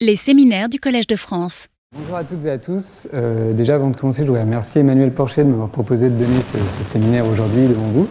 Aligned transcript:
Les 0.00 0.14
séminaires 0.14 0.68
du 0.68 0.78
Collège 0.78 1.08
de 1.08 1.16
France. 1.16 1.66
Bonjour 1.92 2.14
à 2.14 2.22
toutes 2.22 2.44
et 2.44 2.50
à 2.50 2.58
tous. 2.58 3.08
Euh, 3.14 3.52
déjà, 3.52 3.74
avant 3.74 3.90
de 3.90 3.96
commencer, 3.96 4.22
je 4.22 4.28
voudrais 4.28 4.42
remercier 4.42 4.82
Emmanuel 4.82 5.10
Porcher 5.10 5.42
de 5.42 5.48
m'avoir 5.48 5.70
proposé 5.70 6.08
de 6.08 6.14
donner 6.14 6.40
ce, 6.40 6.84
séminaire 6.84 7.26
aujourd'hui 7.26 7.66
devant 7.66 7.88
vous. 7.88 8.06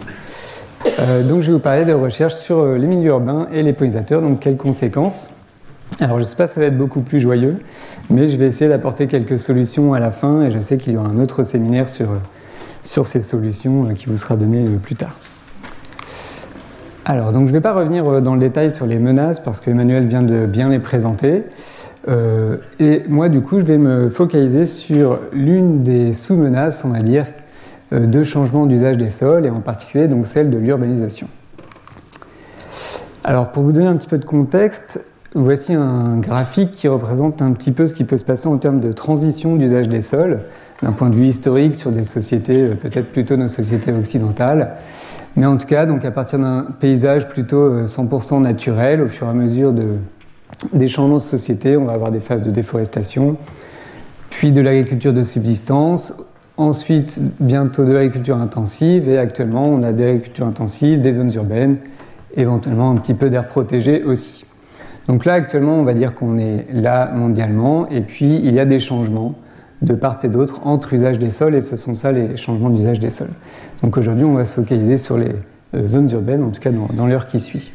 Euh, 0.98 1.22
donc, 1.22 1.40
je 1.40 1.46
vais 1.46 1.54
vous 1.54 1.58
parler 1.60 1.86
de 1.86 1.94
recherche 1.94 2.34
sur 2.34 2.58
euh, 2.58 2.76
les 2.76 2.86
milieux 2.86 3.08
urbains 3.08 3.48
et 3.54 3.62
les 3.62 3.72
pollinisateurs. 3.72 4.20
Donc, 4.20 4.40
quelles 4.40 4.58
conséquences? 4.58 5.30
Alors, 5.98 6.18
je 6.18 6.24
ne 6.24 6.28
sais 6.28 6.36
pas 6.36 6.46
ça 6.46 6.60
va 6.60 6.66
être 6.66 6.76
beaucoup 6.76 7.00
plus 7.00 7.20
joyeux, 7.20 7.56
mais 8.10 8.26
je 8.26 8.36
vais 8.36 8.48
essayer 8.48 8.68
d'apporter 8.68 9.06
quelques 9.06 9.38
solutions 9.38 9.94
à 9.94 9.98
la 9.98 10.10
fin 10.10 10.42
et 10.42 10.50
je 10.50 10.60
sais 10.60 10.76
qu'il 10.76 10.92
y 10.92 10.96
aura 10.98 11.08
un 11.08 11.18
autre 11.18 11.42
séminaire 11.42 11.88
sur, 11.88 12.08
sur 12.84 13.06
ces 13.06 13.22
solutions 13.22 13.94
qui 13.94 14.10
vous 14.10 14.18
sera 14.18 14.36
donné 14.36 14.62
plus 14.76 14.94
tard. 14.94 15.16
Alors, 17.06 17.32
donc 17.32 17.44
je 17.44 17.52
ne 17.52 17.52
vais 17.52 17.62
pas 17.62 17.72
revenir 17.72 18.20
dans 18.20 18.34
le 18.34 18.40
détail 18.40 18.70
sur 18.70 18.84
les 18.84 18.98
menaces 18.98 19.40
parce 19.40 19.60
qu'Emmanuel 19.60 20.06
vient 20.06 20.20
de 20.20 20.44
bien 20.44 20.68
les 20.68 20.78
présenter. 20.78 21.44
Euh, 22.06 22.58
et 22.78 23.02
moi, 23.08 23.28
du 23.28 23.40
coup, 23.40 23.58
je 23.58 23.64
vais 23.64 23.78
me 23.78 24.08
focaliser 24.08 24.66
sur 24.66 25.18
l'une 25.32 25.82
des 25.82 26.12
sous-menaces, 26.12 26.84
on 26.84 26.90
va 26.90 27.00
dire, 27.00 27.26
euh, 27.92 28.06
de 28.06 28.22
changement 28.22 28.66
d'usage 28.66 28.96
des 28.96 29.10
sols, 29.10 29.46
et 29.46 29.50
en 29.50 29.60
particulier 29.60 30.08
donc 30.08 30.26
celle 30.26 30.50
de 30.50 30.58
l'urbanisation. 30.58 31.28
Alors, 33.24 33.50
pour 33.50 33.62
vous 33.62 33.72
donner 33.72 33.88
un 33.88 33.96
petit 33.96 34.08
peu 34.08 34.18
de 34.18 34.24
contexte, 34.24 35.04
voici 35.34 35.74
un 35.74 36.18
graphique 36.18 36.70
qui 36.70 36.88
représente 36.88 37.42
un 37.42 37.52
petit 37.52 37.72
peu 37.72 37.86
ce 37.86 37.94
qui 37.94 38.04
peut 38.04 38.16
se 38.16 38.24
passer 38.24 38.48
en 38.48 38.56
termes 38.58 38.80
de 38.80 38.92
transition 38.92 39.56
d'usage 39.56 39.88
des 39.88 40.00
sols, 40.00 40.40
d'un 40.82 40.92
point 40.92 41.10
de 41.10 41.16
vue 41.16 41.26
historique 41.26 41.74
sur 41.74 41.90
des 41.90 42.04
sociétés, 42.04 42.62
euh, 42.62 42.74
peut-être 42.74 43.10
plutôt 43.10 43.36
nos 43.36 43.48
sociétés 43.48 43.92
occidentales. 43.92 44.76
Mais 45.36 45.46
en 45.46 45.56
tout 45.56 45.66
cas, 45.66 45.84
donc 45.84 46.04
à 46.04 46.10
partir 46.10 46.38
d'un 46.38 46.68
paysage 46.80 47.28
plutôt 47.28 47.86
100% 47.86 48.40
naturel, 48.40 49.02
au 49.02 49.08
fur 49.08 49.26
et 49.26 49.30
à 49.30 49.34
mesure 49.34 49.72
de, 49.72 49.84
des 50.72 50.88
changements 50.88 51.16
de 51.16 51.22
société, 51.22 51.76
on 51.76 51.84
va 51.84 51.92
avoir 51.92 52.10
des 52.10 52.20
phases 52.20 52.42
de 52.42 52.50
déforestation, 52.50 53.36
puis 54.30 54.52
de 54.52 54.60
l'agriculture 54.60 55.12
de 55.12 55.22
subsistance, 55.22 56.14
ensuite 56.56 57.20
bientôt 57.40 57.84
de 57.84 57.92
l'agriculture 57.92 58.36
intensive, 58.36 59.08
et 59.08 59.18
actuellement 59.18 59.68
on 59.68 59.82
a 59.82 59.92
des 59.92 60.04
agricultures 60.04 60.46
intensives, 60.46 61.00
des 61.00 61.12
zones 61.12 61.32
urbaines, 61.34 61.78
éventuellement 62.34 62.90
un 62.90 62.96
petit 62.96 63.14
peu 63.14 63.30
d'air 63.30 63.48
protégé 63.48 64.02
aussi. 64.02 64.44
Donc 65.06 65.24
là 65.24 65.34
actuellement 65.34 65.76
on 65.76 65.84
va 65.84 65.94
dire 65.94 66.14
qu'on 66.14 66.38
est 66.38 66.66
là 66.72 67.10
mondialement, 67.12 67.88
et 67.88 68.00
puis 68.00 68.36
il 68.36 68.54
y 68.54 68.60
a 68.60 68.64
des 68.64 68.80
changements 68.80 69.34
de 69.80 69.94
part 69.94 70.18
et 70.24 70.28
d'autre 70.28 70.66
entre 70.66 70.92
usage 70.92 71.20
des 71.20 71.30
sols, 71.30 71.54
et 71.54 71.62
ce 71.62 71.76
sont 71.76 71.94
ça 71.94 72.10
les 72.10 72.36
changements 72.36 72.70
d'usage 72.70 72.98
des 72.98 73.10
sols. 73.10 73.30
Donc 73.82 73.96
aujourd'hui 73.96 74.24
on 74.24 74.34
va 74.34 74.44
se 74.44 74.54
focaliser 74.54 74.98
sur 74.98 75.16
les 75.16 75.32
euh, 75.74 75.86
zones 75.86 76.10
urbaines, 76.10 76.42
en 76.42 76.50
tout 76.50 76.60
cas 76.60 76.70
dans 76.70 77.06
l'heure 77.06 77.28
qui 77.28 77.38
suit. 77.38 77.72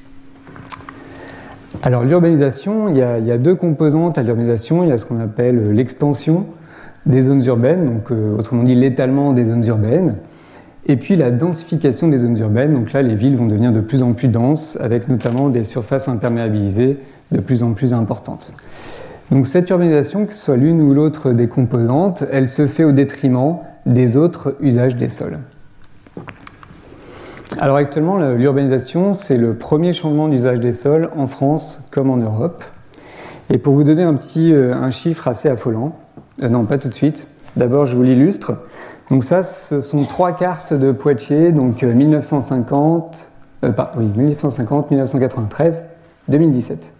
Alors 1.85 2.05
l'urbanisation, 2.05 2.87
il, 2.87 2.95
y 2.95 3.01
a 3.01 3.37
deux 3.37 3.55
composantes 3.55 4.17
à 4.17 4.23
l'urbanisation. 4.23 4.85
Il 4.85 4.89
y 4.89 4.93
a 4.93 4.97
ce 4.97 5.05
qu'on 5.05 5.19
appelle 5.19 5.57
euh, 5.57 5.73
l'expansion 5.73 6.45
des 7.05 7.23
zones 7.23 7.43
urbaines, 7.43 7.85
donc 7.85 8.09
euh, 8.09 8.37
autrement 8.37 8.63
dit 8.63 8.73
l'étalement 8.73 9.33
des 9.33 9.43
zones 9.43 9.65
urbaines, 9.67 10.15
et 10.85 10.95
puis 10.95 11.17
la 11.17 11.29
densification 11.29 12.07
des 12.07 12.19
zones 12.19 12.37
urbaines. 12.37 12.73
Donc 12.73 12.93
là, 12.93 13.01
les 13.01 13.15
villes 13.15 13.35
vont 13.35 13.47
devenir 13.47 13.73
de 13.73 13.81
plus 13.81 14.01
en 14.01 14.13
plus 14.13 14.29
denses, 14.29 14.77
avec 14.79 15.09
notamment 15.09 15.49
des 15.49 15.65
surfaces 15.65 16.07
imperméabilisées 16.07 16.99
de 17.33 17.41
plus 17.41 17.63
en 17.63 17.73
plus 17.73 17.91
importantes. 17.91 18.53
Donc 19.29 19.45
cette 19.45 19.69
urbanisation, 19.69 20.25
que 20.25 20.31
ce 20.31 20.41
soit 20.41 20.55
l'une 20.55 20.81
ou 20.81 20.93
l'autre 20.93 21.31
des 21.33 21.49
composantes, 21.49 22.23
elle 22.31 22.47
se 22.47 22.65
fait 22.65 22.85
au 22.85 22.93
détriment 22.93 23.57
des 23.85 24.15
autres 24.15 24.55
usages 24.61 24.95
des 24.95 25.09
sols. 25.09 25.37
Alors 27.59 27.77
actuellement, 27.77 28.17
l'urbanisation, 28.17 29.13
c'est 29.13 29.37
le 29.37 29.55
premier 29.55 29.93
changement 29.93 30.27
d'usage 30.27 30.59
des 30.59 30.71
sols 30.71 31.09
en 31.15 31.27
France 31.27 31.87
comme 31.91 32.09
en 32.09 32.17
Europe. 32.17 32.63
Et 33.49 33.57
pour 33.57 33.73
vous 33.75 33.83
donner 33.83 34.03
un 34.03 34.15
petit 34.15 34.51
euh, 34.53 34.73
un 34.73 34.89
chiffre 34.89 35.27
assez 35.27 35.49
affolant, 35.49 35.95
euh, 36.41 36.49
non 36.49 36.65
pas 36.65 36.77
tout 36.77 36.87
de 36.87 36.93
suite, 36.93 37.27
d'abord 37.55 37.85
je 37.85 37.95
vous 37.95 38.03
l'illustre. 38.03 38.53
Donc 39.11 39.23
ça, 39.23 39.43
ce 39.43 39.81
sont 39.81 40.03
trois 40.03 40.31
cartes 40.31 40.73
de 40.73 40.91
Poitiers, 40.91 41.51
donc 41.51 41.83
1950, 41.83 43.29
euh, 43.63 43.71
oui, 43.97 44.05
1950, 44.15 44.89
1993, 44.89 45.83
2017. 46.29 46.93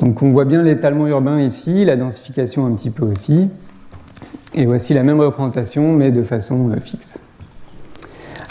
Donc 0.00 0.20
on 0.22 0.30
voit 0.32 0.44
bien 0.44 0.62
l'étalement 0.62 1.06
urbain 1.06 1.40
ici, 1.40 1.84
la 1.84 1.96
densification 1.96 2.66
un 2.66 2.72
petit 2.72 2.90
peu 2.90 3.06
aussi. 3.06 3.48
Et 4.54 4.66
voici 4.66 4.92
la 4.92 5.02
même 5.02 5.20
représentation, 5.20 5.94
mais 5.94 6.10
de 6.10 6.22
façon 6.22 6.70
fixe. 6.84 7.31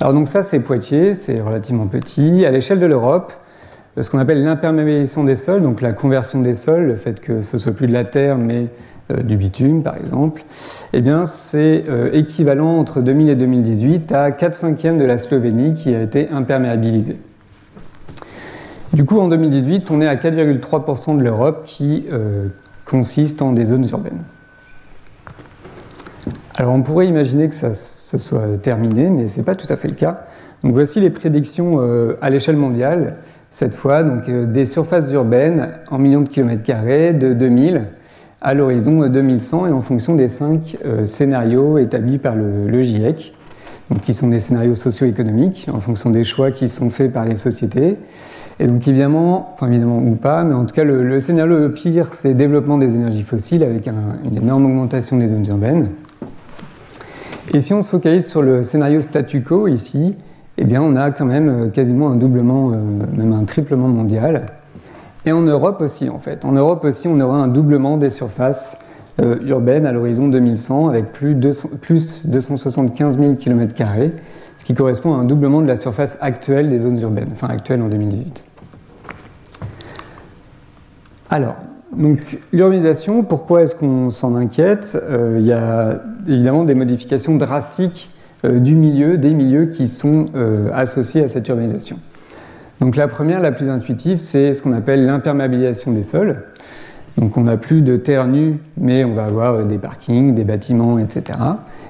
Alors 0.01 0.15
donc 0.15 0.27
ça 0.27 0.41
c'est 0.41 0.61
Poitiers, 0.61 1.13
c'est 1.13 1.39
relativement 1.41 1.85
petit. 1.85 2.43
À 2.43 2.49
l'échelle 2.49 2.79
de 2.79 2.87
l'Europe, 2.87 3.33
ce 3.99 4.09
qu'on 4.09 4.17
appelle 4.17 4.43
l'imperméabilisation 4.43 5.23
des 5.23 5.35
sols, 5.35 5.61
donc 5.61 5.79
la 5.79 5.93
conversion 5.93 6.41
des 6.41 6.55
sols, 6.55 6.87
le 6.87 6.95
fait 6.95 7.21
que 7.21 7.43
ce 7.43 7.59
soit 7.59 7.71
plus 7.71 7.85
de 7.85 7.93
la 7.93 8.03
terre 8.03 8.39
mais 8.39 8.69
euh, 9.11 9.21
du 9.21 9.37
bitume 9.37 9.83
par 9.83 9.97
exemple, 9.97 10.43
eh 10.93 11.01
bien 11.01 11.27
c'est 11.27 11.83
euh, 11.87 12.09
équivalent 12.13 12.79
entre 12.79 12.99
2000 12.99 13.29
et 13.29 13.35
2018 13.35 14.11
à 14.11 14.31
4 14.31 14.55
cinquièmes 14.55 14.97
de 14.97 15.05
la 15.05 15.19
Slovénie 15.19 15.75
qui 15.75 15.93
a 15.93 16.01
été 16.01 16.31
imperméabilisée. 16.31 17.17
Du 18.93 19.05
coup 19.05 19.19
en 19.19 19.27
2018 19.27 19.91
on 19.91 20.01
est 20.01 20.07
à 20.07 20.15
4,3% 20.15 21.15
de 21.15 21.21
l'Europe 21.21 21.61
qui 21.65 22.07
euh, 22.11 22.47
consiste 22.85 23.43
en 23.43 23.51
des 23.51 23.65
zones 23.65 23.87
urbaines. 23.91 24.23
Alors 26.55 26.73
on 26.73 26.81
pourrait 26.81 27.07
imaginer 27.07 27.49
que 27.49 27.55
ça 27.55 27.73
se 27.73 28.17
soit 28.17 28.57
terminé, 28.61 29.09
mais 29.09 29.27
ce 29.27 29.39
n'est 29.39 29.45
pas 29.45 29.55
tout 29.55 29.71
à 29.71 29.77
fait 29.77 29.87
le 29.87 29.95
cas. 29.95 30.25
Donc 30.63 30.73
voici 30.73 30.99
les 30.99 31.09
prédictions 31.09 31.77
euh, 31.79 32.17
à 32.21 32.29
l'échelle 32.29 32.57
mondiale, 32.57 33.15
cette 33.49 33.73
fois, 33.73 34.03
donc 34.03 34.29
euh, 34.29 34.45
des 34.45 34.65
surfaces 34.65 35.11
urbaines 35.11 35.69
en 35.89 35.97
millions 35.97 36.21
de 36.21 36.29
kilomètres 36.29 36.61
carrés 36.63 37.13
de 37.13 37.33
2000 37.33 37.85
à 38.41 38.53
l'horizon 38.53 39.07
2100 39.07 39.67
et 39.67 39.71
en 39.71 39.81
fonction 39.81 40.15
des 40.15 40.27
cinq 40.27 40.77
euh, 40.85 41.05
scénarios 41.05 41.77
établis 41.77 42.17
par 42.17 42.35
le, 42.35 42.81
GIEC, 42.81 43.33
donc 43.89 44.01
qui 44.01 44.13
sont 44.13 44.27
des 44.27 44.39
scénarios 44.39 44.75
socio-économiques 44.75 45.67
en 45.73 45.79
fonction 45.79 46.11
des 46.11 46.23
choix 46.23 46.51
qui 46.51 46.69
sont 46.69 46.89
faits 46.89 47.11
par 47.11 47.25
les 47.25 47.35
sociétés. 47.35 47.97
Et 48.59 48.67
donc 48.67 48.87
évidemment, 48.87 49.51
enfin 49.53 49.67
évidemment 49.67 49.97
ou 49.97 50.15
pas, 50.15 50.43
mais 50.43 50.53
en 50.53 50.65
tout 50.65 50.75
cas 50.75 50.83
le, 50.83 51.19
scénario 51.19 51.57
le 51.57 51.73
pire, 51.73 52.13
c'est 52.13 52.35
développement 52.35 52.77
des 52.77 52.95
énergies 52.95 53.23
fossiles 53.23 53.63
avec 53.63 53.87
une 53.87 54.37
énorme 54.37 54.65
augmentation 54.65 55.17
des 55.17 55.27
zones 55.27 55.47
urbaines. 55.47 55.89
Et 57.53 57.59
si 57.59 57.73
on 57.73 57.81
se 57.81 57.89
focalise 57.89 58.27
sur 58.27 58.41
le 58.41 58.63
scénario 58.63 59.01
statu 59.01 59.43
quo 59.43 59.67
ici, 59.67 60.15
eh 60.57 60.63
bien 60.63 60.81
on 60.81 60.95
a 60.95 61.11
quand 61.11 61.25
même 61.25 61.49
euh, 61.49 61.67
quasiment 61.67 62.09
un 62.09 62.15
doublement, 62.15 62.71
euh, 62.71 62.77
même 63.13 63.33
un 63.33 63.43
triplement 63.43 63.89
mondial. 63.89 64.45
Et 65.25 65.33
en 65.33 65.41
Europe 65.41 65.81
aussi 65.81 66.07
en 66.07 66.19
fait. 66.19 66.45
En 66.45 66.53
Europe 66.53 66.85
aussi 66.85 67.09
on 67.09 67.19
aura 67.19 67.37
un 67.37 67.49
doublement 67.49 67.97
des 67.97 68.09
surfaces 68.09 68.79
euh, 69.19 69.37
urbaines 69.45 69.85
à 69.85 69.91
l'horizon 69.91 70.29
2100 70.29 70.87
avec 70.87 71.11
plus, 71.11 71.35
de, 71.35 71.51
plus 71.81 72.25
275 72.25 73.17
000 73.17 73.35
km, 73.35 73.75
ce 74.57 74.63
qui 74.63 74.73
correspond 74.73 75.15
à 75.15 75.17
un 75.17 75.25
doublement 75.25 75.61
de 75.61 75.67
la 75.67 75.75
surface 75.75 76.17
actuelle 76.21 76.69
des 76.69 76.77
zones 76.77 76.99
urbaines, 77.01 77.29
enfin 77.33 77.49
actuelle 77.49 77.81
en 77.81 77.89
2018. 77.89 78.45
Alors, 81.29 81.55
donc 81.95 82.37
l'urbanisation, 82.53 83.23
pourquoi 83.23 83.63
est-ce 83.63 83.75
qu'on 83.75 84.09
s'en 84.09 84.35
inquiète? 84.35 84.97
Euh, 85.09 85.37
Il 85.39 85.45
y 85.45 85.51
a 85.51 86.01
évidemment 86.27 86.63
des 86.63 86.75
modifications 86.75 87.35
drastiques 87.35 88.09
euh, 88.45 88.59
du 88.59 88.75
milieu, 88.75 89.17
des 89.17 89.33
milieux 89.33 89.65
qui 89.65 89.87
sont 89.87 90.27
euh, 90.35 90.69
associés 90.73 91.23
à 91.23 91.27
cette 91.27 91.47
urbanisation. 91.49 91.97
Donc 92.79 92.95
la 92.95 93.07
première, 93.07 93.41
la 93.41 93.51
plus 93.51 93.69
intuitive, 93.69 94.17
c'est 94.17 94.53
ce 94.53 94.61
qu'on 94.61 94.71
appelle 94.71 95.05
l'imperméabilisation 95.05 95.91
des 95.91 96.03
sols. 96.03 96.43
Donc 97.17 97.35
on 97.35 97.41
n'a 97.41 97.57
plus 97.57 97.81
de 97.81 97.97
terre 97.97 98.25
nue, 98.25 98.57
mais 98.77 99.03
on 99.03 99.13
va 99.13 99.25
avoir 99.25 99.65
des 99.65 99.77
parkings, 99.77 100.33
des 100.33 100.45
bâtiments, 100.45 100.97
etc. 100.97 101.37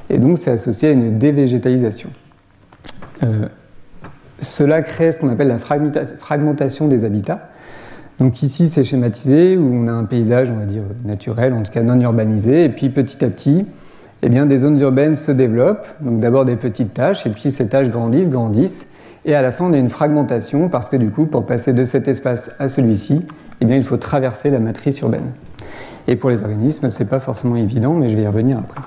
Et 0.09 0.17
donc 0.17 0.39
c'est 0.39 0.49
associé 0.49 0.89
à 0.89 0.91
une 0.91 1.19
dévégétalisation. 1.19 2.09
cela 4.41 4.81
crée 4.81 5.11
ce 5.11 5.19
qu'on 5.19 5.29
appelle 5.29 5.47
la 5.47 5.59
fragmentation 5.59 6.87
des 6.87 7.05
habitats. 7.05 7.50
Donc 8.21 8.43
ici, 8.43 8.69
c'est 8.69 8.83
schématisé, 8.83 9.57
où 9.57 9.67
on 9.73 9.87
a 9.87 9.91
un 9.91 10.03
paysage, 10.03 10.51
on 10.51 10.59
va 10.59 10.67
dire, 10.67 10.83
naturel, 11.05 11.53
en 11.53 11.63
tout 11.63 11.71
cas 11.71 11.81
non 11.81 11.99
urbanisé, 11.99 12.65
et 12.65 12.69
puis 12.69 12.91
petit 12.91 13.25
à 13.25 13.29
petit, 13.29 13.65
eh 14.21 14.29
bien, 14.29 14.45
des 14.45 14.59
zones 14.59 14.79
urbaines 14.79 15.15
se 15.15 15.31
développent, 15.31 15.87
donc 16.01 16.19
d'abord 16.19 16.45
des 16.45 16.55
petites 16.55 16.93
tâches, 16.93 17.25
et 17.25 17.31
puis 17.31 17.49
ces 17.49 17.67
tâches 17.67 17.89
grandissent, 17.89 18.29
grandissent, 18.29 18.91
et 19.25 19.33
à 19.33 19.41
la 19.41 19.51
fin, 19.51 19.65
on 19.65 19.73
a 19.73 19.77
une 19.79 19.89
fragmentation, 19.89 20.69
parce 20.69 20.87
que 20.87 20.97
du 20.97 21.09
coup, 21.09 21.25
pour 21.25 21.47
passer 21.47 21.73
de 21.73 21.83
cet 21.83 22.07
espace 22.07 22.51
à 22.59 22.67
celui-ci, 22.67 23.25
eh 23.59 23.65
bien, 23.65 23.75
il 23.75 23.83
faut 23.83 23.97
traverser 23.97 24.51
la 24.51 24.59
matrice 24.59 24.99
urbaine. 24.99 25.31
Et 26.07 26.15
pour 26.15 26.29
les 26.29 26.43
organismes, 26.43 26.91
ce 26.91 27.01
n'est 27.01 27.09
pas 27.09 27.19
forcément 27.19 27.55
évident, 27.55 27.95
mais 27.95 28.07
je 28.07 28.15
vais 28.15 28.21
y 28.21 28.27
revenir 28.27 28.59
après. 28.59 28.81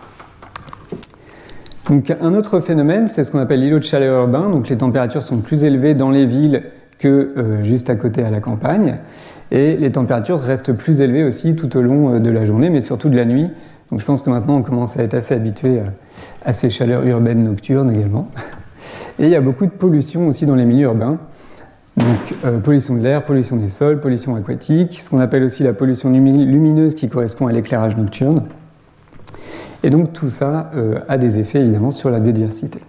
Donc, 1.89 2.15
un 2.21 2.35
autre 2.35 2.61
phénomène, 2.61 3.09
c'est 3.09 3.25
ce 3.25 3.33
qu'on 3.33 3.41
appelle 3.41 3.63
l'îlot 3.63 3.81
de 3.81 3.85
chaleur 3.85 4.23
urbain. 4.23 4.49
Donc, 4.49 4.69
les 4.69 4.77
températures 4.77 5.23
sont 5.23 5.39
plus 5.39 5.65
élevées 5.65 5.95
dans 5.95 6.11
les 6.11 6.25
villes 6.25 6.63
euh, 7.09 7.63
juste 7.63 7.91
à 7.91 7.97
côté 7.97 8.23
à 8.23 8.31
la 8.31 8.41
campagne. 8.41 8.99
Et 9.51 9.77
les 9.77 9.93
températures 9.93 10.41
restent 10.41 10.73
plus 10.73 11.01
élevées 11.01 11.25
aussi 11.25 11.55
tout 11.57 11.77
au 11.77 11.83
long 11.83 12.15
euh, 12.15 12.19
de 12.19 12.31
la 12.31 12.47
journée, 12.47 12.71
mais 12.71 12.81
surtout 12.81 13.09
de 13.09 13.17
la 13.17 13.25
nuit. 13.25 13.51
Donc 13.91 14.01
je 14.01 14.05
pense 14.05 14.23
que 14.23 14.31
maintenant 14.31 14.57
on 14.57 14.63
commence 14.63 14.99
à 14.99 15.03
être 15.03 15.15
assez 15.15 15.35
habitué 15.35 15.81
à, 16.45 16.53
ces 16.53 16.71
chaleurs 16.71 17.07
urbaines 17.07 17.45
nocturnes 17.45 17.91
également. 17.91 18.29
Et 19.19 19.25
il 19.25 19.31
y 19.31 19.37
a 19.37 19.41
beaucoup 19.41 19.67
de 19.67 19.71
pollution 19.71 20.29
aussi 20.29 20.47
dans 20.47 20.55
les 20.55 20.65
milieux 20.65 20.87
urbains. 20.87 21.19
Donc 21.97 22.35
euh, 22.45 22.59
pollution 22.59 22.97
de 22.97 23.03
l'air, 23.03 23.25
pollution 23.25 23.57
des 23.57 23.69
sols, 23.69 24.01
pollution 24.01 24.35
aquatique, 24.35 25.01
ce 25.01 25.11
qu'on 25.11 25.21
appelle 25.21 25.45
aussi 25.45 25.63
la 25.63 25.73
pollution 25.73 26.11
lumineuse 26.11 26.95
qui 26.95 27.09
correspond 27.09 27.47
à 27.47 27.53
l'éclairage 27.53 27.97
nocturne. 27.97 28.43
Et 29.83 29.91
donc 29.91 30.13
tout 30.13 30.31
ça 30.31 30.71
a 31.09 31.19
des 31.19 31.39
effets 31.39 31.61
évidemment 31.61 31.91
sur 31.91 32.09
la 32.09 32.19
biodiversité. 32.19 32.81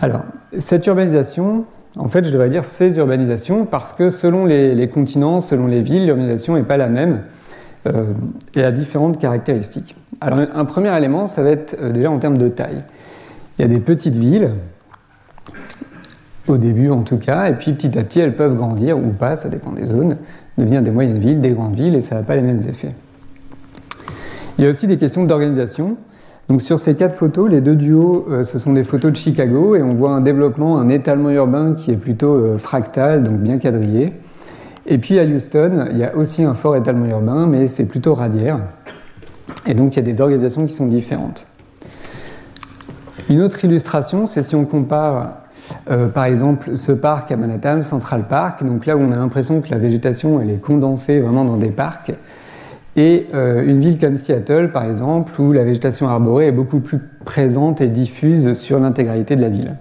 Alors, 0.00 0.22
cette 0.58 0.86
urbanisation, 0.86 1.64
en 1.96 2.08
fait, 2.08 2.24
je 2.24 2.30
devrais 2.30 2.48
dire 2.48 2.64
ces 2.64 2.96
urbanisations, 2.98 3.64
parce 3.64 3.92
que 3.92 4.10
selon 4.10 4.46
les, 4.46 4.88
continents, 4.88 5.40
selon 5.40 5.66
les 5.66 5.82
villes, 5.82 6.06
l'urbanisation 6.06 6.54
n'est 6.54 6.62
pas 6.62 6.76
la 6.76 6.88
même 6.88 7.22
euh, 7.86 8.04
et 8.54 8.64
a 8.64 8.72
différentes 8.72 9.18
caractéristiques. 9.18 9.96
Alors, 10.20 10.38
un 10.38 10.64
premier 10.64 10.96
élément, 10.96 11.26
ça 11.26 11.42
va 11.42 11.50
être 11.50 11.92
déjà 11.92 12.10
en 12.10 12.18
termes 12.18 12.38
de 12.38 12.48
taille. 12.48 12.82
Il 13.58 13.62
y 13.62 13.64
a 13.64 13.68
des 13.68 13.80
petites 13.80 14.16
villes, 14.16 14.50
au 16.48 16.58
début 16.58 16.90
en 16.90 17.02
tout 17.02 17.18
cas, 17.18 17.48
et 17.48 17.54
puis 17.54 17.72
petit 17.72 17.98
à 17.98 18.02
petit 18.02 18.20
elles 18.20 18.36
peuvent 18.36 18.56
grandir 18.56 18.98
ou 18.98 19.10
pas, 19.10 19.36
ça 19.36 19.48
dépend 19.48 19.72
des 19.72 19.86
zones, 19.86 20.16
devenir 20.58 20.82
des 20.82 20.90
moyennes 20.90 21.18
villes, 21.18 21.40
des 21.40 21.50
grandes 21.50 21.74
villes, 21.74 21.94
et 21.94 22.00
ça 22.00 22.16
n'a 22.16 22.22
pas 22.22 22.36
les 22.36 22.42
mêmes 22.42 22.58
effets. 22.68 22.94
Il 24.58 24.64
y 24.64 24.66
a 24.66 24.70
aussi 24.70 24.86
des 24.86 24.98
questions 24.98 25.24
d'organisation. 25.24 25.96
Donc 26.48 26.60
sur 26.60 26.78
ces 26.78 26.94
quatre 26.94 27.16
photos, 27.16 27.50
les 27.50 27.60
deux 27.60 27.74
duos, 27.74 28.26
euh, 28.30 28.44
ce 28.44 28.58
sont 28.58 28.72
des 28.72 28.84
photos 28.84 29.12
de 29.12 29.16
Chicago, 29.16 29.76
et 29.76 29.82
on 29.82 29.94
voit 29.94 30.10
un 30.10 30.20
développement, 30.20 30.78
un 30.78 30.88
étalement 30.88 31.30
urbain 31.30 31.74
qui 31.74 31.90
est 31.90 31.96
plutôt 31.96 32.34
euh, 32.34 32.58
fractal, 32.58 33.22
donc 33.22 33.38
bien 33.38 33.58
quadrillé. 33.58 34.12
Et 34.86 34.98
puis 34.98 35.18
à 35.18 35.24
Houston, 35.24 35.86
il 35.90 35.98
y 35.98 36.04
a 36.04 36.14
aussi 36.14 36.44
un 36.44 36.54
fort 36.54 36.76
étalement 36.76 37.06
urbain, 37.06 37.46
mais 37.46 37.66
c'est 37.66 37.88
plutôt 37.88 38.14
radiaire. 38.14 38.60
Et 39.66 39.72
donc 39.72 39.94
il 39.94 39.96
y 39.96 40.00
a 40.00 40.02
des 40.02 40.20
organisations 40.20 40.66
qui 40.66 40.74
sont 40.74 40.86
différentes. 40.86 41.46
Une 43.30 43.40
autre 43.40 43.64
illustration, 43.64 44.26
c'est 44.26 44.42
si 44.42 44.54
on 44.54 44.66
compare 44.66 45.44
euh, 45.90 46.08
par 46.08 46.24
exemple, 46.24 46.76
ce 46.76 46.92
parc 46.92 47.30
à 47.32 47.36
Manhattan, 47.36 47.80
Central 47.80 48.24
Park, 48.28 48.64
donc 48.64 48.86
là 48.86 48.96
où 48.96 49.00
on 49.00 49.12
a 49.12 49.16
l'impression 49.16 49.60
que 49.60 49.70
la 49.70 49.78
végétation 49.78 50.40
elle 50.40 50.50
est 50.50 50.60
condensée 50.60 51.20
vraiment 51.20 51.44
dans 51.44 51.56
des 51.56 51.70
parcs, 51.70 52.12
et 52.96 53.26
euh, 53.34 53.64
une 53.64 53.80
ville 53.80 53.98
comme 53.98 54.16
Seattle, 54.16 54.70
par 54.72 54.84
exemple, 54.84 55.40
où 55.40 55.52
la 55.52 55.64
végétation 55.64 56.08
arborée 56.08 56.46
est 56.46 56.52
beaucoup 56.52 56.80
plus 56.80 57.00
présente 57.24 57.80
et 57.80 57.88
diffuse 57.88 58.52
sur 58.52 58.78
l'intégralité 58.78 59.34
de 59.34 59.40
la 59.40 59.48
ville. 59.48 59.76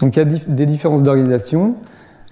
Donc 0.00 0.16
il 0.16 0.18
y 0.20 0.22
a 0.22 0.24
des 0.24 0.66
différences 0.66 1.02
d'organisation. 1.02 1.76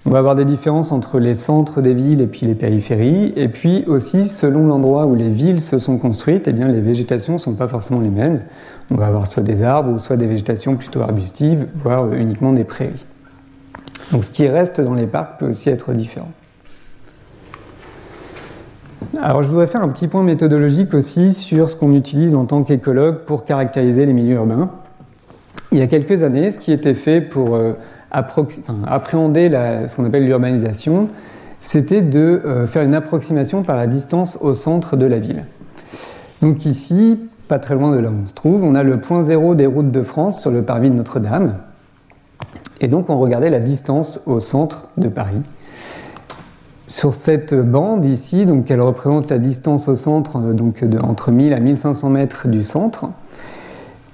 On 0.05 0.09
va 0.09 0.19
avoir 0.19 0.35
des 0.35 0.43
différences 0.43 0.91
entre 0.91 1.19
les 1.19 1.33
centres 1.33 1.81
des 1.81 1.93
villes 1.93 2.19
et 2.19 2.27
puis 2.27 2.45
les 2.45 2.55
périphéries. 2.55 3.31
Et 3.37 3.47
puis 3.47 3.85
aussi, 3.87 4.25
selon 4.25 4.67
l'endroit 4.67 5.05
où 5.05 5.15
les 5.15 5.29
villes 5.29 5.61
se 5.61 5.79
sont 5.79 5.97
construites, 5.97 6.47
eh 6.47 6.53
bien, 6.53 6.67
les 6.67 6.81
végétations 6.81 7.33
ne 7.33 7.37
sont 7.37 7.53
pas 7.53 7.69
forcément 7.69 8.01
les 8.01 8.09
mêmes. 8.09 8.41
On 8.91 8.95
va 8.95 9.07
avoir 9.07 9.27
soit 9.27 9.43
des 9.43 9.63
arbres 9.63 9.91
ou 9.91 9.97
soit 9.97 10.17
des 10.17 10.27
végétations 10.27 10.75
plutôt 10.75 11.01
arbustives, 11.01 11.67
voire 11.75 12.11
uniquement 12.13 12.51
des 12.51 12.65
prairies. 12.65 13.05
Donc 14.11 14.25
ce 14.25 14.31
qui 14.31 14.47
reste 14.47 14.81
dans 14.81 14.93
les 14.93 15.07
parcs 15.07 15.39
peut 15.39 15.47
aussi 15.47 15.69
être 15.69 15.93
différent. 15.93 16.31
Alors 19.21 19.43
je 19.43 19.47
voudrais 19.47 19.67
faire 19.67 19.83
un 19.83 19.89
petit 19.89 20.07
point 20.07 20.23
méthodologique 20.23 20.93
aussi 20.95 21.33
sur 21.33 21.69
ce 21.69 21.75
qu'on 21.75 21.93
utilise 21.93 22.33
en 22.33 22.45
tant 22.45 22.63
qu'écologue 22.63 23.19
pour 23.19 23.45
caractériser 23.45 24.07
les 24.07 24.13
milieux 24.13 24.37
urbains. 24.37 24.71
Il 25.71 25.77
y 25.77 25.81
a 25.81 25.87
quelques 25.87 26.23
années, 26.23 26.49
ce 26.49 26.57
qui 26.57 26.71
était 26.71 26.95
fait 26.95 27.21
pour 27.21 27.55
euh, 27.55 27.73
appréhender 28.11 29.49
ce 29.87 29.95
qu'on 29.95 30.05
appelle 30.05 30.25
l'urbanisation, 30.25 31.09
c'était 31.59 32.01
de 32.01 32.41
euh, 32.43 32.65
faire 32.65 32.83
une 32.83 32.95
approximation 32.95 33.61
par 33.61 33.77
la 33.77 33.85
distance 33.85 34.37
au 34.41 34.55
centre 34.55 34.97
de 34.97 35.05
la 35.05 35.19
ville. 35.19 35.45
Donc 36.41 36.65
ici, 36.65 37.19
pas 37.47 37.59
très 37.59 37.75
loin 37.75 37.91
de 37.95 37.99
là 37.99 38.09
où 38.09 38.15
on 38.23 38.27
se 38.27 38.33
trouve, 38.33 38.63
on 38.63 38.73
a 38.73 38.83
le 38.83 38.99
point 38.99 39.21
zéro 39.21 39.53
des 39.53 39.67
routes 39.67 39.91
de 39.91 40.01
France 40.01 40.41
sur 40.41 40.49
le 40.49 40.63
parvis 40.63 40.89
de 40.89 40.95
Notre-Dame. 40.95 41.57
Et 42.81 42.87
donc 42.87 43.09
on 43.09 43.17
regardait 43.17 43.51
la 43.51 43.59
distance 43.59 44.21
au 44.25 44.39
centre 44.39 44.87
de 44.97 45.07
Paris. 45.07 45.41
Sur 46.93 47.15
cette 47.15 47.55
bande 47.55 48.05
ici, 48.05 48.45
donc 48.45 48.69
elle 48.69 48.79
représente 48.79 49.31
la 49.31 49.39
distance 49.39 49.87
au 49.87 49.95
centre 49.95 50.37
euh, 50.37 50.53
donc 50.53 50.85
entre 51.01 51.31
1000 51.31 51.51
à 51.53 51.59
1500 51.59 52.11
mètres 52.11 52.47
du 52.47 52.61
centre. 52.61 53.07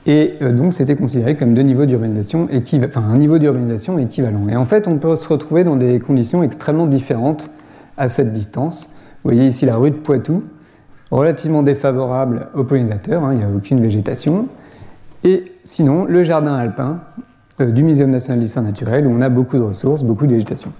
Et 0.05 0.35
euh, 0.41 0.53
donc 0.53 0.71
c'était 0.71 0.95
considéré 0.95 1.35
comme 1.35 1.53
deux 1.53 1.61
niveaux 1.61 1.85
d'urbanisation 1.85 2.47
enfin 2.87 3.01
un 3.01 3.17
niveau 3.17 3.37
d'urbanisation 3.37 3.99
équivalent. 3.99 4.47
Et 4.47 4.55
en 4.55 4.63
fait, 4.63 4.87
on 4.87 4.97
peut 4.97 5.17
se 5.17 5.27
retrouver 5.27 5.65
dans 5.65 5.75
des 5.75 5.99
conditions 5.99 6.41
extrêmement 6.41 6.85
différentes 6.85 7.49
à 7.97 8.07
cette 8.07 8.31
distance. 8.31 8.95
Vous 9.25 9.31
voyez 9.31 9.45
ici 9.45 9.65
la 9.65 9.75
rue 9.75 9.91
de 9.91 9.97
Poitou, 9.97 10.45
relativement 11.11 11.63
défavorable 11.63 12.47
aux 12.55 12.63
pollinisateurs, 12.63 13.25
hein, 13.25 13.33
il 13.33 13.39
n'y 13.39 13.43
a 13.43 13.49
aucune 13.53 13.81
végétation. 13.81 14.47
Et 15.25 15.43
sinon, 15.65 16.05
le 16.05 16.23
jardin 16.23 16.53
alpin 16.55 17.01
euh, 17.59 17.71
du 17.71 17.83
Muséum 17.83 18.09
national 18.09 18.39
d'histoire 18.39 18.63
naturelle, 18.63 19.05
où 19.05 19.11
on 19.11 19.19
a 19.19 19.27
beaucoup 19.27 19.57
de 19.57 19.63
ressources, 19.63 20.01
beaucoup 20.01 20.27
de 20.27 20.31
végétation. 20.31 20.71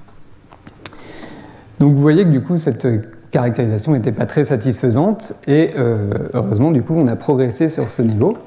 Donc 1.80 1.94
vous 1.94 2.02
voyez 2.02 2.24
que 2.24 2.30
du 2.30 2.42
coup, 2.42 2.58
cette 2.58 2.88
caractérisation 3.32 3.94
n'était 3.94 4.12
pas 4.12 4.26
très 4.26 4.44
satisfaisante, 4.44 5.34
et 5.48 5.72
euh, 5.78 6.10
heureusement, 6.34 6.72
du 6.72 6.82
coup, 6.82 6.96
on 6.96 7.08
a 7.08 7.16
progressé 7.16 7.70
sur 7.70 7.90
ce 7.90 8.02
niveau. 8.02 8.38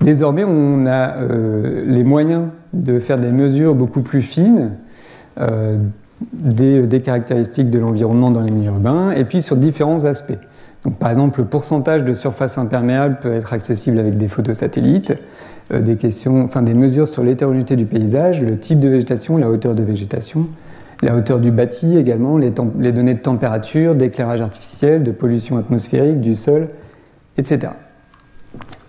Désormais, 0.00 0.44
on 0.44 0.86
a 0.86 1.16
euh, 1.16 1.84
les 1.86 2.04
moyens 2.04 2.46
de 2.72 2.98
faire 2.98 3.18
des 3.18 3.32
mesures 3.32 3.74
beaucoup 3.74 4.02
plus 4.02 4.22
fines 4.22 4.72
euh, 5.40 5.78
des, 6.32 7.00
caractéristiques 7.00 7.70
de 7.70 7.78
l'environnement 7.78 8.30
dans 8.30 8.42
les 8.42 8.50
milieux 8.50 8.70
urbains 8.70 9.12
et 9.12 9.24
puis 9.24 9.42
sur 9.42 9.56
différents 9.56 10.04
aspects. 10.04 10.38
Donc, 10.84 10.98
par 10.98 11.10
exemple, 11.10 11.40
le 11.40 11.46
pourcentage 11.46 12.04
de 12.04 12.14
surface 12.14 12.58
imperméable 12.58 13.18
peut 13.20 13.32
être 13.32 13.52
accessible 13.52 13.98
avec 13.98 14.16
des 14.16 14.28
photos 14.28 14.58
satellites, 14.58 15.14
euh, 15.72 15.80
des, 15.80 15.96
questions, 15.96 16.44
enfin, 16.44 16.62
des 16.62 16.74
mesures 16.74 17.08
sur 17.08 17.24
l'hétérogénéité 17.24 17.76
du 17.76 17.86
paysage, 17.86 18.42
le 18.42 18.58
type 18.58 18.80
de 18.80 18.88
végétation, 18.88 19.36
la 19.36 19.50
hauteur 19.50 19.74
de 19.74 19.82
végétation, 19.82 20.46
la 21.02 21.14
hauteur 21.14 21.38
du 21.38 21.50
bâti 21.50 21.96
également, 21.96 22.38
les, 22.38 22.50
données 22.50 23.14
de 23.14 23.20
température, 23.20 23.94
d'éclairage 23.94 24.40
artificiel, 24.40 25.04
de 25.04 25.12
pollution 25.12 25.56
atmosphérique, 25.56 26.20
du 26.20 26.34
sol, 26.34 26.68
etc. 27.36 27.72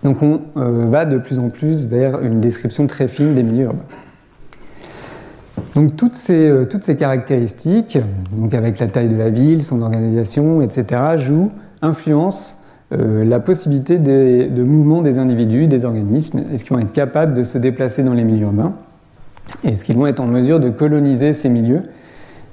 Donc 0.02 0.22
on 0.22 0.40
euh, 0.56 0.86
va 0.88 1.04
de 1.04 1.18
plus 1.18 1.38
en 1.38 1.50
plus 1.50 1.86
vers 1.86 2.20
une 2.20 2.40
description 2.40 2.86
très 2.86 3.06
fine 3.06 3.34
des 3.34 3.42
milieux 3.42 3.66
urbains. 3.66 3.84
Donc 5.76 5.96
toutes 5.96 6.16
ces, 6.16 6.48
euh, 6.48 6.64
caractéristiques, 6.98 7.98
donc 8.36 8.54
avec 8.54 8.80
la 8.80 8.88
taille 8.88 9.08
de 9.08 9.16
la 9.16 9.30
ville, 9.30 9.62
son 9.62 9.82
organisation, 9.82 10.62
etc., 10.62 11.16
jouent, 11.16 11.52
influencent 11.80 12.56
euh, 12.92 13.24
la 13.24 13.38
possibilité 13.38 13.98
de 13.98 14.62
mouvement 14.64 15.00
des 15.00 15.18
individus, 15.18 15.68
des 15.68 15.84
organismes. 15.84 16.42
Est-ce 16.52 16.64
qu'ils 16.64 16.74
vont 16.74 16.82
être 16.82 16.92
capables 16.92 17.34
de 17.34 17.44
se 17.44 17.56
déplacer 17.56 18.02
dans 18.02 18.14
les 18.14 18.24
milieux 18.24 18.46
urbains 18.46 18.72
Est-ce 19.62 19.84
qu'ils 19.84 19.96
vont 19.96 20.08
être 20.08 20.18
en 20.18 20.26
mesure 20.26 20.58
de 20.58 20.70
coloniser 20.70 21.32
ces 21.32 21.48
milieux 21.48 21.82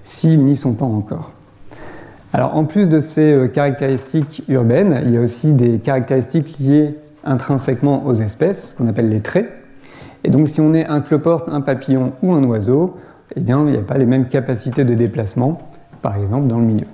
s'ils 0.08 0.44
n'y 0.46 0.56
sont 0.56 0.74
pas 0.74 0.86
encore 0.86 1.34
Alors 2.32 2.56
en 2.56 2.64
plus 2.64 2.88
de 2.88 3.02
ces 3.02 3.50
caractéristiques 3.54 4.42
urbaines, 4.48 5.02
il 5.06 5.12
y 5.12 5.18
a 5.18 5.22
aussi 5.22 5.52
des 5.52 5.80
caractéristiques 5.80 6.58
liées 6.60 6.96
intrinsèquement 7.26 8.06
aux 8.06 8.14
espèces, 8.14 8.70
ce 8.70 8.78
qu'on 8.78 8.88
appelle 8.88 9.10
les 9.10 9.20
traits. 9.20 9.52
Et 10.24 10.30
donc 10.30 10.48
si 10.48 10.62
on 10.62 10.74
est 10.74 10.86
un 10.86 11.02
cloporte, 11.02 11.50
un 11.50 11.60
papillon 11.60 12.14
ou 12.24 12.32
un 12.32 12.44
oiseau, 12.46 12.96
eh 13.36 13.42
bien 13.42 13.66
il 13.66 13.72
n'y 13.72 13.78
a 13.78 13.82
pas 13.82 13.98
les 13.98 14.06
mêmes 14.06 14.30
capacités 14.30 14.86
de 14.86 14.94
déplacement, 14.94 15.70
par 16.02 16.16
exemple 16.16 16.48
dans 16.48 16.60
le 16.60 16.66
milieu. 16.66 16.88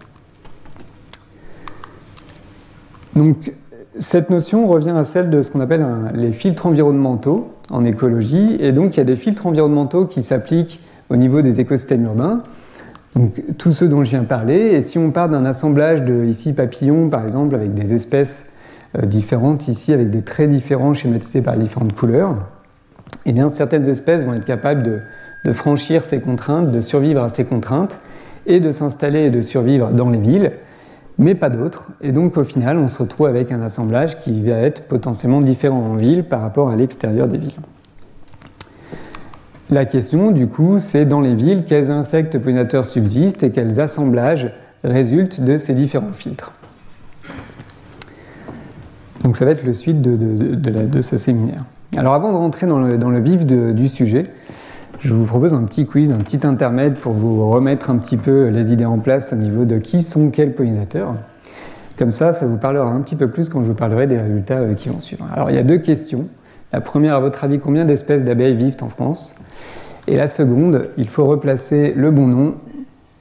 Donc 3.16 3.54
cette 4.00 4.32
notion 4.32 4.66
revient 4.68 4.96
à 4.98 5.04
celle 5.04 5.30
de 5.30 5.44
ce 5.44 5.52
qu'on 5.52 5.60
appelle 5.60 5.86
les 6.16 6.32
filtres 6.32 6.66
environnementaux 6.66 7.52
en 7.70 7.86
écologie. 7.86 8.58
Et 8.60 8.72
donc 8.72 8.96
il 8.96 8.98
y 8.98 9.02
a 9.02 9.06
des 9.06 9.16
filtres 9.16 9.46
environnementaux 9.46 10.08
qui 10.08 10.24
s'appliquent 10.24 10.80
au 11.12 11.16
niveau 11.16 11.44
des 11.44 11.60
écosystèmes 11.60 12.06
urbains. 12.06 12.42
Donc 13.16 13.44
tous 13.58 13.72
ceux 13.72 13.88
dont 13.88 14.04
je 14.04 14.12
viens 14.12 14.24
parler. 14.24 14.56
Et 14.56 14.82
si 14.82 14.98
on 14.98 15.12
part 15.12 15.30
d'un 15.30 15.46
assemblage 15.46 16.04
de 16.04 16.26
ici 16.26 16.54
papillons 16.54 17.10
par 17.10 17.24
exemple 17.24 17.56
avec 17.56 17.74
des 17.74 17.94
espèces 17.94 18.58
euh, 18.98 19.06
différentes 19.06 19.68
ici 19.68 19.94
avec 19.94 20.10
des 20.10 20.22
traits 20.22 20.50
différents 20.50 20.94
schématisés 20.94 21.42
par 21.42 21.58
différentes 21.58 21.94
couleurs, 21.94 22.36
eh 23.26 23.34
bien 23.34 23.48
certaines 23.50 23.88
espèces 23.88 24.26
vont 24.26 24.34
être 24.34 24.46
capables 24.46 25.02
de 25.46 25.54
franchir 25.54 26.04
ces 26.04 26.22
contraintes, 26.22 26.72
de 26.72 26.82
survivre 26.82 27.22
à 27.22 27.30
ces 27.30 27.46
contraintes 27.46 28.00
et 28.46 28.60
de 28.60 28.72
s'installer 28.72 29.26
et 29.26 29.32
de 29.32 29.42
survivre 29.42 29.92
dans 29.92 30.10
les 30.10 30.20
villes, 30.20 30.52
mais 31.18 31.36
pas 31.36 31.50
d'autres. 31.50 31.92
Et 32.02 32.12
donc 32.12 32.38
au 32.38 32.44
final, 32.44 32.78
on 32.78 32.88
se 32.88 33.02
retrouve 33.02 33.28
avec 33.28 33.52
un 33.52 33.62
assemblage 33.62 34.20
qui 34.22 34.42
va 34.42 34.56
être 34.56 34.88
potentiellement 34.88 35.42
différent 35.42 35.82
en 35.82 35.96
ville 35.96 36.24
par 36.24 36.42
rapport 36.42 36.70
à 36.70 36.76
l'extérieur 36.76 37.28
des 37.28 37.38
villes. 37.38 37.52
La 39.70 39.86
question, 39.86 40.32
du 40.32 40.48
coup, 40.48 40.80
c'est 40.80 41.06
dans 41.06 41.22
les 41.22 41.36
villes, 41.36 41.64
quels 41.66 41.90
insectes 41.90 42.38
pollinateurs 42.38 42.86
subsistent 42.86 43.44
et 43.44 43.52
quels 43.52 43.80
assemblages 43.80 44.52
résultent 44.84 45.42
de 45.42 45.58
ces 45.58 45.74
différents 45.74 46.14
filtres. 46.14 46.52
Donc 49.24 49.38
ça 49.38 49.46
va 49.46 49.52
être 49.52 49.64
le 49.64 49.74
suite 49.74 50.02
de, 50.02 51.02
ce 51.02 51.18
séminaire. 51.18 51.64
Alors 51.96 52.14
avant 52.14 52.32
de 52.32 52.38
rentrer 52.38 52.68
dans 52.68 52.80
le, 52.80 53.20
vif 53.20 53.46
du 53.46 53.88
sujet, 53.88 54.26
je 55.00 55.14
vous 55.14 55.26
propose 55.26 55.54
un 55.54 55.64
petit 55.64 55.86
quiz, 55.86 56.12
un 56.12 56.18
petit 56.18 56.46
intermède 56.46 56.96
pour 56.96 57.14
vous 57.14 57.50
remettre 57.50 57.90
un 57.90 57.98
petit 57.98 58.18
peu 58.18 58.48
les 58.48 58.74
idées 58.74 58.86
en 58.86 59.00
place 59.00 59.32
au 59.32 59.38
niveau 59.38 59.64
de 59.64 59.78
qui 59.78 60.02
sont 60.02 60.30
quels 60.30 60.54
pollinisateurs. 60.54 61.16
Comme 61.98 62.12
ça, 62.12 62.34
ça 62.34 62.48
vous 62.48 62.58
parlera 62.58 62.90
un 62.90 63.02
petit 63.02 63.16
peu 63.16 63.30
plus 63.30 63.50
quand 63.50 63.62
je 63.62 63.68
vous 63.68 63.76
parlerai 63.76 64.08
des 64.08 64.18
résultats 64.18 64.60
euh, 64.60 64.74
qui 64.74 64.90
vont 64.90 65.00
suivre. 65.00 65.28
Alors 65.32 65.52
il 65.52 65.56
y 65.56 65.60
a 65.60 65.64
deux 65.64 65.78
questions. 65.78 66.28
La 66.74 66.82
première, 66.82 67.16
à 67.16 67.20
votre 67.20 67.44
avis, 67.44 67.60
combien 67.60 67.86
d'espèces 67.86 68.26
d'abeilles 68.26 68.56
vivent 68.56 68.78
en 68.82 68.90
France? 68.90 69.36
Et 70.08 70.18
la 70.18 70.26
seconde, 70.26 70.90
il 70.98 71.08
faut 71.08 71.26
replacer 71.26 71.94
le 71.96 72.10
bon 72.10 72.26
nom 72.26 72.56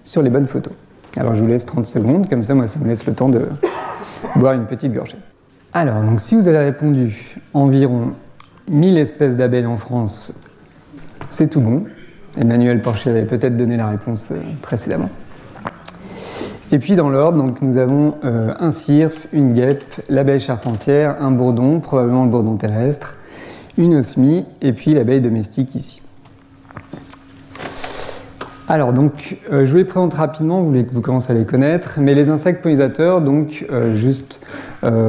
sur 0.04 0.23
les 0.23 0.30
bonnes 0.30 0.47
photos. 0.47 0.73
Alors 1.18 1.35
je 1.35 1.42
vous 1.42 1.49
laisse 1.49 1.66
30 1.66 1.87
secondes, 1.87 2.30
comme 2.30 2.42
ça 2.42 2.54
moi 2.54 2.66
ça 2.66 2.80
me 2.80 2.88
laisse 2.88 3.04
le 3.04 3.12
temps 3.12 3.28
de 3.28 3.49
boire 4.37 4.54
une 4.54 4.64
petite 4.64 4.94
gorgée. 4.94 5.18
Alors, 5.75 6.02
donc 6.02 6.23
si 6.23 6.35
vous 6.35 6.49
avez 6.49 6.59
répondu 6.59 7.37
environ 7.52 8.12
1000 8.71 8.97
espèces 8.97 9.37
d'abeilles 9.37 9.66
en 9.66 9.76
France, 9.76 10.42
c'est 11.28 11.49
tout 11.49 11.61
bon. 11.61 11.85
Emmanuel 12.38 12.80
Porcher 12.80 13.11
avait 13.11 13.26
peut-être 13.26 13.59
donné 13.59 13.76
la 13.76 13.88
réponse 13.88 14.30
euh, 14.32 14.37
précédemment. 14.62 15.11
Et 16.73 16.78
puis 16.78 16.97
dans 16.97 17.11
l'ordre, 17.11 17.44
nous 17.61 17.76
avons 17.76 18.14
euh, 18.25 18.54
un 18.59 18.71
cirque, 18.71 19.28
une 19.35 19.52
guêpe, 19.52 19.85
l'abeille 20.09 20.40
charpentière, 20.40 21.21
un 21.21 21.30
bourdon, 21.30 21.80
probablement 21.80 22.25
le 22.25 22.30
bourdon 22.30 22.56
terrestre, 22.56 23.16
une 23.79 23.97
osmie 23.97 24.45
et 24.61 24.73
puis 24.73 24.95
l'abeille 24.95 25.21
domestique 25.21 25.75
ici. 25.75 26.02
Alors 28.69 28.93
donc, 28.93 29.37
euh, 29.50 29.64
je 29.64 29.71
vous 29.71 29.79
les 29.79 29.85
présente 29.85 30.14
rapidement, 30.14 30.61
vous 30.61 30.69
voulez 30.69 30.85
que 30.85 30.95
vous 30.95 31.00
commencez 31.00 31.33
à 31.33 31.35
les 31.35 31.45
connaître, 31.45 31.99
mais 32.00 32.14
les 32.14 32.31
insectes 32.31 32.62
pollinisateurs, 32.62 33.21
donc 33.21 33.67
juste 33.95 34.41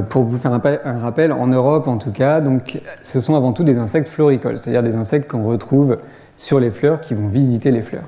pour 0.09 0.23
vous 0.23 0.37
faire 0.37 0.53
un, 0.53 0.61
un, 0.85 0.99
rappel, 0.99 1.31
en 1.31 1.47
Europe 1.47 1.87
en 1.87 1.97
tout 1.97 2.11
cas, 2.11 2.41
donc 2.41 2.79
ce 3.01 3.21
sont 3.21 3.35
avant 3.35 3.53
tout 3.53 3.63
des 3.63 3.79
insectes 3.79 4.09
floricoles, 4.09 4.59
c'est-à-dire 4.59 4.83
des 4.83 4.95
insectes 4.95 5.31
qu'on 5.31 5.43
retrouve 5.43 5.97
sur 6.37 6.59
les 6.59 6.69
fleurs 6.71 7.01
qui 7.01 7.13
vont 7.13 7.27
visiter 7.27 7.71
les 7.71 7.81
fleurs. 7.81 8.03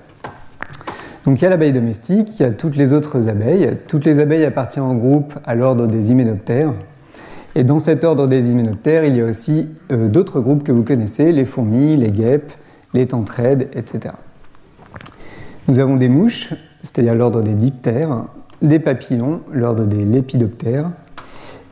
Donc 1.26 1.42
il 1.42 1.44
y 1.44 1.48
a 1.48 1.50
l'abeille 1.50 1.74
domestique, 1.74 2.40
il 2.40 2.44
y 2.44 2.46
a 2.46 2.52
toutes 2.52 2.76
les 2.76 2.94
autres 2.94 3.30
abeilles. 3.30 3.78
Toutes 3.88 4.06
les 4.06 4.20
abeilles 4.20 4.46
appartiennent 4.46 4.86
en 4.86 4.94
groupe 4.94 5.34
à 5.44 5.56
l'ordre 5.56 5.88
des 5.88 6.12
hyménoptères. 6.12 6.74
Et 7.56 7.64
dans 7.64 7.80
cet 7.80 8.04
ordre 8.04 8.28
des 8.28 8.50
hyménoptères, 8.50 9.06
il 9.06 9.16
y 9.16 9.22
a 9.22 9.26
aussi 9.26 9.70
euh, 9.92 10.10
d'autres 10.10 10.42
groupes 10.42 10.64
que 10.64 10.74
vous 10.74 10.84
connaissez, 10.84 11.32
les 11.32 11.46
fourmis, 11.46 11.96
les 11.96 12.12
guêpes, 12.12 12.52
les 12.94 13.06
tentraides, 13.06 13.70
etc. 13.74 14.14
Nous 15.70 15.80
avons 15.80 15.96
des 15.96 16.10
mouches, 16.10 16.54
c'est-à-dire 16.82 17.16
l'ordre 17.16 17.42
des 17.42 17.54
diptères, 17.54 18.26
des 18.62 18.80
papillons, 18.80 19.42
l'ordre 19.54 19.86
des 19.86 20.04
lépidoptères, 20.04 20.92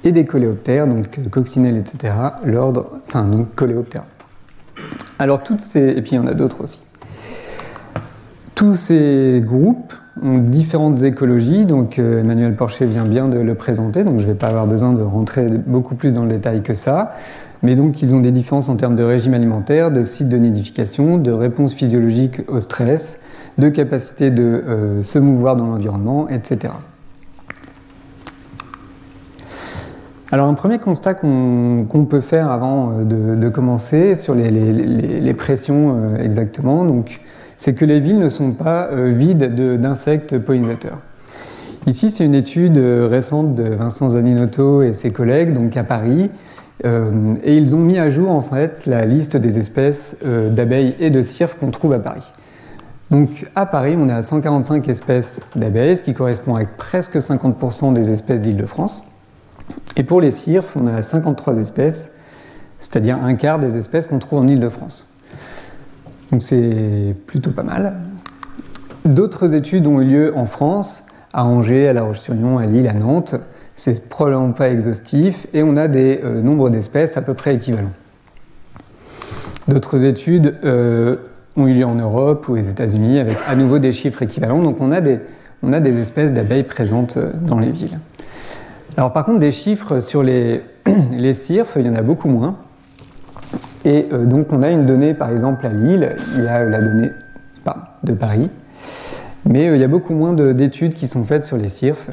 et 0.06 0.12
des 0.12 0.26
coléoptères, 0.26 0.88
donc 0.88 1.30
coccinelles, 1.30 1.78
etc., 1.78 2.14
l'ordre, 2.46 2.90
enfin 3.08 3.24
donc 3.24 3.54
coléoptères. 3.56 4.04
Alors 5.20 5.44
toutes 5.44 5.62
ces, 5.62 5.90
et 5.90 6.02
puis 6.02 6.14
il 6.14 6.16
y 6.16 6.20
en 6.20 6.28
a 6.28 6.34
d'autres 6.34 6.62
aussi. 6.62 6.80
Tous 8.56 8.76
ces 8.76 9.42
groupes 9.46 9.94
ont 10.22 10.38
différentes 10.38 11.02
écologies, 11.04 11.66
donc 11.66 11.98
euh, 11.98 12.22
Emmanuel 12.22 12.56
Porcher 12.56 12.86
vient 12.86 13.06
bien 13.06 13.28
de 13.28 13.40
le 13.40 13.56
présenter, 13.56 14.04
donc 14.04 14.20
je 14.20 14.26
ne 14.26 14.32
vais 14.32 14.38
pas 14.38 14.48
avoir 14.48 14.68
besoin 14.68 14.94
de 14.94 15.02
rentrer 15.02 15.48
beaucoup 15.48 15.96
plus 15.96 16.14
dans 16.14 16.24
le 16.24 16.30
détail 16.30 16.62
que 16.62 16.74
ça. 16.74 17.14
Mais 17.64 17.76
donc 17.76 18.02
ils 18.02 18.14
ont 18.14 18.20
des 18.20 18.32
différences 18.32 18.70
en 18.70 18.76
termes 18.76 18.96
de 18.96 19.04
régime 19.04 19.34
alimentaire, 19.34 19.90
de 19.90 20.04
site 20.04 20.30
de 20.30 20.38
nidification, 20.38 21.18
de 21.18 21.32
réponse 21.32 21.74
physiologique 21.74 22.42
au 22.50 22.60
stress, 22.60 23.24
de 23.58 23.70
capacité 23.70 24.32
de 24.32 24.44
euh, 24.44 25.04
se 25.04 25.18
mouvoir 25.18 25.56
dans 25.56 25.68
l'environnement, 25.68 26.28
etc. 26.30 26.74
Alors 30.32 30.48
un 30.48 30.56
premier 30.56 30.80
constat 30.80 31.14
qu'on 31.14 32.08
peut 32.10 32.22
faire 32.22 32.52
avant 32.52 32.92
euh, 32.92 33.36
de, 33.36 33.50
commencer 33.50 34.16
sur 34.16 34.36
les, 34.36 35.34
pressions 35.34 36.16
exactement, 36.18 36.86
donc 36.86 37.22
c'est 37.58 37.74
que 37.74 37.86
les 37.86 38.00
villes 38.00 38.20
ne 38.20 38.30
sont 38.30 38.52
pas 38.52 38.90
euh, 38.92 39.10
vides 39.10 39.80
d'insectes 39.80 40.38
pollinisateurs. 40.40 41.00
Ici, 41.88 42.12
c'est 42.12 42.26
une 42.26 42.36
étude 42.36 42.78
euh, 42.78 43.08
récente 43.10 43.56
de 43.56 43.64
Vincent 43.64 44.10
Zaninotto 44.10 44.82
et 44.82 44.94
ses 44.94 45.12
collègues, 45.12 45.54
donc 45.54 45.76
à 45.76 45.84
Paris, 45.84 46.30
euh, 46.86 47.36
et 47.44 47.56
ils 47.58 47.76
ont 47.76 47.80
mis 47.80 48.00
à 48.00 48.10
jour 48.10 48.32
en 48.32 48.42
fait 48.42 48.86
la 48.86 49.06
liste 49.06 49.38
des 49.38 49.60
espèces 49.60 50.24
d'abeilles 50.24 50.96
et 51.00 51.10
de 51.10 51.22
cirques 51.22 51.60
qu'on 51.60 51.72
trouve 51.72 51.94
à 51.94 52.00
Paris. 52.00 52.32
Donc 53.12 53.48
à 53.54 53.66
Paris, 53.66 53.96
on 53.98 54.10
à 54.10 54.24
145 54.24 54.88
espèces 54.90 55.50
d'abeilles, 55.56 55.96
ce 55.98 56.04
qui 56.04 56.14
correspond 56.14 56.56
à 56.56 56.66
presque 56.66 57.18
50% 57.18 57.94
des 57.94 58.12
espèces 58.12 58.42
d'Île-de-France. 58.42 59.12
Et 59.98 60.04
pour 60.04 60.20
les 60.20 60.32
cirques, 60.32 60.70
on 60.76 60.88
à 60.88 61.02
53 61.02 61.58
espèces, 61.58 62.16
c'est-à-dire 62.80 63.18
un 63.24 63.36
quart 63.36 63.60
des 63.60 63.78
espèces 63.78 64.08
qu'on 64.08 64.20
trouve 64.20 64.40
en 64.40 64.48
Île-de-France. 64.48 65.14
Donc 66.34 66.42
c'est 66.42 67.16
plutôt 67.28 67.52
pas 67.52 67.62
mal. 67.62 67.94
D'autres 69.06 69.54
études 69.54 69.86
ont 69.86 70.02
eu 70.02 70.06
lieu 70.06 70.34
en 70.36 70.48
France, 70.48 71.06
à 71.32 71.46
Angers, 71.46 71.88
à 71.88 71.94
La 71.94 72.02
Roche-sur-Yon, 72.02 72.58
à 72.58 72.66
Lille, 72.66 72.88
à 72.88 72.94
Nantes. 72.94 73.36
C'est 73.76 74.10
probablement 74.10 74.52
pas 74.52 74.70
exhaustif 74.70 75.46
et 75.54 75.62
on 75.62 75.78
a 75.78 75.88
des 75.88 76.22
euh, 76.24 76.42
nombres 76.42 76.72
d'espèces 76.72 77.18
à 77.18 77.22
peu 77.22 77.36
près 77.36 77.54
équivalents. 77.54 77.92
D'autres 79.68 80.04
études 80.04 80.56
euh, 80.64 81.18
ont 81.56 81.68
eu 81.68 81.76
lieu 81.76 81.86
en 81.86 81.94
Europe 81.94 82.48
ou 82.50 82.54
aux 82.54 82.58
États-Unis 82.58 83.20
avec 83.20 83.38
à 83.46 83.56
nouveau 83.56 83.78
des 83.78 83.92
chiffres 83.92 84.24
équivalents. 84.24 84.64
Donc 84.64 84.82
on 84.82 84.92
a 84.92 85.02
des, 85.02 86.00
espèces 86.00 86.34
d'abeilles 86.34 86.64
présentes 86.64 87.18
euh, 87.18 87.30
dans 87.44 87.60
les 87.60 87.70
villes. 87.70 88.00
Alors 88.98 89.14
par 89.14 89.24
contre, 89.26 89.38
des 89.38 89.52
chiffres 89.52 90.00
sur 90.00 90.24
les, 90.24 90.62
les 91.16 91.52
il 91.52 91.86
y 91.86 91.90
en 91.90 91.94
a 91.94 92.02
beaucoup 92.02 92.28
moins. 92.28 92.58
Et 93.86 94.08
euh, 94.12 94.26
donc 94.26 94.52
on 94.52 94.64
a 94.64 94.70
une 94.70 94.86
donnée 94.86 95.14
par 95.14 95.30
exemple 95.30 95.66
à 95.66 95.70
Lille, 95.70 96.16
il 96.36 96.44
y 96.44 96.48
a 96.48 96.64
la 96.64 96.80
donnée 96.80 97.12
de 98.04 98.14
Paris, 98.14 98.50
mais 99.46 99.70
euh, 99.70 99.76
il 99.76 99.82
y 99.82 99.84
a 99.84 99.88
beaucoup 99.88 100.14
moins 100.14 100.34
d'études 100.34 100.94
qui 100.94 101.08
sont 101.08 101.26
faites 101.26 101.44
sur 101.44 101.58
les 101.58 101.70
CIRF. 101.70 102.10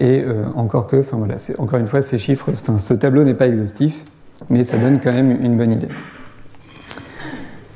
Et 0.00 0.22
euh, 0.22 0.44
encore 0.54 0.86
que, 0.86 0.96
enfin 0.96 1.16
voilà, 1.16 1.34
encore 1.58 1.80
une 1.80 1.86
fois, 1.86 2.02
ces 2.02 2.18
chiffres, 2.18 2.52
ce 2.52 2.94
tableau 2.94 3.24
n'est 3.24 3.34
pas 3.34 3.48
exhaustif, 3.48 4.04
mais 4.48 4.62
ça 4.62 4.78
donne 4.78 5.00
quand 5.02 5.12
même 5.12 5.30
une 5.44 5.56
bonne 5.56 5.72
idée. 5.72 5.88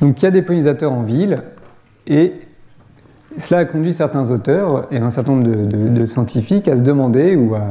Donc 0.00 0.20
il 0.20 0.24
y 0.24 0.28
a 0.28 0.30
des 0.30 0.42
pollinisateurs 0.42 0.92
en 0.92 1.02
ville, 1.02 1.38
et 2.06 2.34
cela 3.36 3.60
a 3.60 3.64
conduit 3.64 3.92
certains 3.92 4.30
auteurs 4.30 4.86
et 4.92 4.98
un 4.98 5.10
certain 5.10 5.32
nombre 5.32 5.48
de 5.48 6.06
scientifiques 6.06 6.68
à 6.68 6.76
se 6.76 6.82
demander 6.82 7.34
ou 7.34 7.54
à 7.54 7.64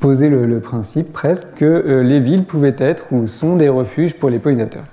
poser 0.00 0.28
le, 0.28 0.60
principe 0.60 1.12
presque 1.12 1.54
que 1.56 1.64
euh, 1.64 2.02
les 2.02 2.20
villes 2.20 2.44
pouvaient 2.44 2.76
être 2.78 3.12
ou 3.12 3.26
sont 3.26 3.56
des 3.56 3.68
refuges 3.68 4.14
pour 4.14 4.30
les 4.30 4.38
pollinisateurs. 4.38 4.84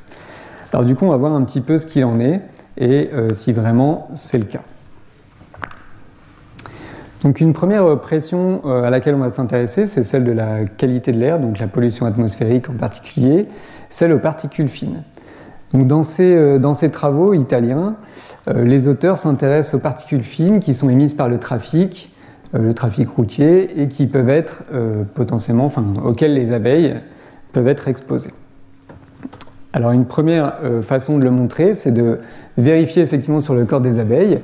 Alors 0.71 0.85
du 0.85 0.95
coup, 0.95 1.05
on 1.05 1.09
va 1.09 1.17
voir 1.17 1.33
un 1.33 1.43
petit 1.43 1.61
peu 1.61 1.77
ce 1.77 1.85
qu'il 1.85 2.03
en 2.05 2.19
est 2.19 2.41
et 2.77 3.09
euh, 3.13 3.33
si 3.33 3.53
vraiment 3.53 4.09
c'est 4.15 4.37
le 4.37 4.45
cas. 4.45 4.61
Donc 7.21 7.39
une 7.39 7.53
première 7.53 7.99
pression 8.01 8.61
euh, 8.65 8.83
à 8.83 8.89
laquelle 8.89 9.15
on 9.15 9.19
va 9.19 9.29
s'intéresser, 9.29 9.85
c'est 9.85 10.03
celle 10.03 10.25
de 10.25 10.31
la 10.31 10.65
qualité 10.65 11.11
de 11.11 11.19
l'air, 11.19 11.39
donc 11.39 11.59
la 11.59 11.67
pollution 11.67 12.05
atmosphérique 12.05 12.69
en 12.69 12.73
particulier, 12.73 13.47
celle 13.89 14.11
aux 14.11 14.19
particules 14.19 14.69
fines. 14.69 15.03
Donc 15.73 15.87
dans, 15.87 16.03
ces, 16.03 16.59
dans 16.59 16.75
ces 16.75 16.91
travaux 16.91 17.33
italiens, 17.33 17.95
les 18.45 18.87
auteurs 18.87 19.17
s'intéressent 19.17 19.73
aux 19.73 19.79
particules 19.79 20.21
fines 20.21 20.59
qui 20.59 20.71
sont 20.71 20.87
émises 20.87 21.15
par 21.15 21.29
le 21.29 21.39
trafic, 21.39 22.12
le 22.61 22.73
trafic 22.73 23.09
routier 23.09 23.81
et 23.81 23.87
qui 23.87 24.07
peuvent 24.07 24.29
être 24.29 24.63
euh, 24.73 25.03
potentiellement, 25.15 25.65
enfin, 25.65 25.83
auxquels 26.03 26.33
les 26.33 26.51
abeilles 26.51 26.95
peuvent 27.51 27.67
être 27.67 27.87
exposées. 27.87 28.33
Alors 29.73 29.91
une 29.91 30.05
première 30.05 30.57
euh, 30.63 30.81
façon 30.81 31.17
de 31.17 31.23
le 31.23 31.31
montrer, 31.31 31.73
c'est 31.73 31.91
de 31.91 32.19
vérifier 32.57 33.01
effectivement 33.01 33.41
sur 33.41 33.55
le 33.55 33.65
corps 33.65 33.81
des 33.81 33.97
abeilles. 33.99 34.39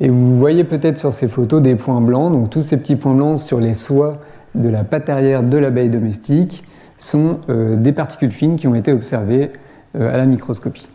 Et 0.00 0.08
vous 0.08 0.38
voyez 0.38 0.64
peut-être 0.64 0.96
sur 0.96 1.12
ces 1.12 1.28
photos 1.28 1.60
des 1.60 1.74
points 1.74 2.00
blancs, 2.00 2.32
donc 2.32 2.48
tous 2.48 2.62
ces 2.62 2.78
petits 2.78 2.96
points 2.96 3.14
blancs 3.14 3.38
sur 3.38 3.60
les 3.60 3.74
soies 3.74 4.18
de 4.54 4.70
la 4.70 4.82
patte 4.82 5.10
arrière 5.10 5.42
de 5.42 5.58
l'abeille 5.58 5.90
domestique 5.90 6.64
sont 6.96 7.40
des 7.48 7.92
particules 7.92 8.32
fines 8.32 8.56
qui 8.56 8.66
ont 8.66 8.74
été 8.74 8.92
observées 8.92 9.50
à 9.94 10.16
la 10.16 10.26
microscopie. 10.26 10.88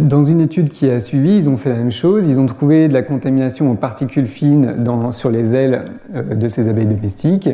Dans 0.00 0.24
une 0.24 0.40
étude 0.40 0.70
qui 0.70 0.88
a 0.88 0.98
suivi, 0.98 1.36
ils 1.36 1.48
ont 1.50 1.58
fait 1.58 1.68
la 1.68 1.76
même 1.76 1.90
chose. 1.90 2.26
Ils 2.26 2.40
ont 2.40 2.46
trouvé 2.46 2.88
de 2.88 2.94
la 2.94 3.02
contamination 3.02 3.70
aux 3.70 3.74
particules 3.74 4.26
fines 4.26 4.82
sur 5.12 5.30
les 5.30 5.54
ailes 5.54 5.84
euh, 6.14 6.34
de 6.34 6.48
ces 6.48 6.68
abeilles 6.68 6.86
domestiques. 6.86 7.50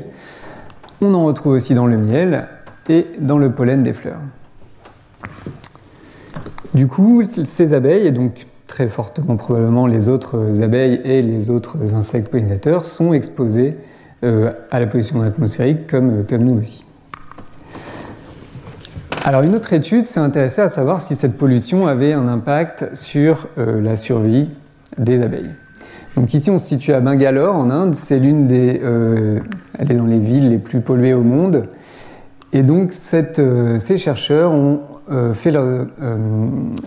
On 1.01 1.13
en 1.13 1.25
retrouve 1.25 1.55
aussi 1.55 1.75
dans 1.75 1.87
le 1.87 1.99
miel 1.99 2.47
et 2.89 3.07
dans 3.19 3.39
le 3.39 3.51
pollen 3.51 3.83
des 3.83 3.93
fleurs. 3.93 4.21
Du 6.73 6.87
coup, 6.87 7.25
ces 7.25 7.75
abeilles, 7.75 8.07
et 8.07 8.13
donc 8.13 8.47
très 8.69 8.89
fortement 8.89 9.37
probablement 9.37 9.89
les 9.89 10.09
autres 10.09 10.63
abeilles 10.63 11.01
et 11.05 11.23
les 11.23 11.51
autres 11.51 11.95
insectes 11.95 12.31
pollinisateurs, 12.31 12.85
sont 12.85 13.13
exposés 13.13 13.77
euh, 14.23 14.53
à 14.71 14.79
la 14.79 14.87
pollution 14.87 15.21
atmosphérique 15.23 15.89
comme, 15.89 16.25
comme 16.25 16.45
nous 16.45 16.61
aussi. 16.61 16.86
Alors 19.27 19.43
une 19.43 19.57
autre 19.57 19.73
étude 19.73 20.07
s'est 20.07 20.21
intéressée 20.21 20.61
à 20.61 20.69
savoir 20.69 21.01
si 21.01 21.17
cette 21.17 21.37
pollution 21.37 21.89
avait 21.89 22.13
un 22.13 22.29
impact 22.29 22.95
sur 22.95 23.49
euh, 23.59 23.81
la 23.81 23.97
survie 23.97 24.49
des 24.99 25.21
abeilles. 25.21 25.51
Donc 26.15 26.33
ici 26.33 26.49
on 26.49 26.59
se 26.59 26.67
situe 26.67 26.93
à 26.93 27.01
Bangalore 27.01 27.57
en 27.57 27.69
Inde, 27.71 27.97
c'est 27.97 28.21
l'une 28.21 28.47
des, 28.47 28.81
euh, 28.85 29.41
elle 29.77 29.91
est 29.91 29.97
dans 29.97 30.07
les 30.07 30.21
villes 30.21 30.51
les 30.51 30.59
plus 30.59 30.81
polluées 30.81 31.13
au 31.13 31.23
monde. 31.23 31.65
Et 32.53 32.63
donc 32.63 32.95
euh, 33.39 33.81
ces 33.81 33.99
chercheurs 33.99 34.53
ont 34.53 34.83
fait 35.35 35.51
leur, 35.51 35.87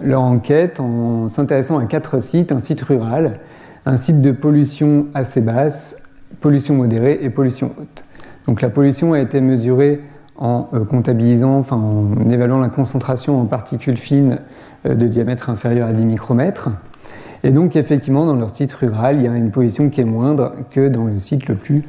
leur, 0.02 0.22
enquête 0.22 0.80
en 0.80 1.28
s'intéressant 1.28 1.78
à 1.78 1.86
quatre 1.88 2.22
sites, 2.22 2.54
un 2.54 2.60
site 2.60 2.80
rural, 2.82 3.40
un 3.86 3.98
site 3.98 4.22
de 4.22 4.32
pollution 4.32 5.08
assez 5.14 5.42
basse, 5.42 6.04
pollution 6.40 6.76
modérée 6.76 7.20
et 7.22 7.30
pollution 7.30 7.72
haute. 7.78 8.06
Donc 8.48 8.62
la 8.62 8.70
pollution 8.70 9.12
a 9.12 9.20
été 9.20 9.42
mesurée 9.42 10.00
en 10.40 10.64
comptabilisant, 10.90 11.60
enfin 11.60 11.76
en 11.76 12.30
évaluant 12.30 12.60
la 12.60 12.70
concentration 12.70 13.40
en 13.40 13.46
particules 13.46 13.98
fines 13.98 14.40
de 14.86 15.08
diamètre 15.08 15.50
inférieur 15.50 15.88
à 15.88 15.94
10 15.94 16.06
micromètres. 16.06 16.70
Et 17.44 17.52
donc 17.52 17.76
effectivement, 17.76 18.26
dans 18.26 18.36
leur 18.36 18.50
site 18.50 18.74
rural, 18.74 19.18
il 19.18 19.24
y 19.24 19.28
a 19.28 19.36
une 19.36 19.52
pollution 19.52 19.90
qui 19.90 20.00
est 20.00 20.06
moindre 20.06 20.54
que 20.72 20.88
dans 20.88 21.06
le 21.06 21.20
site 21.20 21.48
le 21.48 21.56
plus 21.56 21.84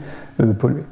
pollué. 0.59 0.83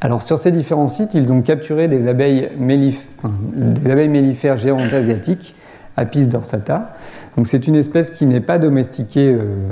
Alors 0.00 0.22
sur 0.22 0.38
ces 0.38 0.52
différents 0.52 0.88
sites, 0.88 1.14
ils 1.14 1.32
ont 1.32 1.42
capturé 1.42 1.88
des 1.88 2.06
abeilles, 2.06 2.50
mellifères 2.58 4.56
géantes 4.56 4.92
asiatiques, 4.92 5.54
Apis 5.96 6.26
dorsata. 6.26 6.94
Donc 7.36 7.46
c'est 7.46 7.66
une 7.66 7.74
espèce 7.74 8.10
qui 8.10 8.26
n'est 8.26 8.42
pas 8.42 8.58
domestiquée 8.58 9.32
euh, 9.32 9.70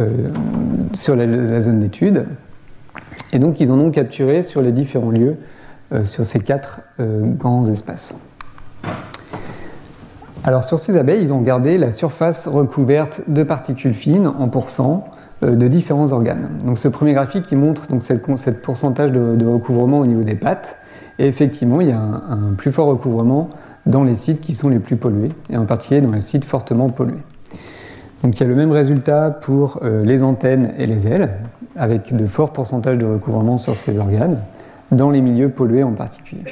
euh, 0.00 0.28
sur 0.92 1.14
la, 1.14 1.60
zone 1.60 1.80
d'étude. 1.80 2.26
Et 3.32 3.38
donc 3.38 3.60
ils 3.60 3.70
en 3.70 3.78
ont 3.78 3.92
capturé 3.92 4.42
sur 4.42 4.62
les 4.62 4.72
différents 4.72 5.10
lieux 5.10 5.36
euh, 5.36 5.59
sur 6.04 6.24
ces 6.24 6.40
quatre 6.40 6.80
grands 6.98 7.66
espaces. 7.66 8.14
Alors 10.42 10.64
sur 10.64 10.80
ces 10.80 10.96
abeilles, 10.96 11.22
ils 11.22 11.32
ont 11.34 11.42
gardé 11.42 11.76
la 11.76 11.90
surface 11.90 12.46
recouverte 12.46 13.22
de 13.28 13.42
particules 13.42 13.94
fines 13.94 14.26
en 14.26 14.48
pourcent 14.48 15.04
euh, 15.42 15.54
de 15.54 15.68
différents 15.68 16.12
organes. 16.12 16.50
Donc 16.64 16.78
ce 16.78 16.88
premier 16.88 17.12
graphique 17.12 17.44
qui 17.44 17.56
montre 17.56 17.88
donc 17.88 18.02
cette, 18.02 18.62
pourcentage 18.62 19.12
de, 19.12 19.46
recouvrement 19.46 19.98
au 19.98 20.06
niveau 20.06 20.22
des 20.22 20.34
pattes. 20.34 20.78
Et 21.18 21.26
effectivement, 21.26 21.82
il 21.82 21.88
y 21.88 21.92
a 21.92 22.00
un, 22.00 22.54
plus 22.56 22.72
fort 22.72 22.88
recouvrement 22.88 23.50
dans 23.84 24.04
les 24.04 24.14
sites 24.14 24.40
qui 24.40 24.54
sont 24.54 24.70
les 24.70 24.78
plus 24.78 24.96
pollués, 24.96 25.32
et 25.50 25.56
en 25.58 25.66
particulier 25.66 26.00
dans 26.00 26.12
les 26.12 26.20
sites 26.22 26.44
fortement 26.44 26.88
pollués. 26.88 27.22
Donc 28.22 28.38
il 28.38 28.42
y 28.42 28.46
a 28.46 28.48
le 28.48 28.54
même 28.54 28.72
résultat 28.72 29.30
pour 29.30 29.80
euh, 29.82 30.04
les 30.04 30.22
antennes 30.22 30.72
et 30.78 30.86
les 30.86 31.06
ailes, 31.06 31.30
avec 31.76 32.14
de 32.14 32.26
forts 32.26 32.52
pourcentages 32.52 32.98
de 32.98 33.06
recouvrement 33.06 33.58
sur 33.58 33.76
ces 33.76 33.98
organes, 33.98 34.38
dans 34.92 35.10
les 35.10 35.20
milieux 35.20 35.48
pollués 35.48 35.82
en 35.82 35.92
particulier. 35.92 36.44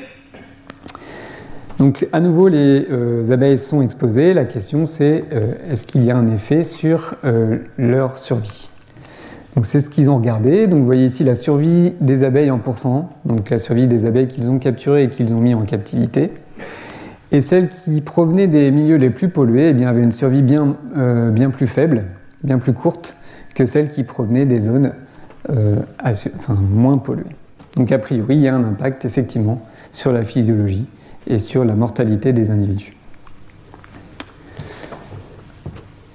Donc 1.78 2.08
à 2.12 2.20
nouveau, 2.20 2.48
les 2.48 2.86
euh, 2.90 3.30
abeilles 3.30 3.58
sont 3.58 3.82
exposées. 3.82 4.34
La 4.34 4.44
question 4.44 4.86
c'est 4.86 5.24
est-ce 5.70 5.86
qu'il 5.86 6.04
y 6.04 6.10
a 6.10 6.16
un 6.16 6.28
effet 6.28 6.64
sur 6.64 7.14
leur 7.76 8.18
survie? 8.18 8.68
Donc 9.54 9.66
c'est 9.66 9.80
ce 9.80 9.90
qu'ils 9.90 10.08
ont 10.08 10.18
regardé. 10.18 10.66
Donc 10.66 10.80
vous 10.80 10.86
voyez 10.86 11.06
ici 11.06 11.24
la 11.24 11.34
survie 11.34 11.92
des 12.00 12.22
abeilles 12.22 12.50
en 12.50 12.58
pourcent, 12.58 13.10
donc 13.24 13.50
la 13.50 13.58
survie 13.58 13.86
des 13.88 14.06
abeilles 14.06 14.28
qu'ils 14.28 14.50
ont 14.50 14.58
capturées 14.58 15.04
et 15.04 15.08
qu'ils 15.08 15.34
ont 15.34 15.40
mis 15.40 15.54
en 15.54 15.62
captivité. 15.62 16.30
Et 17.30 17.40
celles 17.40 17.68
qui 17.68 18.00
provenaient 18.00 18.46
des 18.46 18.70
milieux 18.70 18.96
les 18.96 19.10
plus 19.10 19.28
pollués 19.28 19.68
eh 19.68 19.72
bien, 19.72 19.88
avaient 19.88 20.02
une 20.02 20.12
survie 20.12 20.42
bien, 20.42 20.76
euh, 20.96 21.30
bien 21.30 21.50
plus 21.50 21.66
faible, 21.66 22.04
bien 22.42 22.58
plus 22.58 22.72
courte 22.72 23.16
que 23.54 23.66
celles 23.66 23.90
qui 23.90 24.04
provenaient 24.04 24.46
des 24.46 24.60
zones 24.60 24.92
euh, 25.50 25.76
moins 26.70 26.98
polluées. 26.98 27.24
Donc 27.78 27.92
a 27.92 27.98
priori, 27.98 28.34
il 28.34 28.40
y 28.40 28.48
a 28.48 28.54
un 28.54 28.64
impact 28.64 29.04
effectivement 29.04 29.62
sur 29.92 30.12
la 30.12 30.24
physiologie 30.24 30.86
et 31.28 31.38
sur 31.38 31.64
la 31.64 31.74
mortalité 31.74 32.32
des 32.32 32.50
individus. 32.50 32.94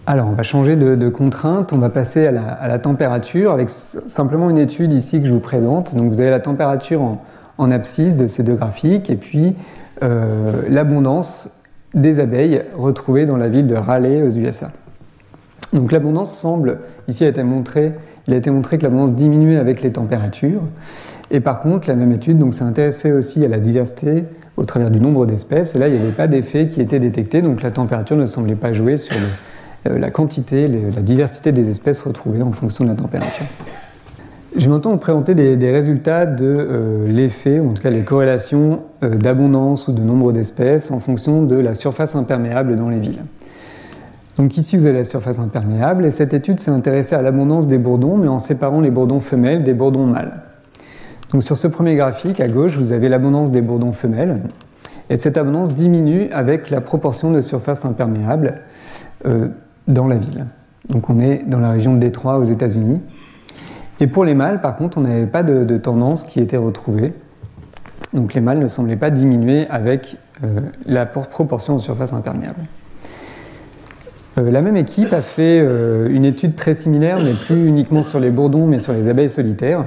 Alors, 0.05 0.27
on 0.27 0.33
va 0.33 0.43
changer 0.43 0.75
de, 0.75 1.09
contrainte, 1.09 1.71
on 1.71 1.77
va 1.77 1.89
passer 1.89 2.27
à 2.27 2.67
la, 2.67 2.79
température 2.79 3.53
avec 3.53 3.69
simplement 3.69 4.49
une 4.49 4.57
étude 4.57 4.91
ici 4.91 5.21
que 5.21 5.25
je 5.25 5.31
vous 5.31 5.39
présente. 5.39 5.95
Donc, 5.95 6.11
vous 6.11 6.19
avez 6.19 6.29
la 6.29 6.41
température 6.41 7.01
en, 7.57 7.71
abscisse 7.71 8.17
de 8.17 8.27
ces 8.27 8.43
deux 8.43 8.55
graphiques 8.55 9.09
et 9.09 9.15
puis 9.15 9.55
euh, 10.03 10.63
l'abondance 10.67 11.61
des 11.93 12.19
abeilles 12.19 12.63
retrouvées 12.75 13.25
dans 13.25 13.37
la 13.37 13.47
ville 13.47 13.67
de 13.67 13.75
Raleigh 13.75 14.21
aux 14.21 14.31
USA. 14.31 14.69
Donc, 15.73 15.91
l'abondance 15.91 16.37
semble, 16.37 16.79
ici 17.07 17.25
a 17.25 17.27
été 17.27 17.43
montré, 17.43 17.93
il 18.27 18.33
a 18.33 18.37
été 18.37 18.51
montré 18.51 18.77
que 18.77 18.83
l'abondance 18.83 19.13
diminuait 19.13 19.57
avec 19.57 19.81
les 19.81 19.91
températures. 19.91 20.61
Et 21.31 21.39
par 21.39 21.61
contre, 21.61 21.87
la 21.87 21.95
même 21.95 22.11
étude 22.11 22.51
s'est 22.53 22.63
intéressée 22.63 23.11
aussi 23.11 23.43
à 23.43 23.47
la 23.47 23.57
diversité 23.57 24.23
au 24.55 24.65
travers 24.65 24.91
du 24.91 24.99
nombre 24.99 25.25
d'espèces. 25.25 25.75
Et 25.75 25.79
là, 25.79 25.87
il 25.87 25.95
n'y 25.95 25.99
avait 25.99 26.11
pas 26.11 26.27
d'effet 26.27 26.67
qui 26.67 26.81
était 26.81 26.99
détecté, 26.99 27.41
donc 27.41 27.63
la 27.63 27.71
température 27.71 28.15
ne 28.15 28.25
semblait 28.25 28.55
pas 28.55 28.73
jouer 28.73 28.97
sur 28.97 29.15
euh, 29.87 29.97
la 29.97 30.11
quantité, 30.11 30.67
la 30.67 31.01
diversité 31.01 31.51
des 31.51 31.69
espèces 31.69 32.01
retrouvées 32.01 32.41
en 32.41 32.51
fonction 32.51 32.83
de 32.83 32.89
la 32.89 32.95
température. 32.95 33.45
Je 34.55 34.65
vais 34.65 34.71
maintenant 34.71 34.95
présenter 34.97 35.33
des, 35.33 35.71
résultats 35.71 36.27
de 36.27 36.45
euh, 36.45 37.07
l'effet, 37.07 37.59
ou 37.59 37.71
en 37.71 37.73
tout 37.73 37.81
cas 37.81 37.89
les 37.89 38.03
corrélations 38.03 38.83
euh, 39.01 39.15
d'abondance 39.15 39.87
ou 39.87 39.93
de 39.93 40.01
nombre 40.01 40.31
d'espèces 40.31 40.91
en 40.91 40.99
fonction 40.99 41.41
de 41.41 41.55
la 41.55 41.73
surface 41.73 42.15
imperméable 42.15 42.75
dans 42.75 42.89
les 42.89 42.99
villes. 42.99 43.23
Donc 44.37 44.57
ici 44.57 44.77
vous 44.77 44.85
avez 44.85 44.99
la 44.99 45.03
surface 45.03 45.39
imperméable 45.39 46.05
et 46.05 46.11
cette 46.11 46.33
étude 46.33 46.59
s'est 46.59 46.71
intéressée 46.71 47.15
à 47.15 47.21
l'abondance 47.21 47.67
des 47.67 47.77
bourdons 47.77 48.17
mais 48.17 48.27
en 48.27 48.39
séparant 48.39 48.81
les 48.81 48.91
bourdons 48.91 49.19
femelles 49.19 49.63
des 49.63 49.73
bourdons 49.73 50.05
mâles. 50.05 50.41
Donc 51.31 51.43
sur 51.43 51.57
ce 51.57 51.67
premier 51.67 51.95
graphique 51.95 52.39
à 52.39 52.47
gauche 52.47 52.77
vous 52.77 52.91
avez 52.91 53.09
l'abondance 53.09 53.51
des 53.51 53.61
bourdons 53.61 53.93
femelles 53.93 54.41
et 55.09 55.17
cette 55.17 55.37
abondance 55.37 55.73
diminue 55.73 56.29
avec 56.31 56.69
la 56.69 56.81
proportion 56.81 57.31
de 57.31 57.41
surface 57.41 57.85
imperméable 57.85 58.61
dans 59.87 60.07
la 60.07 60.17
ville. 60.17 60.45
Donc 60.89 61.09
on 61.09 61.19
est 61.19 61.43
dans 61.47 61.59
la 61.59 61.71
région 61.71 61.93
de 61.93 61.99
Détroit 61.99 62.37
aux 62.37 62.43
États-Unis. 62.43 63.01
Et 63.99 64.07
pour 64.07 64.25
les 64.25 64.33
mâles, 64.33 64.61
par 64.61 64.75
contre, 64.75 64.97
on 64.97 65.01
n'avait 65.01 65.27
pas 65.27 65.43
de, 65.43 65.77
tendance 65.77 66.25
qui 66.25 66.39
était 66.39 66.57
retrouvée. 66.57 67.13
Donc 68.13 68.33
les 68.33 68.41
mâles 68.41 68.59
ne 68.59 68.67
semblaient 68.67 68.95
pas 68.95 69.09
diminuer 69.09 69.67
avec 69.69 70.17
euh, 70.43 70.59
la 70.85 71.05
proportion 71.05 71.75
de 71.75 71.81
surface 71.81 72.13
imperméable. 72.13 72.59
Euh, 74.37 74.49
la 74.49 74.61
même 74.61 74.77
équipe 74.77 75.13
a 75.13 75.21
fait 75.21 75.59
euh, 75.61 76.09
une 76.09 76.25
étude 76.25 76.55
très 76.55 76.73
similaire, 76.73 77.17
mais 77.23 77.33
plus 77.33 77.67
uniquement 77.67 78.03
sur 78.03 78.19
les 78.19 78.31
bourdons, 78.31 78.65
mais 78.65 78.79
sur 78.79 78.93
les 78.93 79.07
abeilles 79.07 79.29
solitaires. 79.29 79.85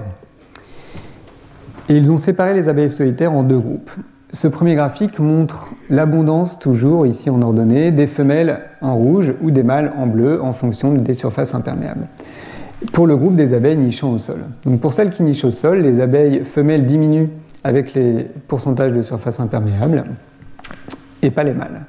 Et 1.88 1.94
ils 1.94 2.10
ont 2.10 2.16
séparé 2.16 2.54
les 2.54 2.68
abeilles 2.68 2.90
solitaires 2.90 3.32
en 3.32 3.42
deux 3.42 3.58
groupes. 3.58 3.90
Ce 4.32 4.48
premier 4.48 4.74
graphique 4.74 5.18
montre 5.18 5.70
l'abondance, 5.88 6.58
toujours 6.58 7.06
ici 7.06 7.30
en 7.30 7.40
ordonnée, 7.42 7.90
des 7.92 8.06
femelles 8.06 8.60
en 8.80 8.96
rouge 8.96 9.32
ou 9.40 9.50
des 9.50 9.62
mâles 9.62 9.92
en 9.96 10.06
bleu 10.06 10.42
en 10.42 10.52
fonction 10.52 10.92
des 10.92 11.14
surfaces 11.14 11.54
imperméables. 11.54 12.06
Pour 12.92 13.06
le 13.06 13.16
groupe 13.16 13.36
des 13.36 13.54
abeilles 13.54 13.76
nichant 13.76 14.12
au 14.12 14.18
sol. 14.18 14.40
Donc 14.64 14.80
pour 14.80 14.92
celles 14.92 15.10
qui 15.10 15.22
nichent 15.22 15.44
au 15.44 15.50
sol, 15.50 15.80
les 15.80 16.00
abeilles 16.00 16.44
femelles 16.44 16.84
diminuent 16.84 17.28
avec 17.64 17.94
les 17.94 18.26
pourcentages 18.46 18.92
de 18.92 19.00
surface 19.00 19.40
imperméable 19.40 20.04
et 21.22 21.30
pas 21.30 21.44
les 21.44 21.54
mâles. 21.54 21.86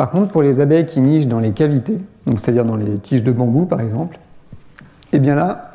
Par 0.00 0.08
contre, 0.08 0.30
pour 0.30 0.40
les 0.40 0.60
abeilles 0.60 0.86
qui 0.86 1.02
nichent 1.02 1.26
dans 1.26 1.40
les 1.40 1.50
cavités, 1.50 1.98
c'est-à-dire 2.26 2.64
dans 2.64 2.76
les 2.76 2.96
tiges 2.96 3.22
de 3.22 3.32
bambou 3.32 3.66
par 3.66 3.82
exemple, 3.82 4.18
eh 5.12 5.18
bien 5.18 5.34
là, 5.34 5.72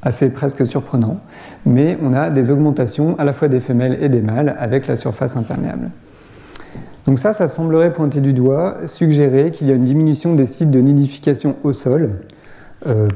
assez 0.00 0.32
presque 0.32 0.66
surprenant, 0.66 1.18
mais 1.66 1.98
on 2.02 2.14
a 2.14 2.30
des 2.30 2.48
augmentations 2.48 3.14
à 3.18 3.24
la 3.24 3.34
fois 3.34 3.48
des 3.48 3.60
femelles 3.60 3.98
et 4.00 4.08
des 4.08 4.22
mâles 4.22 4.56
avec 4.58 4.86
la 4.86 4.96
surface 4.96 5.36
imperméable. 5.36 5.90
Donc 7.06 7.18
ça, 7.18 7.34
ça 7.34 7.46
semblerait 7.46 7.92
pointer 7.92 8.22
du 8.22 8.32
doigt, 8.32 8.78
suggérer 8.86 9.50
qu'il 9.50 9.68
y 9.68 9.70
a 9.70 9.74
une 9.74 9.84
diminution 9.84 10.34
des 10.34 10.46
sites 10.46 10.70
de 10.70 10.80
nidification 10.80 11.56
au 11.62 11.74
sol, 11.74 12.12
euh, 12.86 13.06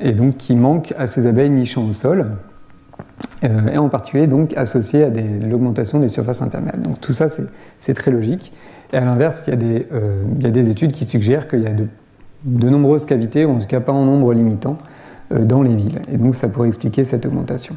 et 0.00 0.10
donc 0.10 0.38
qui 0.38 0.56
manque 0.56 0.92
à 0.98 1.06
ces 1.06 1.28
abeilles 1.28 1.50
nichant 1.50 1.86
au 1.88 1.92
sol, 1.92 2.26
et 3.42 3.78
en 3.78 3.88
particulier 3.88 4.26
donc 4.26 4.54
associé 4.56 5.04
à 5.04 5.10
l'augmentation 5.48 5.98
des 5.98 6.08
surfaces 6.08 6.42
imperméables. 6.42 6.82
Donc 6.82 7.00
tout 7.00 7.12
ça, 7.12 7.26
c'est 7.78 7.94
très 7.94 8.10
logique. 8.10 8.52
Et 8.92 8.96
à 8.96 9.00
l'inverse, 9.00 9.48
il, 9.48 9.86
euh, 9.92 10.22
il, 10.36 10.42
y 10.42 10.46
a 10.46 10.50
des 10.50 10.68
études 10.68 10.92
qui 10.92 11.04
suggèrent 11.04 11.48
qu'il 11.48 11.62
y 11.62 11.66
a 11.66 11.72
de, 12.44 12.68
nombreuses 12.68 13.06
cavités, 13.06 13.44
ou 13.44 13.52
en 13.52 13.58
tout 13.58 13.66
cas 13.66 13.80
pas 13.80 13.92
en 13.92 14.04
nombre 14.04 14.32
limitant, 14.32 14.78
euh, 15.32 15.44
dans 15.44 15.62
les 15.62 15.74
villes. 15.74 16.00
Et 16.12 16.16
donc 16.16 16.34
ça 16.34 16.48
pourrait 16.48 16.68
expliquer 16.68 17.04
cette 17.04 17.24
augmentation. 17.24 17.76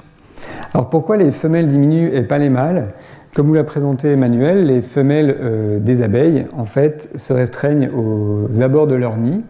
Alors 0.73 0.89
pourquoi 0.89 1.17
les 1.17 1.31
femelles 1.31 1.67
diminuent 1.67 2.09
et 2.13 2.23
pas 2.23 2.37
les 2.37 2.49
mâles? 2.49 2.87
Comme 3.35 3.47
vous 3.47 3.53
l'a 3.53 3.63
présenté 3.63 4.11
Emmanuel, 4.11 4.65
les 4.65 4.81
femelles 4.81 5.35
euh, 5.39 5.79
des 5.79 6.01
abeilles 6.01 6.47
en 6.55 6.65
fait 6.65 7.09
se 7.15 7.33
restreignent 7.33 7.89
aux 7.89 8.61
abords 8.61 8.87
de 8.87 8.95
leur 8.95 9.17
nid 9.17 9.41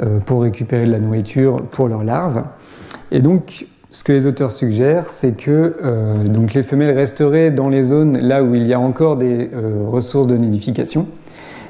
euh, 0.00 0.18
pour 0.18 0.42
récupérer 0.42 0.86
de 0.86 0.92
la 0.92 0.98
nourriture 0.98 1.62
pour 1.70 1.88
leurs 1.88 2.04
larves. 2.04 2.42
Et 3.12 3.20
donc 3.20 3.66
ce 3.94 4.04
que 4.04 4.12
les 4.12 4.26
auteurs 4.26 4.52
suggèrent, 4.52 5.08
c'est 5.08 5.36
que 5.36 6.24
donc 6.26 6.52
les 6.52 6.62
femelles 6.62 6.94
resteraient 6.94 7.50
dans 7.50 7.68
les 7.68 7.84
zones 7.84 8.18
là 8.18 8.42
où 8.42 8.54
il 8.54 8.66
y 8.66 8.74
a 8.74 8.80
encore 8.80 9.16
des 9.16 9.48
ressources 9.86 10.26
de 10.26 10.36
nidification, 10.36 11.06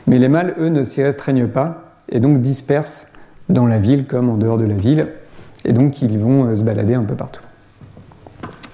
mais 0.07 0.19
les 0.19 0.29
mâles, 0.29 0.55
eux, 0.59 0.71
ne 0.71 0.83
s'y 0.83 1.03
restreignent 1.03 1.49
pas 1.49 1.97
et 2.09 2.21
donc 2.21 2.41
dispersent 2.41 3.13
dans 3.51 3.67
la 3.67 3.79
ville 3.79 4.07
comme 4.07 4.31
en 4.31 4.37
dehors 4.37 4.59
de 4.59 4.65
la 4.65 4.75
ville 4.75 5.09
et 5.65 5.73
donc, 5.73 6.03
ils 6.03 6.19
vont 6.19 6.47
euh, 6.47 6.55
se 6.55 6.63
balader 6.63 6.95
un 6.95 7.05
peu 7.05 7.15
partout. 7.15 7.43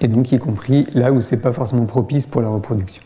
Et 0.01 0.07
donc, 0.07 0.31
y 0.31 0.39
compris 0.39 0.87
là 0.93 1.11
où 1.11 1.21
c'est 1.21 1.41
pas 1.41 1.53
forcément 1.53 1.85
propice 1.85 2.25
pour 2.25 2.41
la 2.41 2.49
reproduction. 2.49 3.03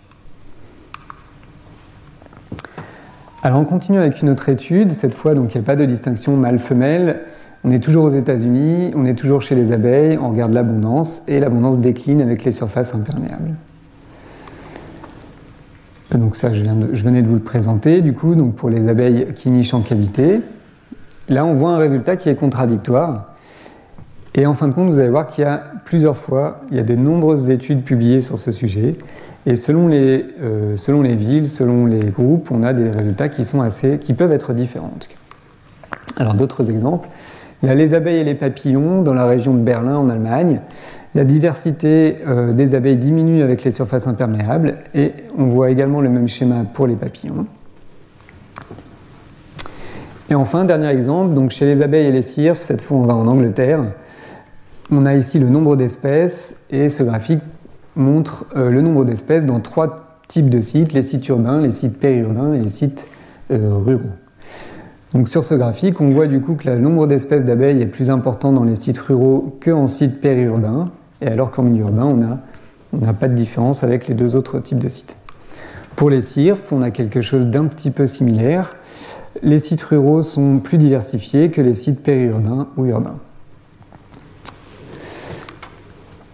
Alors, 3.43 3.59
on 3.59 3.65
continue 3.65 3.99
avec 3.99 4.21
une 4.21 4.29
autre 4.29 4.49
étude. 4.49 4.91
Cette 4.91 5.13
fois, 5.13 5.35
donc, 5.35 5.53
il 5.53 5.59
n'y 5.59 5.63
a 5.63 5.65
pas 5.65 5.75
de 5.75 5.85
distinction 5.85 6.35
mâle-femelle. 6.35 7.21
On 7.65 7.71
est 7.71 7.79
toujours 7.79 8.05
aux 8.05 8.11
États-Unis, 8.11 8.91
on 8.95 9.05
est 9.05 9.15
toujours 9.15 9.41
chez 9.41 9.55
les 9.55 9.71
abeilles, 9.71 10.19
on 10.21 10.29
regarde 10.29 10.53
l'abondance, 10.53 11.23
et 11.27 11.39
l'abondance 11.39 11.79
décline 11.79 12.21
avec 12.21 12.43
les 12.43 12.51
surfaces 12.51 12.93
imperméables. 12.93 13.55
Donc 16.11 16.35
ça, 16.35 16.53
je, 16.53 16.63
je, 16.93 17.03
venais 17.03 17.23
de 17.23 17.27
vous 17.27 17.33
le 17.33 17.41
présenter, 17.41 18.01
du 18.01 18.13
coup, 18.13 18.35
donc 18.35 18.53
pour 18.53 18.69
les 18.69 18.87
abeilles 18.87 19.29
qui 19.33 19.49
nichent 19.49 19.73
en 19.73 19.81
cavité. 19.81 20.41
Là, 21.27 21.43
on 21.43 21.55
voit 21.55 21.71
un 21.71 21.77
résultat 21.77 22.17
qui 22.17 22.29
est 22.29 22.35
contradictoire. 22.35 23.33
Et 24.35 24.45
en 24.45 24.53
fin 24.53 24.67
de 24.67 24.73
compte, 24.73 24.91
vous 24.91 24.99
allez 24.99 25.09
voir 25.09 25.25
qu'il 25.25 25.43
y 25.43 25.47
a 25.47 25.63
plusieurs 25.85 26.17
fois, 26.17 26.61
il 26.69 26.77
y 26.77 26.79
a 26.79 26.83
de 26.83 26.95
nombreuses 26.95 27.49
études 27.49 27.83
publiées 27.83 28.21
sur 28.21 28.37
ce 28.37 28.51
sujet. 28.51 28.95
Et 29.47 29.55
selon 29.55 29.87
les, 29.87 30.23
euh, 30.39 30.75
selon 30.75 31.01
les 31.01 31.15
villes, 31.15 31.47
selon 31.47 31.87
les 31.87 32.11
groupes, 32.11 32.51
on 32.51 32.61
a 32.61 32.73
des 32.73 32.91
résultats 32.91 33.27
qui, 33.27 33.43
sont 33.43 33.61
assez, 33.61 33.97
qui 33.97 34.13
peuvent 34.13 34.31
être 34.31 34.53
différents. 34.53 34.93
Alors 36.17 36.35
d'autres 36.35 36.69
exemples. 36.69 37.09
Les 37.63 37.93
abeilles 37.93 38.17
et 38.17 38.23
les 38.23 38.35
papillons 38.35 39.01
dans 39.01 39.13
la 39.13 39.25
région 39.25 39.53
de 39.53 39.59
Berlin 39.59 39.97
en 39.97 40.09
Allemagne. 40.09 40.61
La 41.15 41.23
diversité 41.23 42.17
euh, 42.27 42.53
des 42.53 42.75
abeilles 42.75 42.97
diminue 42.97 43.41
avec 43.41 43.63
les 43.63 43.71
surfaces 43.71 44.07
imperméables 44.07 44.75
et 44.93 45.13
on 45.37 45.45
voit 45.45 45.71
également 45.71 46.01
le 46.01 46.09
même 46.09 46.27
schéma 46.27 46.65
pour 46.73 46.87
les 46.87 46.95
papillons. 46.95 47.47
Et 50.29 50.35
enfin, 50.35 50.65
dernier 50.65 50.89
exemple, 50.89 51.33
donc 51.33 51.51
chez 51.51 51.65
les 51.65 51.81
abeilles 51.81 52.07
et 52.07 52.11
les 52.11 52.21
cirfes, 52.21 52.61
cette 52.61 52.81
fois 52.81 52.97
on 52.97 53.03
va 53.03 53.15
en 53.15 53.27
Angleterre, 53.27 53.83
on 54.91 55.05
a 55.05 55.15
ici 55.15 55.39
le 55.39 55.49
nombre 55.49 55.75
d'espèces 55.75 56.65
et 56.69 56.89
ce 56.89 57.03
graphique 57.03 57.41
montre 57.95 58.45
euh, 58.55 58.69
le 58.69 58.81
nombre 58.81 59.05
d'espèces 59.05 59.45
dans 59.45 59.59
trois 59.59 60.19
types 60.27 60.49
de 60.49 60.61
sites, 60.61 60.93
les 60.93 61.01
sites 61.01 61.27
urbains, 61.29 61.61
les 61.61 61.71
sites 61.71 61.99
périurbains 61.99 62.53
et 62.53 62.59
les 62.59 62.69
sites 62.69 63.07
euh, 63.51 63.77
ruraux. 63.77 64.01
Sur 65.23 65.43
ce 65.45 65.55
graphique, 65.55 66.01
on 66.01 66.09
voit 66.09 66.27
du 66.27 66.41
coup 66.41 66.55
que 66.55 66.69
le 66.69 66.77
nombre 66.77 67.07
d'espèces 67.07 67.45
d'abeilles 67.45 67.81
est 67.81 67.87
plus 67.87 68.09
important 68.09 68.51
dans 68.51 68.65
les 68.65 68.75
sites 68.75 68.97
ruraux 68.97 69.57
qu'en 69.63 69.87
sites 69.87 70.19
périurbains, 70.19 70.85
et 71.21 71.27
alors 71.27 71.51
qu'en 71.51 71.63
milieu 71.63 71.85
urbain, 71.85 72.05
on 72.93 72.97
n'a 72.97 73.13
pas 73.13 73.27
de 73.27 73.33
différence 73.33 73.83
avec 73.83 74.07
les 74.07 74.13
deux 74.13 74.35
autres 74.35 74.59
types 74.59 74.79
de 74.79 74.89
sites. 74.89 75.15
Pour 75.95 76.09
les 76.09 76.21
cirfes, 76.21 76.71
on 76.71 76.81
a 76.81 76.91
quelque 76.91 77.21
chose 77.21 77.47
d'un 77.47 77.65
petit 77.65 77.91
peu 77.91 78.05
similaire. 78.05 78.75
Les 79.41 79.57
sites 79.57 79.81
ruraux 79.81 80.21
sont 80.21 80.59
plus 80.59 80.77
diversifiés 80.77 81.49
que 81.49 81.61
les 81.61 81.73
sites 81.73 82.03
périurbains 82.03 82.67
ou 82.75 82.85
urbains. 82.85 83.17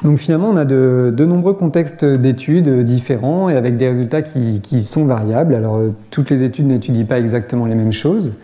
Donc 0.04 0.18
finalement, 0.18 0.50
on 0.50 0.58
a 0.58 0.66
de, 0.66 1.14
nombreux 1.26 1.54
contextes 1.54 2.04
d'études 2.04 2.84
différents 2.84 3.50
et 3.50 3.56
avec 3.56 3.78
des 3.78 3.90
résultats 3.90 4.24
qui, 4.24 4.84
sont 4.84 5.06
variables. 5.06 5.54
Alors 5.54 5.78
euh, 5.78 5.94
toutes 6.10 6.32
les 6.32 6.42
études 6.42 6.66
n'étudient 6.66 7.06
pas 7.06 7.20
exactement 7.20 7.68
les 7.68 7.76
mêmes 7.76 7.92
choses, 7.92 8.38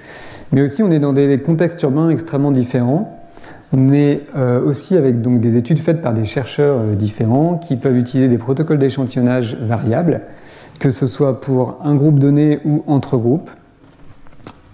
mais 0.51 0.61
aussi 0.61 0.83
on 0.83 0.91
est 0.91 0.99
dans 0.99 1.13
des 1.13 1.37
contextes 1.39 1.81
urbains 1.83 2.09
extrêmement 2.09 2.51
différents. 2.51 3.13
On 3.73 3.91
est 3.91 4.23
euh, 4.35 4.63
aussi 4.63 4.95
avec 4.95 5.21
donc, 5.21 5.41
des 5.41 5.57
études 5.57 5.79
faites 5.79 6.01
par 6.01 6.13
des 6.13 6.23
chercheurs 6.23 6.79
euh, 6.79 6.95
différents 6.95 7.57
qui 7.57 7.75
peuvent 7.75 7.97
utiliser 7.97 8.29
des 8.29 8.37
protocoles 8.37 8.79
d'échantillonnage 8.79 9.57
variables, 9.57 10.21
que 10.79 10.89
ce 10.89 11.05
soit 11.05 11.41
pour 11.41 11.79
un 11.83 11.95
groupe 11.95 12.17
donné 12.17 12.59
ou 12.63 12.83
entre 12.87 13.17
groupes. 13.17 13.49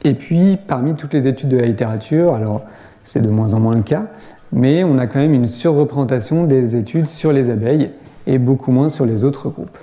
Et 0.04 0.14
puis, 0.14 0.60
parmi 0.68 0.94
toutes 0.94 1.14
les 1.14 1.28
études 1.28 1.50
de 1.50 1.58
la 1.58 1.66
littérature, 1.66 2.36
alors 2.36 2.62
c'est 3.04 3.22
de 3.22 3.30
moins 3.30 3.54
en 3.54 3.60
moins 3.60 3.76
le 3.76 3.84
cas, 3.84 4.06
mais 4.52 4.84
on 4.84 5.00
a 5.00 5.08
quand 5.08 5.20
même 5.20 5.34
une 5.34 5.48
surreprésentation 5.48 6.44
des 6.44 6.76
études 6.76 7.08
sur 7.08 7.32
les 7.32 7.50
abeilles 7.50 7.90
et 8.28 8.38
beaucoup 8.38 8.72
moins 8.72 8.90
sur 8.90 9.06
les 9.06 9.24
autres 9.24 9.50
groupes. 9.50 9.78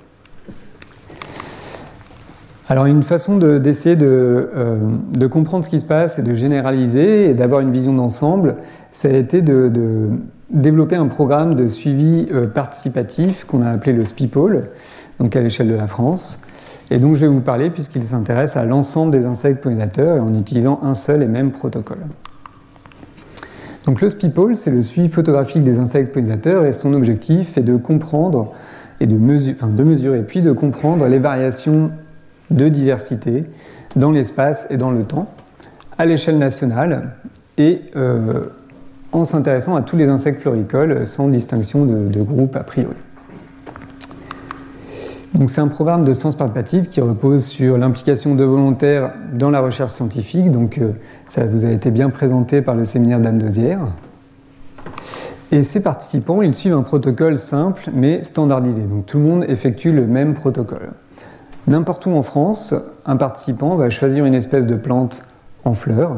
Alors 2.71 2.85
une 2.85 3.03
façon 3.03 3.37
d'essayer 3.37 3.97
euh, 4.01 4.77
de, 5.11 5.27
comprendre 5.27 5.65
ce 5.65 5.69
qui 5.69 5.81
se 5.81 5.85
passe 5.85 6.19
et 6.19 6.23
de 6.23 6.33
généraliser 6.35 7.29
et 7.29 7.33
d'avoir 7.33 7.59
une 7.59 7.73
vision 7.73 7.91
d'ensemble, 7.91 8.55
ça 8.93 9.09
a 9.09 9.11
été 9.11 9.41
de, 9.41 10.09
développer 10.49 10.95
un 10.95 11.07
programme 11.07 11.55
de 11.55 11.67
suivi 11.67 12.29
euh, 12.31 12.47
participatif 12.47 13.43
qu'on 13.43 13.61
a 13.61 13.69
appelé 13.69 13.91
le 13.91 14.05
SPIPOL, 14.05 14.69
donc 15.19 15.35
à 15.35 15.41
l'échelle 15.41 15.67
de 15.67 15.75
la 15.75 15.87
France, 15.87 16.43
et 16.89 16.97
dont 16.97 17.13
je 17.13 17.19
vais 17.19 17.27
vous 17.27 17.41
parler 17.41 17.71
puisqu'il 17.71 18.03
s'intéresse 18.03 18.55
à 18.55 18.63
l'ensemble 18.63 19.11
des 19.11 19.25
insectes 19.25 19.61
pollinateurs 19.61 20.23
en 20.23 20.33
utilisant 20.33 20.79
un 20.81 20.93
seul 20.93 21.23
et 21.23 21.27
même 21.27 21.51
protocole. 21.51 22.05
Donc 23.85 23.99
le 23.99 24.07
SPIPOL, 24.07 24.55
c'est 24.55 24.71
le 24.71 24.81
suivi 24.81 25.09
photographique 25.09 25.65
des 25.65 25.77
insectes 25.77 26.13
pollinisateurs 26.13 26.65
et 26.65 26.71
son 26.71 26.93
objectif 26.93 27.57
est 27.57 27.63
de 27.63 27.75
comprendre 27.75 28.53
et 29.01 29.07
de, 29.07 29.17
de 29.17 29.83
mesurer 29.83 30.23
puis 30.23 30.41
de 30.41 30.53
comprendre 30.53 31.05
les 31.07 31.19
variations 31.19 31.91
de 32.51 32.67
diversité 32.67 33.45
dans 33.95 34.11
l'espace 34.11 34.67
et 34.69 34.77
dans 34.77 34.91
le 34.91 35.03
temps 35.03 35.27
à 35.97 36.05
l'échelle 36.05 36.37
nationale 36.37 37.15
et 37.57 37.81
euh, 37.95 38.45
en 39.11 39.25
s'intéressant 39.25 39.75
à 39.75 39.81
tous 39.81 39.97
les 39.97 40.07
insectes 40.07 40.41
floricoles 40.41 41.05
sans 41.05 41.27
distinction 41.27 41.85
de, 41.85 42.21
groupe 42.21 42.55
a 42.55 42.63
priori. 42.63 42.95
C'est 45.47 45.61
un 45.61 45.67
programme 45.69 46.05
de 46.05 46.13
sciences 46.13 46.35
participatives 46.35 46.87
qui 46.87 47.01
repose 47.01 47.45
sur 47.45 47.77
l'implication 47.77 48.35
de 48.35 48.43
volontaires 48.43 49.13
dans 49.33 49.49
la 49.49 49.59
recherche 49.59 49.91
scientifique. 49.91 50.51
Donc 50.51 50.77
euh, 50.77 50.91
ça 51.25 51.45
vous 51.45 51.65
a 51.65 51.71
été 51.71 51.89
bien 51.89 52.09
présenté 52.09 52.61
par 52.61 52.75
le 52.75 52.85
séminaire 52.85 53.19
d'Anne 53.19 53.39
Dosière. 53.39 53.79
Et 55.51 55.63
ces 55.63 55.83
participants, 55.83 56.41
ils 56.41 56.55
suivent 56.55 56.75
un 56.75 56.83
protocole 56.83 57.37
simple 57.37 57.89
mais 57.93 58.23
standardisé. 58.23 58.83
Donc 58.83 59.05
tout 59.05 59.19
le 59.19 59.23
monde 59.23 59.45
effectue 59.47 59.91
le 59.91 60.05
même 60.05 60.33
protocole. 60.33 60.89
N'importe 61.67 62.05
où 62.05 62.11
en 62.11 62.23
France, 62.23 62.73
un 63.05 63.17
participant 63.17 63.75
va 63.75 63.89
choisir 63.89 64.25
une 64.25 64.33
espèce 64.33 64.65
de 64.65 64.75
plante 64.75 65.23
en 65.63 65.73
fleurs 65.73 66.17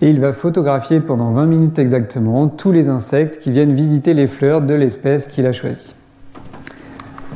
et 0.00 0.08
il 0.08 0.20
va 0.20 0.32
photographier 0.32 1.00
pendant 1.00 1.32
20 1.32 1.46
minutes 1.46 1.78
exactement 1.78 2.46
tous 2.48 2.72
les 2.72 2.88
insectes 2.88 3.38
qui 3.38 3.50
viennent 3.50 3.74
visiter 3.74 4.14
les 4.14 4.26
fleurs 4.26 4.62
de 4.62 4.74
l'espèce 4.74 5.26
qu'il 5.26 5.46
a 5.46 5.52
choisie. 5.52 5.94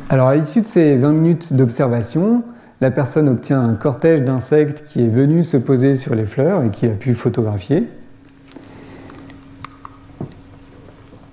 Alors 0.09 0.29
à 0.29 0.37
l'issue 0.37 0.61
de 0.61 0.67
ces 0.67 0.97
20 0.97 1.13
minutes 1.13 1.53
d'observation, 1.55 2.45
la 2.81 2.91
personne 2.91 3.29
obtient 3.29 3.61
un 3.61 3.75
cortège 3.75 4.23
d'insectes 4.23 4.85
qui 4.89 5.05
est 5.05 5.09
venu 5.09 5.43
se 5.43 5.57
poser 5.57 5.97
sur 5.97 6.15
les 6.15 6.25
fleurs 6.25 6.63
et 6.63 6.71
qui 6.71 6.87
a 6.87 6.91
pu 6.91 7.15
photographier. 7.15 7.89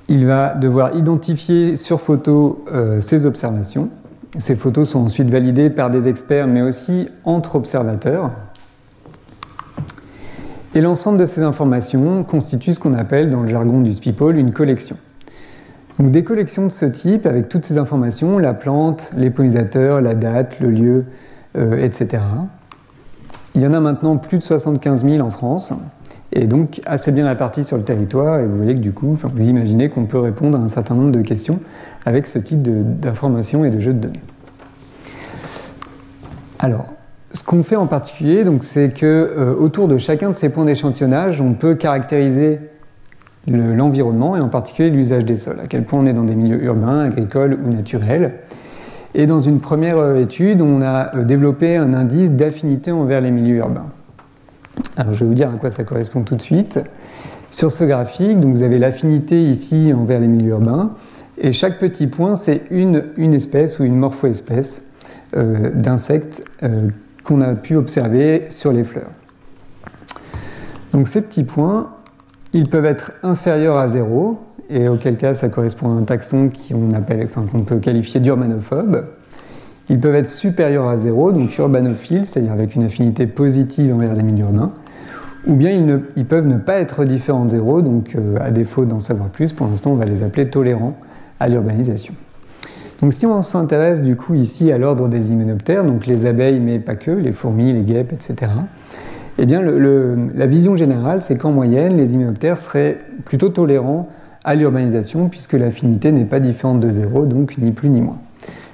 Il 0.08 0.26
va 0.26 0.56
devoir 0.56 0.96
identifier 0.96 1.76
sur 1.76 2.02
photo 2.02 2.65
euh, 2.72 3.02
ses 3.02 3.28
observations. 3.28 3.89
Ces 4.38 4.56
photos 4.56 4.89
sont 4.89 5.00
ensuite 5.00 5.30
validées 5.30 5.70
par 5.70 5.89
des 5.89 6.08
experts, 6.08 6.48
mais 6.48 6.62
aussi 6.62 7.10
entre 7.26 7.56
observateurs. 7.56 8.32
Et 10.76 10.82
l'ensemble 10.82 11.18
de 11.18 11.26
ces 11.26 11.42
informations 11.42 12.24
constitue 12.24 12.76
ce 12.76 12.80
qu'on 12.80 12.94
appelle 12.94 13.32
dans 13.32 13.42
le 13.42 13.48
jargon 13.48 13.82
du 13.82 13.94
SPIPOL 13.94 14.38
une 14.38 14.54
collection. 14.54 14.98
Donc 15.98 16.12
des 16.12 16.24
collections 16.24 16.65
de 16.65 16.72
ce 16.72 16.86
type, 16.86 17.26
avec 17.26 17.50
toutes 17.50 17.65
ces 17.65 17.78
informations, 17.78 18.38
la 18.38 18.54
plante, 18.54 19.12
les 19.18 19.32
pollinisateurs, 19.32 20.00
la 20.00 20.13
date, 20.13 20.60
le 20.60 20.70
lieu, 20.70 21.06
euh, 21.58 21.84
etc. 21.84 22.22
Il 23.56 23.63
y 23.63 23.68
en 23.68 23.74
a 23.74 23.80
maintenant 23.80 24.18
plus 24.18 24.38
de 24.38 24.44
75 24.44 25.04
000 25.04 25.26
en 25.26 25.32
France, 25.32 25.74
et 26.32 26.46
donc 26.46 26.82
assez 26.86 27.12
bien 27.12 27.28
répartis 27.28 27.63
sur 27.63 27.78
le 27.78 27.84
territoire, 27.84 28.39
et 28.39 28.46
vous 28.46 28.58
voyez 28.58 28.76
que 28.76 28.80
du 28.80 28.92
coup, 28.92 29.18
vous 29.22 29.44
imaginez 29.48 29.89
qu'on 29.89 30.06
peut 30.06 30.20
répondre 30.20 30.60
à 30.60 30.62
un 30.62 30.68
certain 30.68 30.96
nombre 30.96 31.12
de 31.12 31.22
questions 31.22 31.60
avec 32.06 32.28
ce 32.28 32.39
type 32.39 32.62
d'informations 33.00 33.65
et 33.65 33.72
de 33.72 33.80
jeux 33.80 33.94
de 33.94 34.00
données. 34.00 34.22
Alors, 36.60 36.86
ce 37.32 37.44
qu'on 37.44 37.63
fait 37.63 37.76
en 37.76 37.88
particulier, 37.88 38.44
c'est 38.62 38.94
que 38.94 39.06
euh, 39.06 39.56
autour 39.56 39.88
de 39.88 39.98
chacun 39.98 40.32
de 40.32 40.36
ces 40.36 40.50
points 40.50 40.65
d'échantillonnage, 40.65 41.42
on 41.42 41.54
peut 41.54 41.76
caractériser 41.76 42.60
l'environnement 43.48 44.36
et 44.36 44.39
en 44.39 44.50
particulier 44.50 44.89
l'usage 44.89 45.26
des 45.26 45.38
sols, 45.38 45.60
à 45.63 45.68
quel 45.68 45.84
point 45.84 46.00
on 46.00 46.06
est 46.06 46.13
dans 46.13 46.24
des 46.24 46.36
milieux 46.36 46.63
urbains, 46.63 47.00
agricoles 47.00 47.58
ou 47.65 47.70
naturels. 47.70 48.34
Et 49.15 49.26
dans 49.26 49.39
une 49.39 49.60
première 49.60 49.98
euh, 49.98 50.22
étude, 50.22 50.62
on 50.62 50.82
a 50.82 51.15
euh, 51.15 51.24
développé 51.24 51.76
un 51.76 51.94
indice 51.94 52.32
d'affinité 52.32 52.92
envers 52.92 53.22
les 53.22 53.32
milieux 53.32 53.58
urbains. 53.58 53.88
Alors 54.97 55.13
je 55.13 55.19
vais 55.21 55.25
vous 55.25 55.34
dire 55.34 55.49
à 55.49 55.53
quoi 55.53 55.71
ça 55.71 55.84
correspond 55.84 56.23
tout 56.23 56.36
de 56.36 56.41
suite. 56.41 56.79
Sur 57.51 57.71
ce 57.71 57.84
graphique, 57.84 58.39
donc 58.39 58.55
vous 58.55 58.63
avez 58.63 58.77
l'affinité 58.77 59.41
ici 59.41 59.91
envers 59.93 60.19
les 60.19 60.27
milieux 60.27 60.51
urbains, 60.51 60.91
et 61.38 61.51
chaque 61.51 61.79
petit 61.79 62.08
point, 62.08 62.36
c'est 62.36 62.63
une, 62.69 63.34
espèce 63.34 63.79
ou 63.79 63.86
une 63.86 63.95
morpho-espèce 63.95 64.93
euh, 65.36 65.71
d'insectes 65.73 66.43
qu'on 67.23 67.41
a 67.41 67.55
pu 67.55 67.75
observer 67.75 68.45
sur 68.49 68.71
les 68.71 68.84
fleurs. 68.84 69.12
Donc 70.93 71.08
ces 71.08 71.21
petits 71.21 71.43
points, 71.45 71.91
ils 72.53 72.67
peuvent 72.67 72.86
être 72.86 73.13
inférieurs 73.23 73.77
à 73.77 73.88
zéro, 73.88 74.39
et 74.69 74.88
auquel 74.88 75.17
cas 75.17 75.34
ça 75.34 75.49
correspond 75.49 75.95
à 75.95 75.99
un 75.99 76.03
taxon 76.03 76.51
qu'on 77.51 77.63
peut 77.63 77.79
qualifier 77.79 78.19
d'urbanophobe. 78.19 79.05
Ils 79.89 79.99
peuvent 79.99 80.15
être 80.15 80.28
supérieurs 80.28 80.88
à 80.88 80.97
zéro, 80.97 81.32
donc 81.32 81.58
urbanophiles, 81.58 82.25
c'est-à-dire 82.25 82.52
avec 82.52 82.75
une 82.75 82.84
affinité 82.84 83.25
positive 83.25 83.93
envers 83.93 84.13
les 84.13 84.23
milieux 84.23 84.45
urbains, 84.45 84.71
ou 85.47 85.56
bien 85.56 85.71
ils, 86.15 86.25
peuvent 86.25 86.45
ne 86.45 86.58
pas 86.58 86.75
être 86.80 87.06
différents 87.06 87.45
de 87.45 87.49
zéro, 87.49 87.82
donc 87.82 88.15
euh, 88.15 88.38
à 88.39 88.52
défaut 88.52 88.86
d'en 88.86 88.99
savoir 88.99 89.30
plus, 89.30 89.54
pour 89.54 89.67
l'instant 89.67 89.91
on 89.91 89.95
va 89.95 90.06
les 90.06 90.21
appeler 90.21 90.49
tolérants 90.49 90.95
à 91.39 91.49
l'urbanisation. 91.49 92.13
Donc 93.02 93.13
si 93.13 93.25
on 93.25 93.41
s'intéresse 93.41 94.02
du 94.02 94.15
coup 94.15 94.36
ici 94.36 94.71
à 94.71 94.78
l'ordre 94.78 95.08
des 95.08 95.32
hyménoptères, 95.32 95.86
donc 95.86 96.06
les 96.06 96.25
abeilles 96.25 96.60
mais 96.60 96.80
pas 96.80 96.95
que, 96.95 97.12
les 97.12 97.32
fourmis, 97.32 97.73
les 97.73 97.84
guêpes, 97.84 98.13
etc., 98.13 98.52
eh 99.41 99.45
bien, 99.45 99.62
la 99.62 100.47
vision 100.47 100.75
générale, 100.75 101.21
c'est 101.21 101.38
qu'en 101.38 101.54
moyenne, 101.54 101.95
les 101.95 102.13
hyménoptères 102.13 102.58
seraient 102.58 102.97
plutôt 103.23 103.47
tolérants 103.47 104.10
à 104.43 104.54
l'urbanisation, 104.54 105.30
puisque 105.30 105.54
l'affinité 105.54 106.12
n'est 106.12 106.25
pas 106.25 106.41
différente 106.41 106.82
de 106.82 106.91
zéro, 106.91 107.25
donc 107.25 107.58
ni 107.58 107.71
plus 107.71 107.88
ni 107.88 108.02
moins. 108.02 108.17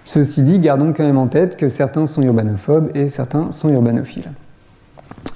Ceci 0.06 0.44
dit, 0.44 0.60
gardons 0.60 0.94
quand 0.96 1.04
même 1.04 1.18
en 1.18 1.26
tête 1.26 1.58
que 1.58 1.68
certains 1.68 2.06
sont 2.06 2.22
urbanophobes 2.22 2.96
et 2.96 3.08
certains 3.08 3.52
sont 3.52 3.70
urbanophiles. 3.70 4.32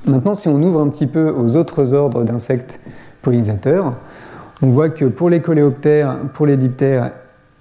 Maintenant, 0.06 0.36
si 0.36 0.48
on 0.48 0.62
ouvre 0.62 0.80
un 0.80 0.90
petit 0.90 1.08
peu 1.08 1.34
aux 1.36 1.56
autres 1.56 1.96
ordres 1.96 2.24
d'insectes 2.24 2.80
pollinisateurs, 3.24 3.96
On 4.62 4.68
voit 4.68 4.90
que 4.90 5.06
pour 5.06 5.30
les 5.30 5.40
coléoptères, 5.42 6.18
pour 6.34 6.46
les 6.46 6.58
diptères 6.58 7.14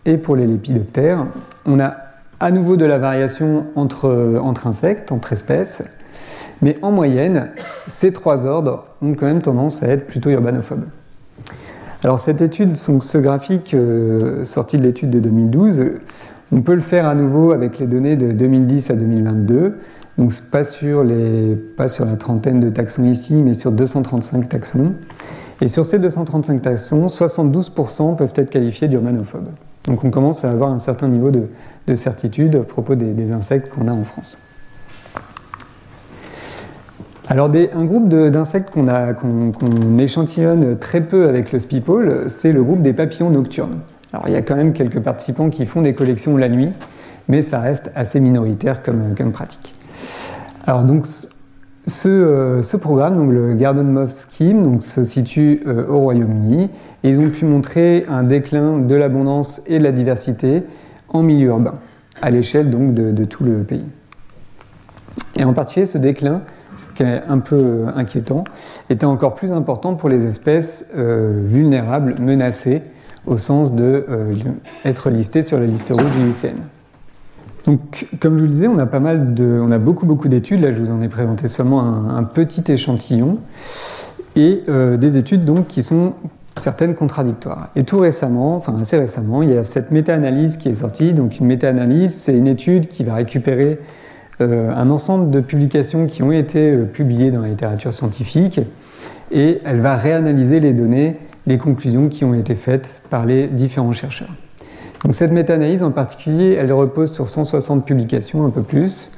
et 0.04 0.18
pour 0.18 0.36
les 0.36 0.46
lépidoptères, 0.46 1.26
on 1.64 1.80
a 1.80 1.96
à 2.40 2.50
nouveau 2.50 2.76
de 2.76 2.84
la 2.84 2.98
variation 2.98 3.66
entre, 3.74 4.42
insectes, 4.66 5.10
entre 5.10 5.32
espèces, 5.32 5.98
mais 6.60 6.76
en 6.82 6.90
moyenne, 6.90 7.50
ces 7.86 8.12
trois 8.12 8.44
ordres 8.44 8.84
ont 9.00 9.14
quand 9.14 9.26
même 9.26 9.42
tendance 9.42 9.82
à 9.82 9.88
être 9.88 10.08
plutôt 10.08 10.28
urbanophobes. 10.28 10.84
Alors 12.04 12.20
cette 12.20 12.42
étude, 12.42 12.76
ce 12.76 13.18
graphique 13.18 13.74
euh, 13.74 14.44
sorti 14.44 14.76
de 14.76 14.82
l'étude 14.82 15.10
de 15.10 15.20
2012, 15.20 15.84
on 16.50 16.62
peut 16.62 16.74
le 16.74 16.80
faire 16.80 17.06
à 17.06 17.14
nouveau 17.14 17.52
avec 17.52 17.78
les 17.78 17.86
données 17.86 18.16
de 18.16 18.32
2010 18.32 18.90
à 18.90 18.96
2022. 18.96 19.78
Donc 20.16 20.32
pas 20.50 20.64
sur, 20.64 21.04
pas 21.76 21.88
sur 21.88 22.04
la 22.04 22.16
trentaine 22.16 22.60
de 22.60 22.70
taxons 22.70 23.04
ici, 23.04 23.34
mais 23.34 23.54
sur 23.54 23.70
235 23.70 24.48
taxons. 24.48 24.94
Et 25.60 25.68
sur 25.68 25.84
ces 25.84 25.98
235 25.98 26.62
taxons, 26.62 27.06
72% 27.06 28.16
peuvent 28.16 28.32
être 28.34 28.50
qualifiés 28.50 28.88
d'urbanophobes. 28.88 29.48
Donc 29.84 30.04
on 30.04 30.10
commence 30.10 30.44
à 30.44 30.50
avoir 30.50 30.70
un 30.70 30.78
certain 30.78 31.08
niveau 31.08 31.30
de, 31.30 31.94
certitude 31.94 32.56
à 32.56 32.60
propos 32.60 32.94
des, 32.94 33.32
insectes 33.32 33.68
qu'on 33.70 33.88
a 33.88 33.92
en 33.92 34.04
France. 34.04 34.38
Alors 37.26 37.50
un 37.50 37.84
groupe 37.84 38.08
d'insectes 38.08 38.70
qu'on 38.70 39.98
échantillonne 39.98 40.76
très 40.76 41.02
peu 41.02 41.28
avec 41.28 41.52
le 41.52 41.58
spipole, 41.58 42.30
c'est 42.30 42.52
le 42.52 42.62
groupe 42.62 42.80
des 42.80 42.94
papillons 42.94 43.30
nocturnes. 43.30 43.80
Alors 44.12 44.28
il 44.28 44.32
y 44.32 44.36
a 44.36 44.42
quand 44.42 44.56
même 44.56 44.72
quelques 44.72 45.00
participants 45.00 45.50
qui 45.50 45.66
font 45.66 45.82
des 45.82 45.94
collections 45.94 46.36
la 46.36 46.48
nuit, 46.48 46.72
mais 47.28 47.42
ça 47.42 47.60
reste 47.60 47.90
assez 47.94 48.20
minoritaire 48.20 48.82
comme, 48.82 49.14
comme 49.16 49.32
pratique. 49.32 49.74
Alors 50.66 50.84
donc 50.84 51.06
euh, 52.06 52.62
ce, 52.62 52.76
programme, 52.76 53.16
donc 53.16 53.32
le 53.32 53.54
Garden 53.54 53.90
Moth 53.90 54.10
Scheme, 54.10 54.62
donc, 54.62 54.82
se 54.82 55.04
situe 55.04 55.62
euh, 55.66 55.86
au 55.88 56.00
Royaume-Uni 56.00 56.70
et 57.02 57.10
ils 57.10 57.18
ont 57.18 57.30
pu 57.30 57.44
montrer 57.44 58.04
un 58.08 58.24
déclin 58.24 58.78
de 58.78 58.94
l'abondance 58.94 59.62
et 59.66 59.78
de 59.78 59.84
la 59.84 59.92
diversité 59.92 60.64
en 61.08 61.22
milieu 61.22 61.48
urbain, 61.48 61.74
à 62.20 62.30
l'échelle 62.30 62.70
donc 62.70 62.92
de, 62.94 63.24
tout 63.24 63.44
le 63.44 63.62
pays. 63.62 63.86
Et 65.36 65.44
en 65.44 65.52
particulier, 65.52 65.86
ce 65.86 65.98
déclin, 65.98 66.42
ce 66.76 66.86
qui 66.92 67.02
est 67.02 67.22
un 67.26 67.38
peu 67.38 67.56
euh, 67.56 67.86
inquiétant, 67.96 68.44
était 68.90 69.06
encore 69.06 69.34
plus 69.34 69.52
important 69.52 69.94
pour 69.94 70.08
les 70.08 70.26
espèces 70.26 70.92
vulnérables, 70.94 72.16
menacées, 72.20 72.82
au 73.28 73.38
sens 73.38 73.72
d'être 73.72 75.10
listées 75.10 75.42
sur 75.42 75.58
la 75.58 75.66
liste 75.66 75.90
rouge 75.90 76.16
l'UICN. 76.18 76.56
Donc, 77.66 78.06
comme 78.20 78.36
je 78.36 78.42
vous 78.42 78.48
le 78.48 78.52
disais, 78.52 78.68
on 78.68 78.78
a 78.78 78.86
pas 78.86 79.00
mal 79.00 79.34
de, 79.34 79.60
on 79.62 79.70
a 79.70 79.78
beaucoup 79.78 80.06
beaucoup 80.06 80.28
d'études. 80.28 80.62
Là, 80.62 80.70
je 80.70 80.78
vous 80.78 80.90
en 80.90 81.02
ai 81.02 81.08
présenté 81.08 81.48
seulement 81.48 81.80
un, 81.80 82.24
petit 82.24 82.64
échantillon 82.72 83.38
et 84.36 84.62
euh, 84.68 84.96
des 84.96 85.16
études 85.16 85.44
donc 85.44 85.66
qui 85.66 85.82
sont 85.82 86.14
certaines 86.56 86.94
contradictoires. 86.94 87.68
Et 87.76 87.84
tout 87.84 87.98
récemment, 87.98 88.56
enfin 88.56 88.74
assez 88.80 88.96
récemment, 88.96 89.42
il 89.42 89.50
y 89.50 89.56
a 89.56 89.64
cette 89.64 89.90
méta-analyse 89.90 90.56
qui 90.56 90.70
est 90.70 90.74
sortie. 90.74 91.12
Donc, 91.12 91.40
une 91.40 91.46
méta-analyse, 91.46 92.14
c'est 92.14 92.36
une 92.36 92.46
étude 92.46 92.86
qui 92.86 93.04
va 93.04 93.16
récupérer 93.16 93.78
euh, 94.40 94.72
un 94.74 94.88
ensemble 94.90 95.30
de 95.30 95.40
publications 95.40 96.06
qui 96.06 96.22
ont 96.22 96.32
été 96.32 96.70
euh, 96.70 96.84
publiées 96.84 97.30
dans 97.30 97.42
la 97.42 97.48
littérature 97.48 97.92
scientifique 97.92 98.60
et 99.30 99.60
elle 99.64 99.80
va 99.80 99.96
réanalyser 99.96 100.60
les 100.60 100.72
données, 100.72 101.16
les 101.48 101.56
conclusions 101.56 102.08
qui 102.08 102.24
ont 102.24 102.34
été 102.34 102.54
faites 102.54 103.00
par 103.08 103.24
les 103.24 103.48
différents 103.48 103.92
chercheurs. 103.92 104.28
Donc 105.02 105.14
cette 105.14 105.32
méta-analyse 105.32 105.82
en 105.82 105.90
particulier, 105.90 106.52
elle 106.52 106.72
repose 106.72 107.12
sur 107.12 107.28
160 107.28 107.86
publications, 107.86 108.44
un 108.44 108.50
peu 108.50 108.62
plus. 108.62 109.12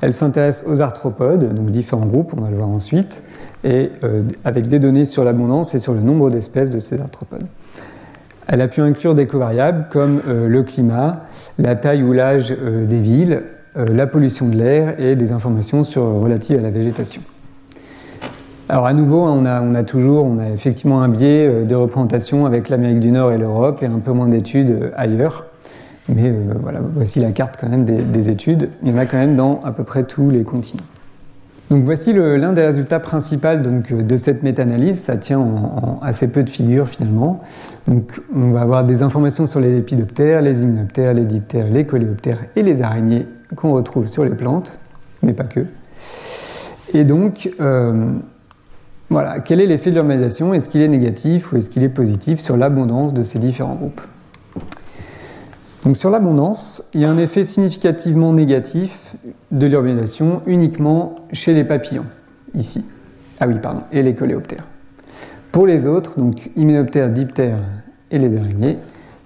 Elle 0.00 0.14
s'intéresse 0.14 0.64
aux 0.66 0.80
arthropodes, 0.80 1.54
donc 1.54 1.70
différents 1.70 2.06
groupes, 2.06 2.34
on 2.36 2.40
va 2.40 2.50
le 2.50 2.56
voir 2.56 2.68
ensuite, 2.68 3.24
et 3.64 3.90
euh, 4.04 4.22
avec 4.44 4.68
des 4.68 4.78
données 4.78 5.04
sur 5.04 5.24
l'abondance 5.24 5.74
et 5.74 5.80
sur 5.80 5.92
le 5.92 6.00
nombre 6.00 6.30
d'espèces 6.30 6.70
de 6.70 6.78
ces 6.78 7.00
arthropodes. 7.00 7.46
Elle 8.46 8.60
a 8.60 8.68
pu 8.68 8.80
inclure 8.80 9.14
des 9.14 9.26
covariables 9.26 9.86
comme 9.90 10.20
euh, 10.28 10.46
le 10.46 10.62
climat, 10.62 11.24
la 11.58 11.74
taille 11.74 12.02
ou 12.04 12.12
l'âge 12.12 12.54
euh, 12.56 12.86
des 12.86 13.00
villes, 13.00 13.42
la 13.74 14.06
pollution 14.06 14.50
de 14.50 14.56
l'air 14.56 15.00
et 15.00 15.16
des 15.16 15.32
informations 15.32 15.82
relatives 16.20 16.58
à 16.58 16.62
la 16.62 16.70
végétation. 16.70 17.22
Alors 18.72 18.86
à 18.86 18.94
nouveau, 18.94 19.20
on 19.26 19.44
a, 19.44 19.82
toujours, 19.82 20.24
on 20.24 20.38
a 20.38 20.48
effectivement 20.48 21.02
un 21.02 21.08
biais 21.10 21.46
euh, 21.46 21.64
de 21.66 21.74
représentation 21.74 22.46
avec 22.46 22.70
l'Amérique 22.70 23.00
du 23.00 23.12
Nord 23.12 23.30
et 23.30 23.36
l'Europe 23.36 23.82
et 23.82 23.86
un 23.86 23.98
peu 23.98 24.12
moins 24.12 24.28
d'études 24.28 24.70
euh, 24.70 24.90
ailleurs. 24.96 25.44
Mais 26.08 26.30
euh, 26.30 26.54
voilà, 26.58 26.80
voici 26.94 27.20
la 27.20 27.32
carte 27.32 27.58
quand 27.60 27.68
même 27.68 27.84
des, 27.84 28.30
études. 28.30 28.70
Il 28.82 28.90
y 28.90 28.94
en 28.94 28.96
a 28.96 29.04
quand 29.04 29.18
même 29.18 29.36
dans 29.36 29.60
à 29.62 29.72
peu 29.72 29.84
près 29.84 30.04
tous 30.04 30.30
les 30.30 30.42
continents. 30.42 30.84
Donc 31.70 31.82
voici 31.82 32.14
l'un 32.14 32.54
des 32.54 32.62
résultats 32.62 32.98
principaux 32.98 33.56
donc, 33.56 33.92
de 33.92 34.16
cette 34.16 34.42
méta-analyse. 34.42 34.98
Ça 34.98 35.18
tient 35.18 35.38
en, 35.38 36.00
assez 36.00 36.32
peu 36.32 36.42
de 36.42 36.48
figures 36.48 36.88
finalement. 36.88 37.40
Donc 37.86 38.22
on 38.34 38.52
va 38.52 38.62
avoir 38.62 38.84
des 38.84 39.02
informations 39.02 39.46
sur 39.46 39.60
les 39.60 39.70
lépidoptères, 39.70 40.40
les 40.40 40.62
hyménoptères, 40.62 41.12
les 41.12 41.26
diptères, 41.26 41.66
les 41.70 41.84
coléoptères 41.84 42.38
et 42.56 42.62
les 42.62 42.80
araignées 42.80 43.26
qu'on 43.54 43.72
retrouve 43.72 44.06
sur 44.06 44.24
les 44.24 44.34
plantes, 44.34 44.80
mais 45.22 45.34
pas 45.34 45.44
que. 45.44 45.66
Et 46.94 47.04
donc, 47.04 47.50
voilà, 49.12 49.40
quel 49.40 49.60
est 49.60 49.66
l'effet 49.66 49.90
de 49.90 49.96
l'urbanisation? 49.96 50.54
Est-ce 50.54 50.68
qu'il 50.68 50.80
est 50.80 50.88
négatif 50.88 51.52
ou 51.52 51.56
est-ce 51.56 51.68
qu'il 51.70 51.82
est 51.84 51.88
positif 51.88 52.40
sur 52.40 52.56
l'abondance 52.56 53.12
de 53.12 53.22
ces 53.22 53.38
différents 53.38 53.74
groupes? 53.74 54.00
Sur 55.94 56.10
l'abondance, 56.10 56.88
il 56.94 57.00
y 57.00 57.04
a 57.04 57.10
un 57.10 57.18
effet 57.18 57.44
significativement 57.44 58.32
négatif 58.32 59.14
de 59.50 59.66
l'urbanisation 59.66 60.40
uniquement 60.46 61.16
chez 61.32 61.54
les 61.54 61.64
papillons, 61.64 62.06
ici. 62.54 62.84
Ah 63.40 63.46
oui, 63.48 63.56
pardon, 63.60 63.82
et 63.92 64.02
les 64.02 64.14
coléoptères. 64.14 64.64
Pour 65.50 65.66
les 65.66 65.86
autres, 65.86 66.18
donc 66.18 66.50
hyménoptères, 66.56 67.10
diptères 67.10 67.58
et 68.10 68.18
les 68.18 68.36
araignées, 68.36 68.78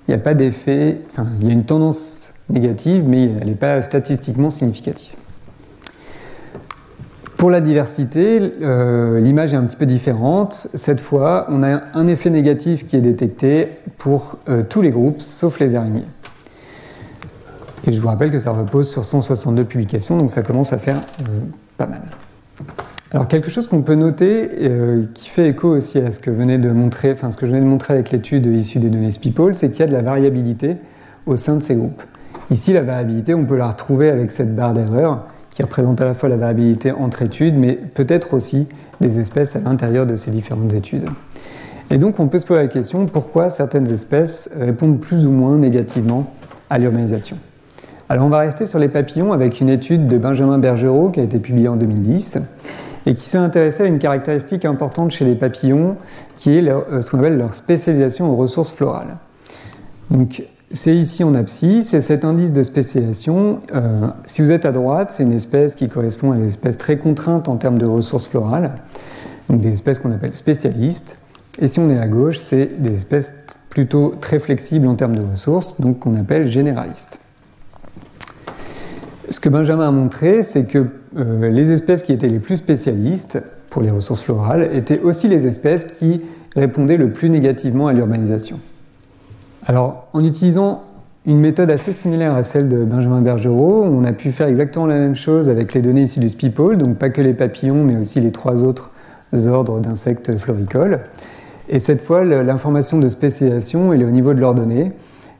il 0.08 0.10
n'y 0.10 0.14
a 0.14 0.18
pas 0.18 0.34
d'effet, 0.34 1.02
enfin, 1.10 1.26
il 1.40 1.46
y 1.46 1.50
a 1.50 1.52
une 1.52 1.64
tendance 1.64 2.32
négative, 2.48 3.04
mais 3.06 3.30
elle 3.40 3.48
n'est 3.48 3.54
pas 3.54 3.82
statistiquement 3.82 4.50
significative. 4.50 5.14
Pour 7.36 7.50
la 7.50 7.60
diversité, 7.60 8.40
euh, 8.62 9.20
l'image 9.20 9.52
est 9.52 9.56
un 9.56 9.64
petit 9.64 9.76
peu 9.76 9.84
différente. 9.84 10.54
Cette 10.54 11.00
fois, 11.00 11.46
on 11.50 11.62
a 11.62 11.82
un 11.92 12.06
effet 12.06 12.30
négatif 12.30 12.86
qui 12.86 12.96
est 12.96 13.02
détecté 13.02 13.68
pour 13.98 14.38
euh, 14.48 14.62
tous 14.66 14.80
les 14.80 14.90
groupes, 14.90 15.20
sauf 15.20 15.60
les 15.60 15.74
araignées. 15.74 16.06
Et 17.86 17.92
je 17.92 18.00
vous 18.00 18.08
rappelle 18.08 18.30
que 18.30 18.38
ça 18.38 18.52
repose 18.52 18.88
sur 18.88 19.04
162 19.04 19.64
publications, 19.64 20.16
donc 20.16 20.30
ça 20.30 20.42
commence 20.42 20.72
à 20.72 20.78
faire 20.78 20.96
euh, 20.96 21.24
pas 21.76 21.86
mal. 21.86 22.00
Alors 23.12 23.28
quelque 23.28 23.50
chose 23.50 23.68
qu'on 23.68 23.82
peut 23.82 23.94
noter, 23.94 24.50
qui 25.14 25.28
fait 25.28 25.48
écho 25.48 25.68
aussi 25.68 25.98
à 25.98 26.10
ce 26.10 26.18
que, 26.18 26.30
venait 26.30 26.58
de 26.58 26.70
montrer, 26.70 27.12
enfin, 27.12 27.30
ce 27.30 27.36
que 27.36 27.46
je 27.46 27.52
venais 27.52 27.62
de 27.62 27.68
montrer 27.68 27.94
avec 27.94 28.10
l'étude 28.10 28.46
issue 28.46 28.80
des 28.80 28.88
données 28.88 29.12
Speeple, 29.12 29.54
c'est 29.54 29.70
qu'il 29.70 29.80
y 29.80 29.82
a 29.84 29.86
de 29.86 29.92
la 29.92 30.02
variabilité 30.02 30.76
au 31.26 31.36
sein 31.36 31.56
de 31.56 31.62
ces 31.62 31.76
groupes. 31.76 32.02
Ici, 32.50 32.72
la 32.72 32.82
variabilité, 32.82 33.32
on 33.32 33.44
peut 33.44 33.56
la 33.56 33.68
retrouver 33.68 34.10
avec 34.10 34.32
cette 34.32 34.56
barre 34.56 34.74
d'erreur 34.74 35.26
qui 35.56 35.62
représente 35.62 36.02
à 36.02 36.04
la 36.04 36.12
fois 36.12 36.28
la 36.28 36.36
variabilité 36.36 36.92
entre 36.92 37.22
études, 37.22 37.54
mais 37.56 37.72
peut-être 37.72 38.34
aussi 38.34 38.68
des 39.00 39.18
espèces 39.18 39.56
à 39.56 39.60
l'intérieur 39.60 40.04
de 40.04 40.14
ces 40.14 40.30
différentes 40.30 40.74
études. 40.74 41.08
Et 41.90 41.96
donc 41.96 42.20
on 42.20 42.28
peut 42.28 42.38
se 42.38 42.44
poser 42.44 42.60
la 42.60 42.68
question 42.68 43.06
pourquoi 43.06 43.48
certaines 43.48 43.90
espèces 43.90 44.50
répondent 44.54 45.00
plus 45.00 45.24
ou 45.24 45.30
moins 45.30 45.56
négativement 45.56 46.30
à 46.68 46.76
l'urbanisation? 46.76 47.38
Alors 48.10 48.26
on 48.26 48.28
va 48.28 48.40
rester 48.40 48.66
sur 48.66 48.78
les 48.78 48.88
papillons 48.88 49.32
avec 49.32 49.62
une 49.62 49.70
étude 49.70 50.08
de 50.08 50.18
Benjamin 50.18 50.58
Bergerot 50.58 51.08
qui 51.08 51.20
a 51.20 51.22
été 51.22 51.38
publiée 51.38 51.68
en 51.68 51.76
2010 51.76 52.36
et 53.06 53.14
qui 53.14 53.24
s'est 53.24 53.38
intéressée 53.38 53.84
à 53.84 53.86
une 53.86 53.98
caractéristique 53.98 54.66
importante 54.66 55.10
chez 55.10 55.24
les 55.24 55.36
papillons 55.36 55.96
qui 56.36 56.58
est 56.58 56.68
euh, 56.68 57.00
ce 57.00 57.10
qu'on 57.10 57.20
appelle 57.20 57.38
leur 57.38 57.54
spécialisation 57.54 58.30
aux 58.30 58.36
ressources 58.36 58.72
florales. 58.72 59.16
Donc 60.10 60.42
c'est 60.72 60.96
ici 60.96 61.22
en 61.22 61.34
abscisse, 61.34 61.88
c'est 61.88 62.00
cet 62.00 62.24
indice 62.24 62.52
de 62.52 62.62
spécialisation. 62.62 63.60
Euh, 63.74 64.08
si 64.24 64.42
vous 64.42 64.50
êtes 64.50 64.64
à 64.64 64.72
droite, 64.72 65.12
c'est 65.12 65.22
une 65.22 65.32
espèce 65.32 65.76
qui 65.76 65.88
correspond 65.88 66.32
à 66.32 66.36
des 66.36 66.48
espèces 66.48 66.76
très 66.76 66.98
contraintes 66.98 67.48
en 67.48 67.56
termes 67.56 67.78
de 67.78 67.86
ressources 67.86 68.26
florales, 68.26 68.74
donc 69.48 69.60
des 69.60 69.70
espèces 69.70 70.00
qu'on 70.00 70.10
appelle 70.10 70.34
spécialistes. 70.34 71.18
Et 71.60 71.68
si 71.68 71.78
on 71.78 71.88
est 71.88 71.98
à 71.98 72.08
gauche, 72.08 72.38
c'est 72.38 72.82
des 72.82 72.94
espèces 72.94 73.46
plutôt 73.70 74.14
très 74.20 74.38
flexibles 74.38 74.86
en 74.88 74.96
termes 74.96 75.16
de 75.16 75.22
ressources, 75.22 75.80
donc 75.80 76.00
qu'on 76.00 76.16
appelle 76.16 76.46
généralistes. 76.46 77.20
Ce 79.30 79.40
que 79.40 79.48
Benjamin 79.48 79.88
a 79.88 79.90
montré, 79.92 80.42
c'est 80.42 80.66
que 80.66 80.86
euh, 81.16 81.48
les 81.48 81.70
espèces 81.70 82.02
qui 82.02 82.12
étaient 82.12 82.28
les 82.28 82.38
plus 82.38 82.56
spécialistes 82.56 83.42
pour 83.70 83.82
les 83.82 83.90
ressources 83.90 84.22
florales 84.22 84.70
étaient 84.74 85.00
aussi 85.00 85.28
les 85.28 85.46
espèces 85.46 85.84
qui 85.84 86.20
répondaient 86.54 86.96
le 86.96 87.12
plus 87.12 87.30
négativement 87.30 87.86
à 87.86 87.92
l'urbanisation. 87.92 88.58
Alors, 89.68 90.06
en 90.12 90.24
utilisant 90.24 90.84
une 91.26 91.40
méthode 91.40 91.70
assez 91.70 91.92
similaire 91.92 92.34
à 92.34 92.44
celle 92.44 92.68
de 92.68 92.84
Benjamin 92.84 93.20
Bergerot, 93.20 93.82
on 93.84 94.04
a 94.04 94.12
pu 94.12 94.30
faire 94.30 94.46
exactement 94.46 94.86
la 94.86 94.94
même 94.94 95.16
chose 95.16 95.50
avec 95.50 95.74
les 95.74 95.82
données 95.82 96.02
issues 96.02 96.20
du 96.20 96.28
Speeple, 96.28 96.76
donc 96.76 96.98
pas 96.98 97.10
que 97.10 97.20
les 97.20 97.34
papillons, 97.34 97.82
mais 97.82 97.96
aussi 97.96 98.20
les 98.20 98.30
trois 98.30 98.62
autres 98.62 98.92
ordres 99.46 99.80
d'insectes 99.80 100.36
floricoles. 100.38 101.00
Et 101.68 101.80
cette 101.80 102.00
fois, 102.00 102.24
l'information 102.24 103.00
de 103.00 103.08
spécialisation, 103.08 103.92
elle 103.92 104.02
est 104.02 104.04
au 104.04 104.10
niveau 104.10 104.34
de 104.34 104.40
leurs 104.40 104.54
données. 104.54 104.92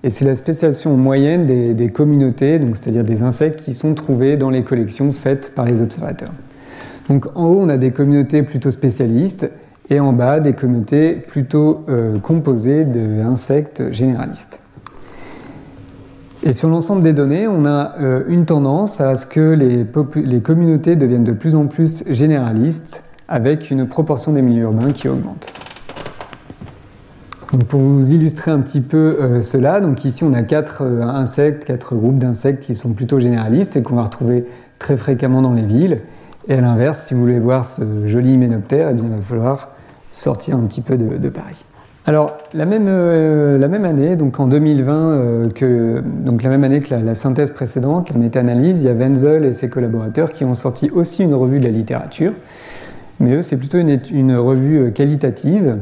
Et 0.02 0.10
c'est 0.10 0.24
la 0.24 0.34
spécialisation 0.34 0.96
moyenne 0.96 1.46
des, 1.46 1.72
des 1.72 1.88
communautés, 1.88 2.60
c'est-à-dire 2.72 3.04
des 3.04 3.22
insectes 3.22 3.60
qui 3.60 3.74
sont 3.74 3.94
trouvés 3.94 4.36
dans 4.36 4.50
les 4.50 4.64
collections 4.64 5.12
faites 5.12 5.54
par 5.54 5.66
les 5.66 5.80
observateurs. 5.80 6.32
Donc 7.08 7.26
en 7.36 7.44
haut, 7.44 7.60
on 7.60 7.68
a 7.68 7.76
des 7.76 7.92
communautés 7.92 8.42
plutôt 8.42 8.72
spécialistes, 8.72 9.52
et 9.90 10.00
en 10.00 10.12
bas 10.12 10.40
des 10.40 10.52
communautés 10.52 11.14
plutôt 11.14 11.84
euh, 11.88 12.18
composées 12.18 12.84
d'insectes 12.84 13.92
généralistes. 13.92 14.60
Et 16.42 16.52
sur 16.52 16.68
l'ensemble 16.68 17.02
des 17.02 17.12
données, 17.12 17.48
on 17.48 17.64
a 17.64 17.94
euh, 18.00 18.22
une 18.28 18.44
tendance 18.44 19.00
à 19.00 19.16
ce 19.16 19.26
que 19.26 19.40
les, 19.40 20.40
communautés 20.40 20.96
deviennent 20.96 21.24
de 21.24 21.32
plus 21.32 21.54
en 21.54 21.66
plus 21.66 22.04
généralistes 22.08 23.04
avec 23.28 23.70
une 23.70 23.86
proportion 23.88 24.32
des 24.32 24.42
milieux 24.42 24.64
urbains 24.64 24.92
qui 24.92 25.08
augmente. 25.08 25.52
Donc 27.52 27.64
pour 27.64 27.80
vous 27.80 28.10
illustrer 28.10 28.50
un 28.50 28.60
petit 28.60 28.80
peu 28.80 29.18
euh, 29.20 29.42
cela, 29.42 29.80
donc 29.80 30.04
ici 30.04 30.24
on 30.24 30.34
a 30.34 30.42
quatre 30.42 30.82
insectes, 30.82 31.64
quatre 31.64 31.94
groupes 31.94 32.18
d'insectes 32.18 32.62
qui 32.62 32.74
sont 32.74 32.92
plutôt 32.92 33.18
généralistes 33.18 33.76
et 33.76 33.82
qu'on 33.82 33.96
va 33.96 34.02
retrouver 34.02 34.46
très 34.78 34.96
fréquemment 34.96 35.42
dans 35.42 35.54
les 35.54 35.64
villes. 35.64 36.00
Et 36.48 36.54
à 36.54 36.60
l'inverse, 36.60 37.06
si 37.06 37.14
vous 37.14 37.20
voulez 37.20 37.40
voir 37.40 37.64
ce 37.64 37.82
joli 38.06 38.34
hyménoptère, 38.34 38.90
eh 38.90 38.94
bien, 38.94 39.04
il 39.04 39.10
va 39.10 39.22
falloir 39.22 39.75
sortir 40.16 40.56
un 40.56 40.62
petit 40.62 40.80
peu 40.80 40.96
de, 40.96 41.28
Paris. 41.28 41.64
Alors, 42.06 42.38
la 42.54 42.64
même, 42.64 42.86
euh, 42.88 43.58
la 43.58 43.68
même, 43.68 43.84
année, 43.84 44.16
donc 44.16 44.40
en 44.40 44.46
2020, 44.46 45.10
euh, 45.10 45.50
que, 45.50 46.02
la 46.42 46.48
même 46.48 46.64
année 46.64 46.80
que 46.80 46.94
la, 46.94 47.14
synthèse 47.14 47.50
précédente, 47.50 48.10
la 48.10 48.18
méta-analyse, 48.18 48.82
il 48.82 48.86
y 48.86 48.88
a 48.88 48.94
Wenzel 48.94 49.44
et 49.44 49.52
ses 49.52 49.68
collaborateurs 49.68 50.32
qui 50.32 50.44
ont 50.44 50.54
sorti 50.54 50.90
aussi 50.90 51.22
une 51.22 51.34
revue 51.34 51.58
de 51.58 51.64
la 51.64 51.70
littérature. 51.70 52.32
Mais 53.20 53.34
eux, 53.34 53.42
c'est 53.42 53.58
plutôt 53.58 53.78
une, 53.78 54.00
une, 54.10 54.36
revue 54.36 54.86
euh, 54.86 54.90
qualitative. 54.90 55.78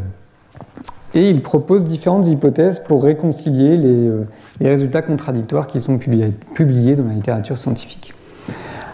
Et 1.14 1.30
ils 1.30 1.42
proposent 1.42 1.86
différentes 1.86 2.26
hypothèses 2.26 2.80
pour 2.80 3.04
réconcilier 3.04 3.76
les, 3.76 4.10
les 4.58 4.68
résultats 4.68 5.00
contradictoires 5.00 5.68
qui 5.68 5.80
sont 5.80 5.96
publiés, 5.96 6.32
publiés 6.54 6.96
dans 6.96 7.04
la 7.04 7.14
littérature 7.14 7.56
scientifique. 7.56 8.14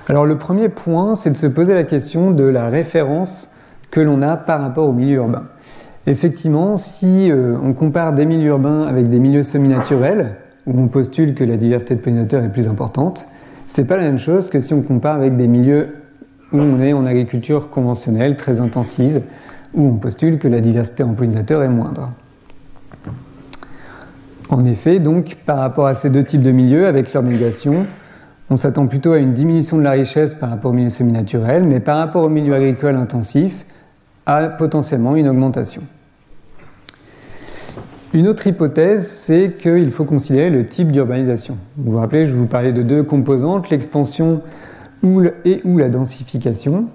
Alors 0.06 0.26
le 0.26 0.36
premier 0.36 0.68
point, 0.68 1.14
c'est 1.14 1.30
de 1.30 1.36
se 1.36 1.46
poser 1.46 1.74
la 1.74 1.84
question 1.84 2.30
de 2.30 2.44
la 2.44 2.68
référence 2.68 3.54
que 3.90 4.00
l'on 4.00 4.22
a 4.22 4.36
par 4.36 4.60
rapport 4.60 4.88
au 4.88 4.92
milieu 4.92 5.16
urbain. 5.16 5.44
Effectivement, 6.06 6.76
si 6.76 7.30
euh, 7.30 7.56
on 7.62 7.72
compare 7.72 8.12
des 8.14 8.26
milieux 8.26 8.50
urbains 8.50 8.82
avec 8.82 9.08
des 9.08 9.18
milieux 9.18 9.42
semi-naturels, 9.42 10.36
où 10.66 10.80
on 10.80 10.88
postule 10.88 11.34
que 11.34 11.44
la 11.44 11.56
diversité 11.56 11.94
de 11.94 12.00
pollinisateurs 12.00 12.44
est 12.44 12.52
plus 12.52 12.68
importante, 12.68 13.26
c'est 13.66 13.86
pas 13.86 13.96
la 13.96 14.04
même 14.04 14.18
chose 14.18 14.48
que 14.48 14.60
si 14.60 14.74
on 14.74 14.82
compare 14.82 15.16
avec 15.16 15.36
des 15.36 15.46
milieux 15.46 15.94
où 16.52 16.58
on 16.58 16.80
est 16.80 16.92
en 16.92 17.06
agriculture 17.06 17.70
conventionnelle, 17.70 18.36
très 18.36 18.60
intensive, 18.60 19.22
où 19.74 19.86
on 19.86 19.94
postule 19.94 20.38
que 20.38 20.48
la 20.48 20.60
diversité 20.60 21.02
en 21.02 21.14
pollinisateurs 21.14 21.62
est 21.62 21.68
moindre. 21.68 22.10
En 24.48 24.64
effet, 24.64 24.98
donc, 24.98 25.36
par 25.46 25.58
rapport 25.58 25.86
à 25.86 25.94
ces 25.94 26.10
deux 26.10 26.24
types 26.24 26.42
de 26.42 26.50
milieux, 26.50 26.88
avec 26.88 27.12
l'urbanisation, 27.12 27.86
on 28.50 28.56
s'attend 28.56 28.88
plutôt 28.88 29.12
à 29.12 29.18
une 29.18 29.32
diminution 29.32 29.78
de 29.78 29.84
la 29.84 29.92
richesse 29.92 30.34
par 30.34 30.50
rapport 30.50 30.72
au 30.72 30.74
milieu 30.74 30.88
semi-naturel, 30.88 31.62
mais 31.68 31.78
par 31.78 31.98
rapport 31.98 32.24
au 32.24 32.28
milieu 32.28 32.54
agricole 32.54 32.96
intensif, 32.96 33.64
à 34.26 34.48
potentiellement 34.48 35.16
une 35.16 35.28
augmentation. 35.28 35.82
Une 38.12 38.26
autre 38.26 38.46
hypothèse, 38.46 39.06
c'est 39.06 39.56
qu'il 39.56 39.90
faut 39.92 40.04
considérer 40.04 40.50
le 40.50 40.66
type 40.66 40.90
d'urbanisation. 40.90 41.56
Vous 41.76 41.92
vous 41.92 41.98
rappelez, 41.98 42.26
je 42.26 42.34
vous 42.34 42.46
parlais 42.46 42.72
de 42.72 42.82
deux 42.82 43.04
composantes, 43.04 43.70
l'expansion 43.70 44.42
et 45.44 45.60
ou 45.64 45.78
la 45.78 45.88
densification. 45.88 46.86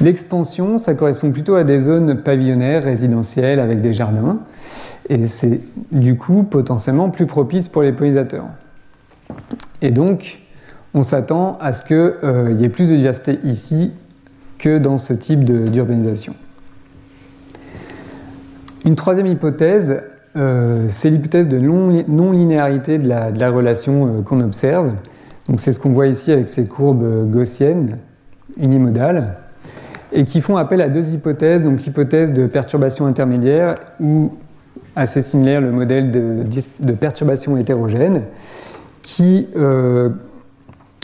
L'expansion, 0.00 0.78
ça 0.78 0.94
correspond 0.94 1.30
plutôt 1.30 1.54
à 1.54 1.64
des 1.64 1.80
zones 1.80 2.22
pavillonnaires, 2.22 2.84
résidentielles, 2.84 3.58
avec 3.58 3.80
des 3.80 3.92
jardins, 3.92 4.38
et 5.08 5.26
c'est 5.26 5.60
du 5.90 6.16
coup 6.16 6.44
potentiellement 6.44 7.10
plus 7.10 7.26
propice 7.26 7.68
pour 7.68 7.82
les 7.82 7.92
pollinisateurs. 7.92 8.46
Et 9.82 9.90
donc, 9.90 10.40
on 10.94 11.02
s'attend 11.02 11.56
à 11.60 11.72
ce 11.72 11.82
qu'il 11.84 11.96
euh, 11.96 12.52
y 12.52 12.64
ait 12.64 12.68
plus 12.68 12.90
de 12.90 12.96
diversité 12.96 13.38
ici 13.44 13.92
que 14.58 14.78
dans 14.78 14.98
ce 14.98 15.12
type 15.12 15.44
d'urbanisation. 15.44 16.34
Une 18.88 18.96
troisième 18.96 19.26
hypothèse, 19.26 20.02
euh, 20.34 20.86
c'est 20.88 21.10
l'hypothèse 21.10 21.46
de 21.46 21.58
non-linéarité 21.58 22.96
de, 22.96 23.06
la, 23.06 23.50
relation 23.50 24.06
euh, 24.06 24.22
qu'on 24.22 24.40
observe. 24.40 24.92
c'est 25.58 25.74
ce 25.74 25.78
qu'on 25.78 25.90
voit 25.90 26.06
ici 26.06 26.32
avec 26.32 26.48
ces 26.48 26.66
courbes 26.66 27.30
gaussiennes 27.30 27.98
unimodales 28.58 29.36
et 30.10 30.24
qui 30.24 30.40
font 30.40 30.56
appel 30.56 30.80
à 30.80 30.88
deux 30.88 31.10
hypothèses. 31.10 31.62
Donc 31.62 31.84
l'hypothèse 31.84 32.32
de 32.32 32.46
perturbation 32.46 33.04
intermédiaire 33.04 33.74
ou 34.00 34.32
assez 34.96 35.20
similaire 35.20 35.60
le 35.60 35.70
modèle 35.70 36.10
de, 36.10 36.92
perturbation 36.92 37.58
hétérogène 37.58 38.22
qui 39.02 39.48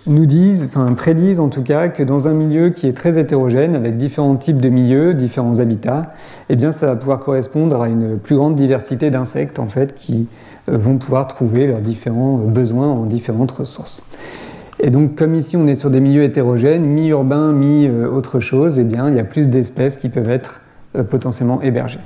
nous 0.06 0.26
disent, 0.26 0.64
enfin 0.64 0.92
prédisent 0.92 1.40
en 1.40 1.48
tout 1.48 1.62
cas, 1.62 1.88
que 1.88 2.02
dans 2.02 2.28
un 2.28 2.34
milieu 2.34 2.70
qui 2.70 2.86
est 2.86 2.92
très 2.92 3.18
hétérogène, 3.18 3.74
avec 3.74 3.96
différents 3.96 4.36
types 4.36 4.60
de 4.60 4.68
milieux, 4.68 5.14
différents 5.14 5.60
habitats, 5.60 6.12
eh 6.50 6.56
bien 6.56 6.72
ça 6.72 6.88
va 6.88 6.96
pouvoir 6.96 7.20
correspondre 7.20 7.80
à 7.80 7.88
une 7.88 8.18
plus 8.18 8.36
grande 8.36 8.54
diversité 8.54 9.10
d'insectes 9.10 9.58
en 9.58 9.66
fait 9.66 9.94
qui 9.94 10.28
euh, 10.68 10.76
vont 10.76 10.98
pouvoir 10.98 11.26
trouver 11.26 11.66
leurs 11.66 11.80
différents 11.80 12.38
euh, 12.38 12.50
besoins 12.50 12.88
en 12.88 13.06
différentes 13.06 13.52
ressources. 13.52 14.02
Et 14.80 14.90
donc 14.90 15.16
comme 15.16 15.34
ici 15.34 15.56
on 15.56 15.66
est 15.66 15.74
sur 15.74 15.90
des 15.90 16.00
milieux 16.00 16.24
hétérogènes, 16.24 16.84
mi-urbains, 16.84 17.52
mi-autre 17.52 18.40
chose, 18.40 18.78
eh 18.78 18.84
bien 18.84 19.08
il 19.08 19.16
y 19.16 19.20
a 19.20 19.24
plus 19.24 19.48
d'espèces 19.48 19.96
qui 19.96 20.10
peuvent 20.10 20.30
être 20.30 20.60
euh, 20.96 21.02
potentiellement 21.02 21.62
hébergées. 21.62 22.00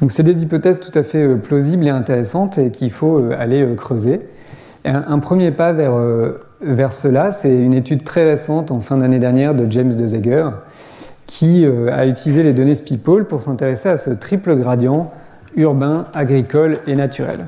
Donc 0.00 0.10
c'est 0.10 0.22
des 0.22 0.42
hypothèses 0.42 0.80
tout 0.80 0.98
à 0.98 1.02
fait 1.02 1.36
plausibles 1.36 1.86
et 1.86 1.90
intéressantes 1.90 2.56
et 2.56 2.70
qu'il 2.70 2.90
faut 2.90 3.22
aller 3.38 3.68
creuser. 3.76 4.20
Un, 4.84 5.18
premier 5.18 5.50
pas 5.50 5.72
vers, 5.72 5.94
euh, 5.94 6.40
vers 6.62 6.92
cela, 6.92 7.32
c'est 7.32 7.54
une 7.54 7.74
étude 7.74 8.02
très 8.02 8.24
récente 8.24 8.70
en 8.70 8.80
fin 8.80 8.96
d'année 8.96 9.18
dernière 9.18 9.54
de 9.54 9.70
James 9.70 9.94
De 9.94 10.06
Zeger, 10.06 10.48
qui 11.26 11.66
euh, 11.66 11.92
a 11.92 12.06
utilisé 12.06 12.42
les 12.42 12.54
données 12.54 12.74
Spipole 12.74 13.26
pour 13.26 13.42
s'intéresser 13.42 13.90
à 13.90 13.98
ce 13.98 14.10
triple 14.10 14.56
gradient 14.56 15.10
urbain, 15.54 16.06
agricole 16.14 16.78
et 16.86 16.96
naturel. 16.96 17.46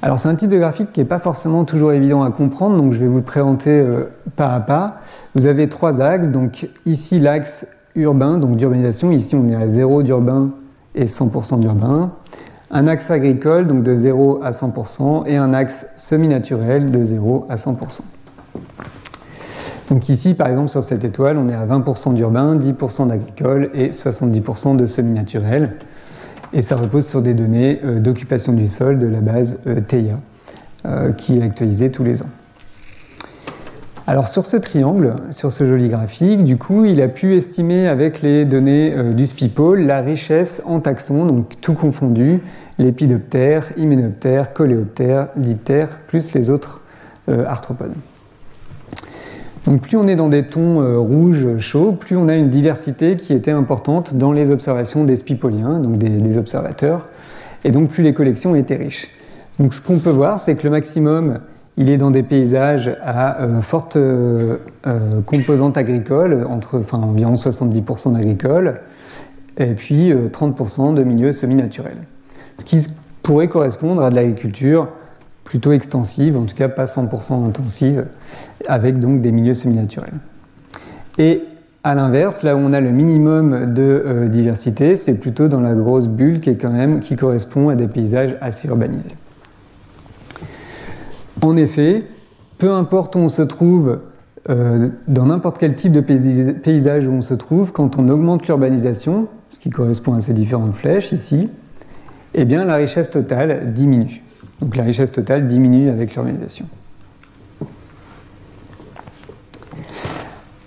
Alors 0.00 0.18
c'est 0.18 0.28
un 0.28 0.34
type 0.34 0.48
de 0.48 0.58
graphique 0.58 0.92
qui 0.92 1.00
n'est 1.00 1.06
pas 1.06 1.18
forcément 1.18 1.64
toujours 1.64 1.92
évident 1.92 2.22
à 2.22 2.30
comprendre, 2.30 2.76
donc 2.76 2.94
je 2.94 2.98
vais 2.98 3.06
vous 3.06 3.18
le 3.18 3.22
présenter 3.22 3.70
euh, 3.70 4.04
pas 4.34 4.48
à 4.54 4.60
pas. 4.60 4.96
Vous 5.34 5.44
avez 5.44 5.68
trois 5.68 6.00
axes, 6.00 6.30
donc 6.30 6.68
ici 6.86 7.18
l'axe 7.18 7.66
urbain, 7.94 8.38
donc 8.38 8.56
d'urbanisation, 8.56 9.10
ici 9.10 9.36
on 9.36 9.46
est 9.50 9.54
à 9.54 9.68
0 9.68 10.02
d'urbain 10.02 10.50
et 10.94 11.04
100% 11.04 11.60
d'urbain 11.60 12.12
un 12.72 12.86
axe 12.86 13.10
agricole, 13.10 13.66
donc 13.66 13.82
de 13.82 13.94
0 13.94 14.40
à 14.42 14.50
100%, 14.50 15.26
et 15.26 15.36
un 15.36 15.52
axe 15.52 15.86
semi-naturel 15.96 16.90
de 16.90 17.04
0 17.04 17.46
à 17.48 17.56
100%. 17.56 18.00
Donc 19.90 20.08
ici, 20.08 20.32
par 20.32 20.48
exemple, 20.48 20.70
sur 20.70 20.82
cette 20.82 21.04
étoile, 21.04 21.36
on 21.36 21.50
est 21.50 21.54
à 21.54 21.66
20% 21.66 22.14
d'urbain, 22.14 22.56
10% 22.56 23.08
d'agricole 23.08 23.70
et 23.74 23.90
70% 23.90 24.76
de 24.76 24.86
semi-naturel. 24.86 25.74
Et 26.54 26.62
ça 26.62 26.76
repose 26.76 27.06
sur 27.06 27.20
des 27.20 27.34
données 27.34 27.80
euh, 27.84 28.00
d'occupation 28.00 28.54
du 28.54 28.68
sol 28.68 28.98
de 28.98 29.06
la 29.06 29.20
base 29.20 29.62
euh, 29.66 29.80
TEIA, 29.80 30.18
euh, 30.86 31.12
qui 31.12 31.38
est 31.38 31.42
actualisée 31.42 31.90
tous 31.90 32.04
les 32.04 32.22
ans. 32.22 32.30
Alors 34.08 34.26
sur 34.26 34.46
ce 34.46 34.56
triangle, 34.56 35.14
sur 35.30 35.52
ce 35.52 35.64
joli 35.64 35.88
graphique, 35.88 36.42
du 36.42 36.56
coup, 36.56 36.84
il 36.84 37.00
a 37.00 37.06
pu 37.06 37.36
estimer 37.36 37.86
avec 37.86 38.20
les 38.20 38.44
données 38.44 38.92
euh, 38.96 39.12
du 39.12 39.28
SPIPOL 39.28 39.82
la 39.82 40.00
richesse 40.00 40.60
en 40.66 40.80
taxons, 40.80 41.24
donc 41.24 41.60
tout 41.60 41.74
confondu, 41.74 42.40
lépidoptères, 42.78 43.66
hyménoptères, 43.76 44.54
coléoptères, 44.54 45.28
diptères, 45.36 46.00
plus 46.08 46.34
les 46.34 46.50
autres 46.50 46.80
euh, 47.28 47.46
arthropodes. 47.46 47.94
Donc 49.66 49.82
plus 49.82 49.96
on 49.96 50.08
est 50.08 50.16
dans 50.16 50.28
des 50.28 50.48
tons 50.48 50.80
euh, 50.80 50.98
rouges 50.98 51.58
chauds, 51.58 51.92
plus 51.92 52.16
on 52.16 52.26
a 52.26 52.34
une 52.34 52.50
diversité 52.50 53.14
qui 53.14 53.32
était 53.32 53.52
importante 53.52 54.14
dans 54.14 54.32
les 54.32 54.50
observations 54.50 55.04
des 55.04 55.14
spipoliens, 55.14 55.78
donc 55.78 55.98
des 55.98 56.38
observateurs, 56.38 57.08
et 57.62 57.70
donc 57.70 57.90
plus 57.90 58.02
les 58.02 58.14
collections 58.14 58.56
étaient 58.56 58.74
riches. 58.74 59.10
Donc 59.60 59.74
ce 59.74 59.80
qu'on 59.80 60.00
peut 60.00 60.10
voir, 60.10 60.40
c'est 60.40 60.56
que 60.56 60.64
le 60.64 60.70
maximum 60.70 61.38
il 61.76 61.88
est 61.88 61.96
dans 61.96 62.10
des 62.10 62.22
paysages 62.22 62.94
à 63.02 63.42
euh, 63.42 63.62
forte 63.62 63.96
euh, 63.96 64.58
euh, 64.86 65.20
composante 65.24 65.76
agricole, 65.78 66.46
entre 66.48 66.78
enfin, 66.78 66.98
environ 66.98 67.34
70% 67.34 68.12
d'agricole, 68.12 68.80
et 69.56 69.74
puis 69.74 70.12
30% 70.12 70.94
de 70.94 71.02
milieux 71.02 71.32
semi-naturels. 71.32 71.98
Ce 72.58 72.64
qui 72.64 72.86
pourrait 73.22 73.48
correspondre 73.48 74.02
à 74.02 74.10
de 74.10 74.14
l'agriculture 74.14 74.88
plutôt 75.44 75.72
extensive, 75.72 76.38
en 76.38 76.44
tout 76.44 76.54
cas 76.54 76.68
pas 76.68 76.84
100% 76.84 77.46
intensive, 77.46 78.06
avec 78.66 78.98
donc 78.98 79.20
des 79.20 79.30
milieux 79.30 79.52
semi-naturels. 79.52 80.14
Et 81.18 81.42
à 81.84 81.94
l'inverse, 81.94 82.42
là 82.42 82.56
où 82.56 82.60
on 82.60 82.72
a 82.72 82.80
le 82.80 82.92
minimum 82.92 83.74
de 83.74 84.28
diversité, 84.30 84.96
c'est 84.96 85.20
plutôt 85.20 85.48
dans 85.48 85.60
la 85.60 85.74
grosse 85.74 86.08
bulle 86.08 86.40
qui, 86.40 86.48
est 86.48 86.56
quand 86.56 86.70
même, 86.70 87.00
qui 87.00 87.16
correspond 87.16 87.68
à 87.68 87.74
des 87.74 87.88
paysages 87.88 88.38
assez 88.40 88.68
urbanisés. 88.68 89.14
En 91.42 91.56
effet, 91.56 92.04
peu 92.58 92.70
importe 92.70 93.16
où 93.16 93.18
on 93.18 93.28
se 93.28 93.42
trouve, 93.42 93.98
euh, 94.48 94.88
dans 95.08 95.26
n'importe 95.26 95.58
quel 95.58 95.74
type 95.74 95.92
de 95.92 96.00
paysage 96.00 97.06
où 97.06 97.12
on 97.12 97.20
se 97.20 97.34
trouve, 97.34 97.72
quand 97.72 97.98
on 97.98 98.08
augmente 98.08 98.46
l'urbanisation, 98.46 99.28
ce 99.50 99.58
qui 99.58 99.70
correspond 99.70 100.14
à 100.14 100.20
ces 100.20 100.34
différentes 100.34 100.74
flèches 100.74 101.12
ici, 101.12 101.50
eh 102.34 102.44
bien 102.44 102.64
la 102.64 102.76
richesse 102.76 103.10
totale 103.10 103.72
diminue. 103.72 104.22
Donc 104.60 104.76
la 104.76 104.84
richesse 104.84 105.12
totale 105.12 105.48
diminue 105.48 105.90
avec 105.90 106.14
l'urbanisation. 106.14 106.66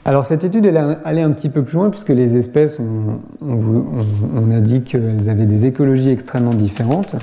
Alors 0.07 0.23
cette 0.23 0.43
étude, 0.43 0.65
elle 0.65 0.99
allait 1.03 1.23
un 1.23 1.31
petit 1.31 1.49
peu 1.49 1.63
plus 1.63 1.77
loin 1.77 1.89
puisque 1.89 2.09
les 2.09 2.35
espèces, 2.35 2.79
on, 3.41 4.51
a 4.51 4.59
dit 4.59 4.83
qu'elles 4.83 5.29
avaient 5.29 5.47
des 5.47 5.65
écologies 5.65 6.11
extrêmement 6.11 6.53
différentes. 6.53 7.15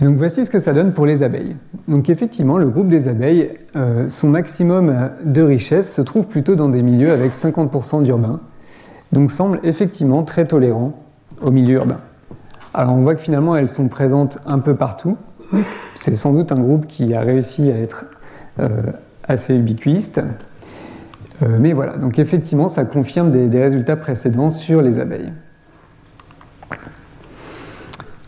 Donc 0.00 0.16
voici 0.16 0.44
ce 0.44 0.50
que 0.50 0.58
ça 0.58 0.72
donne 0.72 0.92
pour 0.92 1.06
les 1.06 1.22
abeilles. 1.22 1.56
Donc 1.88 2.08
effectivement, 2.08 2.58
le 2.58 2.68
groupe 2.68 2.88
des 2.88 3.08
abeilles, 3.08 3.50
euh, 3.74 4.08
son 4.08 4.28
maximum 4.28 5.10
de 5.24 5.42
richesse 5.42 5.92
se 5.92 6.02
trouve 6.02 6.26
plutôt 6.26 6.54
dans 6.54 6.68
des 6.68 6.82
milieux 6.82 7.10
avec 7.10 7.32
50% 7.32 8.04
d'urbain, 8.04 8.40
donc 9.12 9.32
semble 9.32 9.58
effectivement 9.64 10.22
très 10.22 10.46
tolérant 10.46 10.92
au 11.42 11.50
milieu 11.50 11.76
urbain. 11.76 11.98
Alors 12.74 12.94
on 12.94 13.02
voit 13.02 13.14
que 13.14 13.20
finalement 13.20 13.56
elles 13.56 13.68
sont 13.68 13.88
présentes 13.88 14.38
un 14.46 14.60
peu 14.60 14.76
partout. 14.76 15.16
C'est 15.94 16.14
sans 16.14 16.32
doute 16.32 16.52
un 16.52 16.60
groupe 16.60 16.86
qui 16.86 17.14
a 17.14 17.20
réussi 17.20 17.72
à 17.72 17.78
être 17.78 18.06
euh, 18.60 18.82
assez 19.26 19.56
ubiquiste. 19.56 20.20
Euh, 21.42 21.56
mais 21.58 21.72
voilà, 21.72 21.96
donc 21.96 22.18
effectivement, 22.18 22.68
ça 22.68 22.84
confirme 22.84 23.30
des, 23.30 23.60
résultats 23.60 23.96
précédents 23.96 24.50
sur 24.50 24.82
les 24.82 24.98
abeilles. 24.98 25.32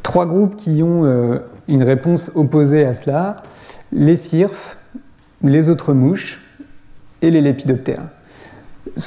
Trois 0.03 0.27
groupes 0.27 0.57
qui 0.57 0.83
ont 0.83 1.05
une 1.71 1.85
réponse 1.85 2.33
opposée 2.35 2.85
à 2.85 2.93
cela, 2.93 3.37
les 3.93 4.17
cirfes, 4.17 4.77
les 5.43 5.69
autres 5.69 5.95
mouches 5.95 6.41
et 7.23 7.31
les 7.31 7.41
lépidoptères, 7.41 8.09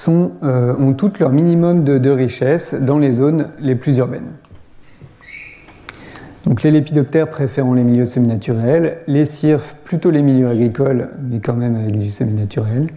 euh, 0.07 0.75
ont 0.77 0.93
toutes 0.93 1.19
leur 1.19 1.31
minimum 1.31 1.83
de, 1.83 2.09
richesse 2.09 2.73
dans 2.73 2.97
les 2.97 3.11
zones 3.11 3.49
les 3.59 3.75
plus 3.75 3.97
urbaines. 3.97 4.31
Donc 6.45 6.63
les 6.63 6.71
lépidoptères 6.71 7.29
préférant 7.29 7.73
les 7.73 7.83
milieux 7.83 8.05
semi-naturels, 8.05 8.97
les 9.07 9.25
cirfes 9.25 9.75
plutôt 9.83 10.09
les 10.09 10.21
milieux 10.21 10.49
agricoles, 10.49 11.09
mais 11.29 11.39
quand 11.39 11.53
même 11.53 11.75
avec 11.75 11.97
du 11.97 12.09
semi-naturel, 12.09 12.87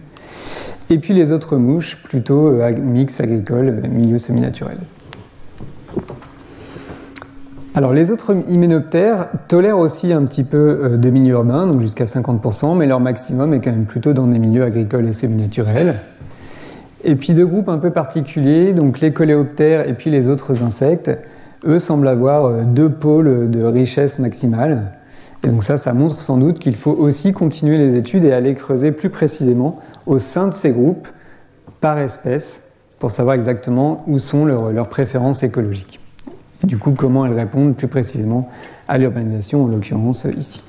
et 0.89 0.97
puis 0.97 1.13
les 1.13 1.31
autres 1.31 1.57
mouches, 1.57 2.01
plutôt 2.03 2.47
euh, 2.47 2.71
mix 2.71 3.19
agricole, 3.19 3.81
euh, 3.83 3.87
milieu 3.87 4.17
semi-naturel. 4.17 4.77
Alors 7.77 7.93
les 7.93 8.09
autres 8.09 8.35
hyménoptères 8.49 9.27
tolèrent 9.47 9.77
aussi 9.77 10.11
un 10.11 10.25
petit 10.25 10.43
peu 10.43 10.57
euh, 10.57 10.97
de 10.97 11.09
milieux 11.11 11.33
urbains, 11.33 11.67
donc 11.67 11.79
jusqu'à 11.79 12.05
50%, 12.05 12.75
mais 12.75 12.87
leur 12.87 12.99
maximum 12.99 13.53
est 13.53 13.59
quand 13.59 13.69
même 13.69 13.85
plutôt 13.85 14.13
dans 14.13 14.25
des 14.25 14.39
milieux 14.39 14.63
agricoles 14.63 15.07
et 15.07 15.13
semi-naturels. 15.13 15.99
Et 17.03 17.13
puis 17.13 17.35
deux 17.35 17.45
groupes 17.45 17.69
un 17.69 17.77
peu 17.77 17.91
particuliers, 17.91 18.73
donc 18.73 18.99
les 18.99 19.13
coléoptères 19.13 19.87
et 19.87 19.93
puis 19.93 20.09
les 20.09 20.27
autres 20.27 20.63
insectes, 20.63 21.11
eux 21.67 21.77
semblent 21.77 22.07
avoir 22.07 22.63
deux 22.65 22.89
pôles 22.89 23.51
de 23.51 23.63
richesse 23.63 24.17
maximale. 24.17 24.93
Et 25.43 25.49
donc 25.49 25.61
ça, 25.61 25.77
ça 25.77 25.93
montre 25.93 26.19
sans 26.21 26.37
doute 26.37 26.57
qu'il 26.57 26.75
faut 26.75 26.93
aussi 26.93 27.31
continuer 27.31 27.77
les 27.77 27.95
études 27.95 28.25
et 28.25 28.33
aller 28.33 28.55
creuser 28.55 28.91
plus 28.91 29.11
précisément 29.11 29.77
au 30.07 30.17
sein 30.17 30.47
de 30.47 30.53
ces 30.55 30.71
groupes 30.71 31.07
par 31.79 31.99
espèce 31.99 32.71
pour 32.97 33.11
savoir 33.11 33.35
exactement 33.35 34.03
où 34.07 34.17
sont 34.17 34.45
leurs, 34.45 34.89
préférences 34.89 35.43
écologiques. 35.43 35.99
Du 36.67 36.77
coup, 36.77 36.91
comment 36.91 37.25
elles 37.25 37.33
répondent 37.33 37.75
plus 37.75 37.87
précisément 37.87 38.49
à 38.89 38.97
l'urbanisation, 38.97 39.63
en 39.63 39.67
l'occurrence 39.67 40.27
ici. 40.37 40.61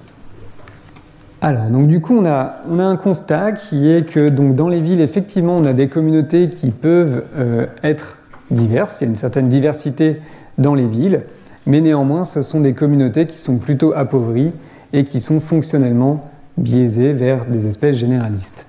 Alors, 1.40 1.64
donc 1.70 1.88
du 1.88 2.00
coup, 2.00 2.16
on 2.16 2.24
a, 2.24 2.62
on 2.70 2.78
a, 2.78 2.84
un 2.84 2.96
constat 2.96 3.50
qui 3.50 3.90
est 3.90 4.08
que 4.08 4.28
donc, 4.28 4.54
dans 4.54 4.68
les 4.68 4.80
villes, 4.80 5.00
effectivement, 5.00 5.56
on 5.56 5.64
a 5.64 5.72
des 5.72 5.88
communautés 5.88 6.50
qui 6.50 6.70
peuvent 6.70 7.24
euh, 7.36 7.66
être 7.82 8.18
diverses. 8.52 9.00
Il 9.00 9.04
y 9.04 9.06
a 9.08 9.10
une 9.10 9.16
certaine 9.16 9.48
diversité 9.48 10.20
dans 10.56 10.74
les 10.74 10.86
villes, 10.86 11.22
mais 11.66 11.80
néanmoins, 11.80 12.22
ce 12.22 12.42
sont 12.42 12.60
des 12.60 12.74
communautés 12.74 13.26
qui 13.26 13.38
sont 13.38 13.58
plutôt 13.58 13.92
appauvries 13.92 14.52
et 14.92 15.02
qui 15.02 15.18
sont 15.18 15.40
fonctionnellement 15.40 16.30
biaisées 16.56 17.12
vers 17.12 17.44
des 17.44 17.66
espèces 17.66 17.96
généralistes. 17.96 18.67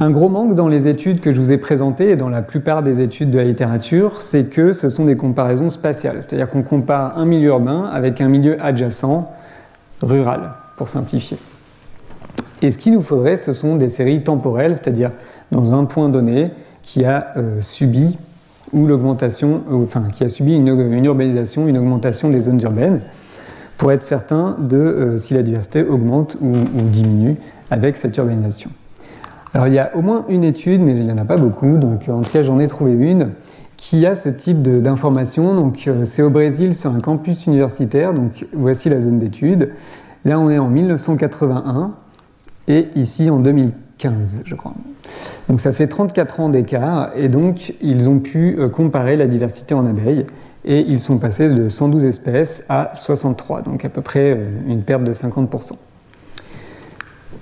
Un 0.00 0.12
gros 0.12 0.28
manque 0.28 0.54
dans 0.54 0.68
les 0.68 0.86
études 0.86 1.18
que 1.18 1.34
je 1.34 1.40
vous 1.40 1.50
ai 1.50 1.58
présentées 1.58 2.10
et 2.10 2.16
dans 2.16 2.28
la 2.28 2.40
plupart 2.40 2.84
des 2.84 3.00
études 3.00 3.32
de 3.32 3.38
la 3.38 3.42
littérature, 3.42 4.22
c'est 4.22 4.44
que 4.44 4.72
ce 4.72 4.90
sont 4.90 5.06
des 5.06 5.16
comparaisons 5.16 5.70
spatiales, 5.70 6.18
c'est-à-dire 6.20 6.48
qu'on 6.48 6.62
compare 6.62 7.18
un 7.18 7.24
milieu 7.24 7.48
urbain 7.48 7.90
avec 7.92 8.20
un 8.20 8.28
milieu 8.28 8.62
adjacent 8.62 9.34
rural, 10.00 10.52
pour 10.76 10.88
simplifier. 10.88 11.36
Et 12.62 12.70
ce 12.70 12.78
qu'il 12.78 12.92
nous 12.92 13.02
faudrait, 13.02 13.36
ce 13.36 13.52
sont 13.52 13.74
des 13.74 13.88
séries 13.88 14.22
temporelles, 14.22 14.76
c'est-à-dire 14.76 15.10
dans 15.50 15.74
un 15.74 15.84
point 15.84 16.08
donné 16.08 16.52
qui 16.82 17.04
a 17.04 17.32
euh, 17.36 17.60
subi 17.60 18.16
euh, 18.72 18.78
une, 18.78 18.88
urbanisation, 21.04 21.66
une 21.66 21.78
augmentation 21.78 22.30
des 22.30 22.40
zones 22.40 22.62
urbaines, 22.62 23.00
pour 23.76 23.90
être 23.90 24.04
certain 24.04 24.56
de 24.60 24.76
euh, 24.76 25.18
si 25.18 25.34
la 25.34 25.42
diversité 25.42 25.82
augmente 25.82 26.36
ou 26.40 26.52
diminue 26.82 27.34
avec 27.68 27.96
cette 27.96 28.16
urbanisation. 28.16 28.70
Alors 29.54 29.66
il 29.66 29.74
y 29.74 29.78
a 29.78 29.96
au 29.96 30.02
moins 30.02 30.24
une 30.28 30.44
étude, 30.44 30.80
mais 30.82 30.96
il 30.96 31.04
n'y 31.04 31.12
en 31.12 31.18
a 31.18 31.24
pas 31.24 31.36
beaucoup, 31.36 31.78
donc 31.78 32.08
en 32.08 32.22
tout 32.22 32.30
cas 32.30 32.42
j'en 32.42 32.58
ai 32.58 32.68
trouvé 32.68 32.92
une, 32.92 33.30
qui 33.76 34.04
a 34.04 34.14
ce 34.14 34.28
type 34.28 34.62
d'information. 34.62 35.54
Donc 35.54 35.88
euh, 35.88 36.04
c'est 36.04 36.22
au 36.22 36.30
Brésil 36.30 36.74
sur 36.74 36.94
un 36.94 37.00
campus 37.00 37.46
universitaire, 37.46 38.12
donc 38.12 38.46
voici 38.52 38.90
la 38.90 39.00
zone 39.00 39.18
d'étude. 39.18 39.70
Là 40.24 40.38
on 40.38 40.50
est 40.50 40.58
en 40.58 40.68
1981 40.68 41.92
et 42.66 42.88
ici 42.94 43.30
en 43.30 43.38
2015, 43.40 44.42
je 44.44 44.54
crois. 44.54 44.74
Donc 45.48 45.60
ça 45.60 45.72
fait 45.72 45.86
34 45.86 46.40
ans 46.40 46.48
d'écart 46.50 47.10
et 47.16 47.28
donc 47.28 47.74
ils 47.80 48.08
ont 48.08 48.18
pu 48.18 48.56
euh, 48.58 48.68
comparer 48.68 49.16
la 49.16 49.26
diversité 49.26 49.74
en 49.74 49.86
abeilles 49.86 50.26
et 50.66 50.80
ils 50.80 51.00
sont 51.00 51.18
passés 51.18 51.48
de 51.48 51.70
112 51.70 52.04
espèces 52.04 52.64
à 52.68 52.90
63, 52.92 53.62
donc 53.62 53.84
à 53.86 53.88
peu 53.88 54.02
près 54.02 54.36
euh, 54.36 54.50
une 54.66 54.82
perte 54.82 55.04
de 55.04 55.12
50%. 55.12 55.72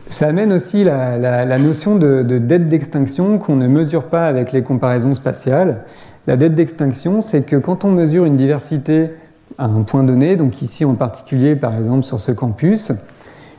Ça 0.09 0.29
amène 0.29 0.53
aussi 0.53 0.85
la, 0.85 1.59
notion 1.59 1.97
de, 1.97 2.23
dette 2.39 2.69
d'extinction 2.69 3.39
qu'on 3.39 3.57
ne 3.57 3.67
mesure 3.67 4.05
pas 4.05 4.27
avec 4.27 4.53
les 4.53 4.63
comparaisons 4.63 5.13
spatiales. 5.13 5.83
La 6.27 6.37
dette 6.37 6.55
d'extinction, 6.55 7.21
c'est 7.21 7.43
que 7.43 7.57
quand 7.57 7.85
on 7.85 7.91
mesure 7.91 8.25
une 8.25 8.37
diversité 8.37 9.11
à 9.59 9.65
un 9.65 9.83
point 9.83 10.05
donné, 10.05 10.37
donc 10.37 10.63
ici 10.63 10.85
en 10.85 10.95
particulier 10.95 11.57
par 11.57 11.77
exemple 11.77 12.05
sur 12.05 12.21
ce 12.21 12.31
campus, 12.33 12.93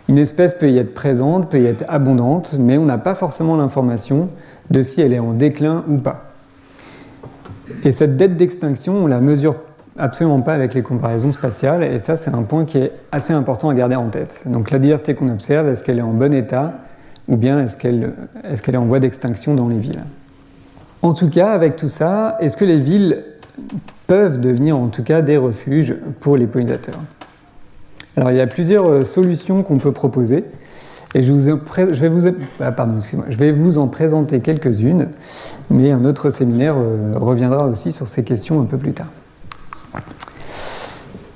une 0.08 0.18
espèce 0.18 0.54
peut 0.54 0.70
y 0.70 0.78
être 0.78 0.94
présente, 0.94 1.50
peut 1.50 1.60
y 1.60 1.66
être 1.66 1.84
abondante, 1.90 2.56
mais 2.58 2.78
on 2.78 2.86
n'a 2.86 2.98
pas 2.98 3.16
forcément 3.16 3.58
l'information 3.58 4.30
de 4.72 4.84
si 4.84 5.02
elle 5.02 5.14
est 5.14 5.20
en 5.20 5.34
déclin 5.34 5.84
ou 5.90 5.98
pas. 5.98 6.32
Et 7.84 7.92
cette 7.92 8.16
dette 8.16 8.38
d'extinction, 8.38 8.96
on 8.96 9.08
la 9.08 9.20
mesure 9.20 9.56
absolument 9.98 10.42
pas 10.42 10.54
avec 10.54 10.74
les 10.74 10.82
comparaisons 10.82 11.32
spatiales, 11.32 11.84
et 11.84 12.00
ça 12.00 12.16
c'est 12.16 12.34
un 12.34 12.44
point 12.44 12.66
qui 12.66 12.78
est 12.78 12.92
assez 13.12 13.34
important 13.34 13.70
à 13.70 13.74
garder 13.74 13.96
en 13.96 14.10
tête. 14.10 14.44
Donc 14.46 14.72
la 14.72 14.80
diversité 14.80 15.16
qu'on 15.16 15.30
observe, 15.30 15.68
est-ce 15.68 15.84
qu'elle 15.84 16.00
est 16.00 16.04
en 16.04 16.14
bon 16.14 16.34
état, 16.34 16.74
ou 17.28 17.38
bien 17.38 17.64
est-ce 17.64 17.78
qu'elle 17.78 18.14
est, 18.44 18.78
en 18.78 18.86
voie 18.86 19.00
d'extinction 19.00 19.54
dans 19.54 19.68
les 19.68 19.78
villes? 19.78 20.04
En 21.02 21.14
tout 21.14 21.30
cas, 21.30 21.52
avec 21.52 21.76
tout 21.76 21.90
ça, 21.90 22.38
est-ce 22.40 22.58
que 22.58 22.66
les 22.66 22.80
villes 22.80 23.24
peuvent 24.08 24.40
devenir 24.40 24.78
en 24.78 24.88
tout 24.88 25.04
cas 25.04 25.22
des 25.22 25.38
refuges 25.38 25.96
pour 26.20 26.38
les 26.38 26.48
pollinisateurs? 26.48 27.00
Alors 28.16 28.32
il 28.32 28.38
y 28.38 28.42
a 28.42 28.48
plusieurs 28.48 28.90
euh, 28.90 29.04
solutions 29.04 29.62
qu'on 29.62 29.78
peut 29.78 29.92
proposer. 29.92 30.44
Et 31.16 31.22
je, 31.22 31.32
vous 31.32 31.40
je, 31.40 32.02
vais 32.02 32.10
vous, 32.10 32.28
ah, 32.60 32.76
je 33.30 33.38
vais 33.38 33.52
vous 33.52 33.78
en 33.78 33.88
présenter 33.88 34.42
quelques-unes, 34.42 35.08
mais 35.70 35.92
un 35.92 36.04
autre 36.04 36.30
séminaire 36.30 36.76
euh, 36.78 37.14
reviendra 37.16 37.68
aussi 37.68 37.92
sur 37.92 38.08
ces 38.08 38.24
questions 38.24 38.60
un 38.62 38.66
peu 38.66 38.78
plus 38.78 38.92
tard. 38.92 39.08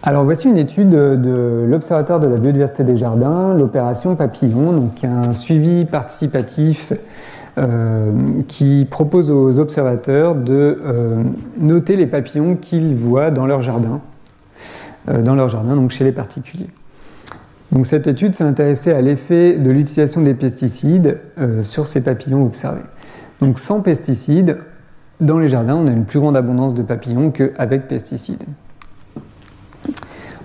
Alors 0.03 0.23
voici 0.23 0.49
une 0.49 0.57
étude 0.57 0.89
de 0.89 1.65
l'Observatoire 1.69 2.19
de 2.19 2.25
la 2.25 2.37
biodiversité 2.37 2.83
des 2.83 2.95
jardins, 2.95 3.53
l'opération 3.53 4.15
Papillon, 4.15 4.73
donc 4.73 5.03
un 5.03 5.31
suivi 5.31 5.85
participatif 5.85 6.91
euh, 7.59 8.11
qui 8.47 8.87
propose 8.89 9.29
aux 9.29 9.59
observateurs 9.59 10.33
de 10.33 10.81
euh, 10.83 11.23
noter 11.59 11.97
les 11.97 12.07
papillons 12.07 12.55
qu'ils 12.55 12.95
voient 12.95 13.29
dans 13.29 13.45
leur 13.45 13.61
jardin, 13.61 14.01
euh, 15.07 15.21
dans 15.21 15.35
leur 15.35 15.49
jardin, 15.49 15.75
donc 15.75 15.91
chez 15.91 16.03
les 16.03 16.11
particuliers. 16.11 16.69
Donc 17.71 17.85
cette 17.85 18.07
étude 18.07 18.33
s'est 18.33 18.43
intéressée 18.43 18.91
à 18.91 19.01
l'effet 19.01 19.53
de 19.53 19.69
l'utilisation 19.69 20.21
des 20.21 20.33
pesticides 20.33 21.19
sur 21.61 21.85
ces 21.85 22.03
papillons 22.03 22.43
observés. 22.43 22.81
Donc 23.39 23.59
sans 23.59 23.81
pesticides, 23.81 24.57
dans 25.21 25.37
les 25.37 25.47
jardins, 25.47 25.75
on 25.75 25.87
a 25.87 25.91
une 25.91 26.05
plus 26.05 26.19
grande 26.19 26.35
abondance 26.35 26.73
de 26.73 26.81
papillons 26.81 27.29
qu'avec 27.29 27.87
pesticides. 27.87 28.43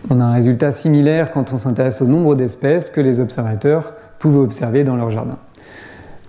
On 0.08 0.20
a 0.20 0.24
un 0.24 0.32
résultat 0.32 0.70
similaire 0.72 1.30
quand 1.32 1.52
on 1.52 1.58
s'intéresse 1.58 2.00
au 2.00 2.06
nombre 2.06 2.34
d'espèces 2.36 2.90
que 2.90 3.00
les 3.00 3.18
observateurs 3.18 3.92
pouvaient 4.18 4.38
observer 4.38 4.84
dans 4.84 4.96
leur 4.96 5.10
jardin. 5.10 5.36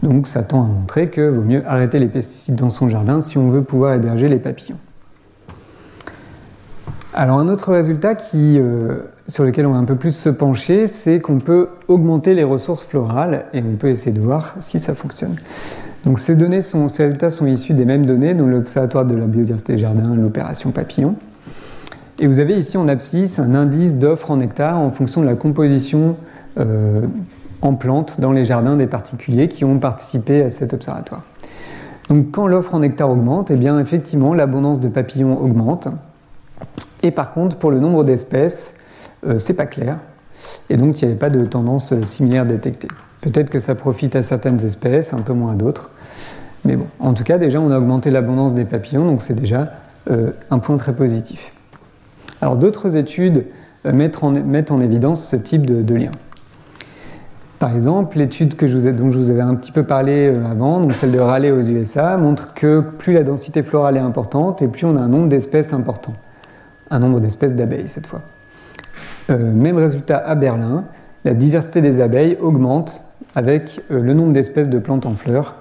Donc 0.03 0.27
ça 0.27 0.43
tend 0.43 0.63
à 0.63 0.67
montrer 0.67 1.09
que 1.09 1.29
vaut 1.29 1.43
mieux 1.43 1.63
arrêter 1.67 1.99
les 1.99 2.07
pesticides 2.07 2.55
dans 2.55 2.69
son 2.69 2.89
jardin 2.89 3.21
si 3.21 3.37
on 3.37 3.49
veut 3.49 3.63
pouvoir 3.63 3.93
héberger 3.93 4.29
les 4.29 4.39
papillons. 4.39 4.77
Alors 7.13 7.39
un 7.39 7.47
autre 7.47 7.71
résultat 7.71 8.15
euh, 8.35 8.99
sur 9.27 9.43
lequel 9.43 9.65
on 9.65 9.71
va 9.71 9.79
un 9.79 9.85
peu 9.85 9.95
plus 9.95 10.15
se 10.15 10.29
pencher, 10.29 10.85
c'est 10.85 11.19
qu'on 11.19 11.39
peut 11.39 11.69
augmenter 11.87 12.35
les 12.35 12.43
ressources 12.43 12.85
florales 12.85 13.45
et 13.53 13.63
on 13.63 13.75
peut 13.75 13.89
essayer 13.89 14.11
de 14.11 14.21
voir 14.21 14.53
si 14.59 14.77
ça 14.77 14.93
fonctionne. 14.93 15.35
Donc 16.05 16.19
ces, 16.19 16.35
données 16.35 16.61
sont, 16.61 16.89
ces 16.89 17.05
résultats 17.05 17.31
sont 17.31 17.47
issus 17.47 17.73
des 17.73 17.85
mêmes 17.85 18.05
données, 18.05 18.35
dont 18.35 18.45
l'Observatoire 18.45 19.05
de 19.05 19.15
la 19.15 19.25
biodiversité 19.25 19.73
des 19.73 19.79
jardins, 19.79 20.15
l'opération 20.15 20.71
papillon. 20.71 21.15
Et 22.19 22.25
vous 22.25 22.39
avez 22.39 22.57
ici 22.57 22.77
en 22.77 22.87
abscisse 22.87 23.37
un 23.37 23.53
indice 23.53 23.95
d'offres 23.95 24.31
en 24.31 24.39
hectare 24.39 24.77
en 24.79 24.89
fonction 24.89 25.21
de 25.21 25.27
la 25.27 25.35
composition 25.35 26.15
euh, 26.57 27.01
en 27.61 27.75
plantes 27.75 28.19
dans 28.19 28.31
les 28.31 28.43
jardins 28.43 28.75
des 28.75 28.87
particuliers 28.87 29.47
qui 29.47 29.63
ont 29.65 29.77
participé 29.77 30.41
à 30.41 30.49
cet 30.49 30.73
observatoire. 30.73 31.21
Donc 32.09 32.31
quand 32.31 32.47
l'offre 32.47 32.73
en 32.73 32.79
nectar 32.79 33.09
augmente, 33.09 33.51
eh 33.51 33.55
bien 33.55 33.79
effectivement 33.79 34.33
l'abondance 34.33 34.79
de 34.79 34.87
papillons 34.87 35.39
augmente. 35.39 35.89
Et 37.03 37.11
par 37.11 37.33
contre, 37.33 37.57
pour 37.57 37.69
le 37.69 37.79
nombre 37.79 38.03
d'espèces, 38.03 39.09
euh, 39.27 39.37
c'est 39.37 39.55
pas 39.55 39.67
clair. 39.67 39.99
Et 40.69 40.77
donc 40.77 41.01
il 41.01 41.05
n'y 41.05 41.11
avait 41.11 41.19
pas 41.19 41.29
de 41.29 41.45
tendance 41.45 41.93
similaire 42.01 42.47
détectée. 42.47 42.87
Peut-être 43.21 43.51
que 43.51 43.59
ça 43.59 43.75
profite 43.75 44.15
à 44.15 44.23
certaines 44.23 44.63
espèces, 44.65 45.13
un 45.13 45.21
peu 45.21 45.33
moins 45.33 45.51
à 45.51 45.55
d'autres. 45.55 45.91
Mais 46.65 46.75
bon, 46.75 46.87
en 46.99 47.13
tout 47.13 47.23
cas, 47.23 47.37
déjà, 47.37 47.59
on 47.59 47.69
a 47.71 47.77
augmenté 47.77 48.09
l'abondance 48.09 48.53
des 48.53 48.65
papillons, 48.65 49.05
donc 49.05 49.21
c'est 49.21 49.35
déjà 49.35 49.71
euh, 50.09 50.31
un 50.49 50.59
point 50.59 50.77
très 50.77 50.93
positif. 50.93 51.51
Alors 52.41 52.57
d'autres 52.57 52.95
études 52.95 53.45
euh, 53.85 53.93
mettent, 53.93 54.23
en, 54.23 54.79
évidence 54.79 55.27
ce 55.27 55.35
type 55.35 55.65
de, 55.65 55.95
lien. 55.95 56.11
Par 57.59 57.75
exemple, 57.75 58.17
l'étude 58.17 58.55
dont 58.95 59.11
je 59.11 59.17
vous 59.17 59.29
avais 59.29 59.41
un 59.41 59.55
petit 59.55 59.71
peu 59.71 59.83
parlé 59.83 60.29
euh, 60.29 60.45
avant, 60.49 60.79
donc 60.79 60.93
celle 60.93 61.11
de 61.11 61.19
Raleigh 61.19 61.51
aux 61.51 61.61
USA, 61.61 62.17
montre 62.17 62.53
que 62.53 62.81
plus 62.81 63.13
la 63.13 63.23
densité 63.23 63.63
florale 63.63 63.97
est 63.97 64.01
importante 64.01 64.61
et 64.61 64.67
plus 64.67 64.85
on 64.85 64.95
a 64.97 65.01
un 65.01 65.07
nombre 65.07 65.29
d'espèces 65.29 65.73
important. 65.73 66.13
Un 66.91 66.99
nombre 66.99 67.19
d'espèces 67.19 67.55
d'abeilles 67.55 67.87
cette 67.87 68.07
fois. 68.07 68.21
même 69.27 69.75
résultat 69.75 70.17
à 70.17 70.35
Berlin, 70.35 70.85
la 71.25 71.33
diversité 71.33 71.81
des 71.81 71.99
abeilles 71.99 72.37
augmente 72.39 73.01
avec 73.35 73.81
le 73.89 74.13
nombre 74.13 74.31
d'espèces 74.31 74.69
de 74.69 74.79
plantes 74.79 75.05
en 75.05 75.15
fleurs, 75.15 75.55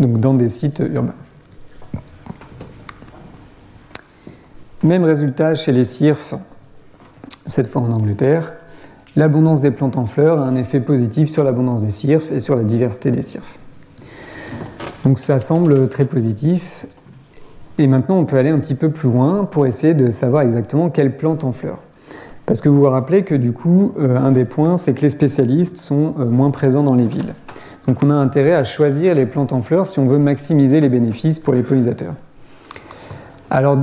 donc 0.00 0.18
dans 0.18 0.34
des 0.34 0.48
sites 0.48 0.82
urbains. 0.92 1.14
Même 4.82 5.04
résultat 5.04 5.54
chez 5.54 5.72
les 5.72 5.84
cirfes, 5.84 6.34
cette 7.44 7.66
fois 7.66 7.82
en 7.82 7.92
Angleterre. 7.92 8.54
L'abondance 9.14 9.60
des 9.60 9.70
plantes 9.70 9.98
en 9.98 10.06
fleurs 10.06 10.38
a 10.38 10.44
un 10.44 10.56
effet 10.56 10.80
positif 10.80 11.28
sur 11.28 11.44
l'abondance 11.44 11.82
des 11.82 11.90
cirfes 11.90 12.32
et 12.32 12.40
sur 12.40 12.56
la 12.56 12.62
diversité 12.62 13.10
des 13.10 13.20
cirfes. 13.20 13.58
Donc 15.04 15.18
ça 15.18 15.38
semble 15.38 15.88
très 15.90 16.06
positif. 16.06 16.86
Et 17.76 17.86
maintenant, 17.88 18.16
on 18.16 18.24
peut 18.24 18.38
aller 18.38 18.48
un 18.48 18.58
petit 18.58 18.74
peu 18.74 18.90
plus 18.90 19.10
loin 19.10 19.44
pour 19.44 19.66
essayer 19.66 19.92
de 19.92 20.10
savoir 20.10 20.42
exactement 20.42 20.88
quelles 20.88 21.14
plantes 21.14 21.44
en 21.44 21.52
fleurs. 21.52 21.80
Parce 22.46 22.62
que 22.62 22.70
vous 22.70 22.80
vous 22.80 22.90
rappelez 22.90 23.22
que 23.22 23.34
du 23.34 23.52
coup, 23.52 23.92
euh, 23.98 24.16
un 24.16 24.32
des 24.32 24.46
points, 24.46 24.78
c'est 24.78 24.94
que 24.94 25.02
les 25.02 25.10
spécialistes 25.10 25.76
sont 25.76 26.14
euh, 26.18 26.24
moins 26.24 26.50
présents 26.50 26.82
dans 26.82 26.94
les 26.94 27.06
villes. 27.06 27.34
Donc 27.86 28.02
on 28.02 28.10
a 28.10 28.14
intérêt 28.14 28.54
à 28.54 28.64
choisir 28.64 29.14
les 29.14 29.26
plantes 29.26 29.52
en 29.52 29.60
fleurs 29.60 29.86
si 29.86 29.98
on 29.98 30.06
veut 30.06 30.18
maximiser 30.18 30.80
les 30.80 30.88
bénéfices 30.88 31.38
pour 31.38 31.52
les 31.52 31.62
pollinisateurs. 31.62 32.14
Alors, 33.52 33.78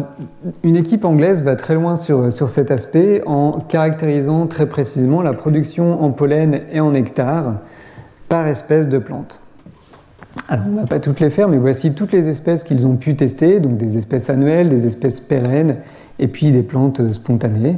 une 0.64 0.78
équipe 0.78 1.04
anglaise 1.04 1.44
va 1.44 1.58
très 1.58 1.76
loin 1.76 1.98
sur, 1.98 2.32
cet 2.32 2.72
aspect 2.72 3.22
en 3.26 3.60
caractérisant 3.60 4.48
très 4.48 4.66
précisément 4.66 5.22
la 5.22 5.34
production 5.34 6.02
en 6.02 6.12
pollen 6.12 6.62
et 6.72 6.80
en 6.80 6.92
nectar 6.92 7.60
par 8.30 8.48
espèce 8.48 8.88
de 8.88 8.98
plante. 8.98 9.42
Alors, 10.48 10.66
on 10.70 10.72
ne 10.72 10.80
va 10.80 10.86
pas 10.86 11.02
toutes 11.02 11.20
les 11.20 11.30
faire, 11.30 11.50
mais 11.50 11.58
voici 11.58 11.94
toutes 11.94 12.14
les 12.14 12.30
espèces 12.30 12.64
qu'ils 12.64 12.88
ont 12.88 12.96
pu 12.96 13.18
tester, 13.18 13.60
donc 13.60 13.76
des 13.76 13.98
espèces 13.98 14.30
annuelles, 14.30 14.70
des 14.70 14.86
espèces 14.86 15.20
pérennes 15.20 15.78
et 16.20 16.30
puis 16.30 16.52
des 16.52 16.64
plantes 16.64 17.12
spontanées. 17.12 17.78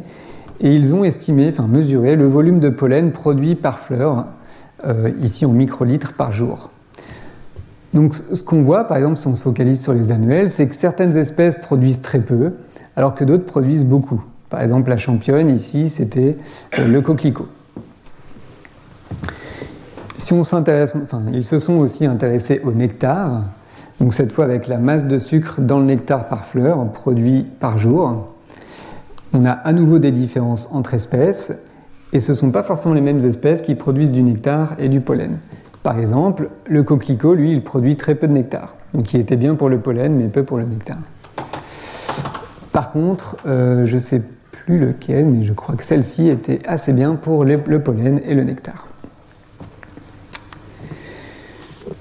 Et 0.61 0.71
ils 0.71 0.93
ont 0.93 1.03
estimé, 1.03 1.47
enfin 1.49 1.67
mesuré, 1.67 2.15
le 2.15 2.27
volume 2.27 2.59
de 2.59 2.69
pollen 2.69 3.11
produit 3.11 3.55
par 3.55 3.79
fleur, 3.79 4.27
euh, 4.85 5.09
ici 5.23 5.43
en 5.45 5.53
microlitres 5.53 6.13
par 6.13 6.33
jour. 6.33 6.69
Donc 7.93 8.13
ce 8.15 8.43
qu'on 8.43 8.61
voit, 8.61 8.85
par 8.85 8.97
exemple, 8.97 9.17
si 9.17 9.27
on 9.27 9.35
se 9.35 9.41
focalise 9.41 9.81
sur 9.81 9.93
les 9.93 10.11
annuels, 10.11 10.49
c'est 10.49 10.67
que 10.67 10.75
certaines 10.75 11.17
espèces 11.17 11.55
produisent 11.55 12.01
très 12.01 12.19
peu, 12.19 12.53
alors 12.95 13.15
que 13.15 13.23
d'autres 13.23 13.45
produisent 13.45 13.85
beaucoup. 13.85 14.23
Par 14.49 14.61
exemple, 14.61 14.89
la 14.89 14.97
championne, 14.97 15.49
ici, 15.49 15.89
c'était 15.89 16.37
euh, 16.77 16.87
le 16.87 17.01
coquelicot. 17.01 17.47
Si 20.17 20.33
on 20.33 20.43
s'intéresse, 20.43 20.93
enfin, 21.01 21.23
ils 21.33 21.45
se 21.45 21.59
sont 21.59 21.77
aussi 21.77 22.05
intéressés 22.05 22.61
au 22.63 22.73
nectar, 22.73 23.45
donc 23.99 24.13
cette 24.13 24.31
fois 24.31 24.45
avec 24.45 24.67
la 24.67 24.77
masse 24.77 25.05
de 25.05 25.17
sucre 25.17 25.61
dans 25.61 25.79
le 25.79 25.85
nectar 25.85 26.27
par 26.27 26.45
fleur 26.45 26.91
produit 26.91 27.45
par 27.59 27.77
jour. 27.77 28.27
On 29.33 29.45
a 29.45 29.51
à 29.51 29.73
nouveau 29.73 29.99
des 29.99 30.11
différences 30.11 30.69
entre 30.71 30.93
espèces, 30.93 31.63
et 32.11 32.19
ce 32.19 32.31
ne 32.31 32.37
sont 32.37 32.51
pas 32.51 32.63
forcément 32.63 32.95
les 32.95 33.01
mêmes 33.01 33.23
espèces 33.25 33.61
qui 33.61 33.75
produisent 33.75 34.11
du 34.11 34.23
nectar 34.23 34.73
et 34.79 34.89
du 34.89 34.99
pollen. 34.99 35.39
Par 35.89 35.97
exemple, 35.97 36.49
le 36.67 36.83
coquelicot, 36.83 37.33
lui, 37.33 37.51
il 37.51 37.63
produit 37.63 37.95
très 37.95 38.13
peu 38.13 38.27
de 38.27 38.33
nectar, 38.33 38.75
donc 38.93 39.11
il 39.11 39.19
était 39.19 39.37
bien 39.37 39.55
pour 39.55 39.69
le 39.69 39.79
pollen, 39.79 40.13
mais 40.13 40.27
peu 40.27 40.43
pour 40.43 40.59
le 40.59 40.65
nectar. 40.65 40.99
Par 42.71 42.91
contre, 42.91 43.37
euh, 43.47 43.87
je 43.87 43.95
ne 43.95 43.99
sais 43.99 44.21
plus 44.51 44.77
lequel, 44.77 45.25
mais 45.25 45.43
je 45.45 45.51
crois 45.51 45.73
que 45.73 45.83
celle-ci 45.83 46.27
était 46.27 46.59
assez 46.67 46.93
bien 46.93 47.15
pour 47.15 47.43
le 47.43 47.57
pollen 47.57 48.21
et 48.23 48.35
le 48.35 48.43
nectar. 48.43 48.85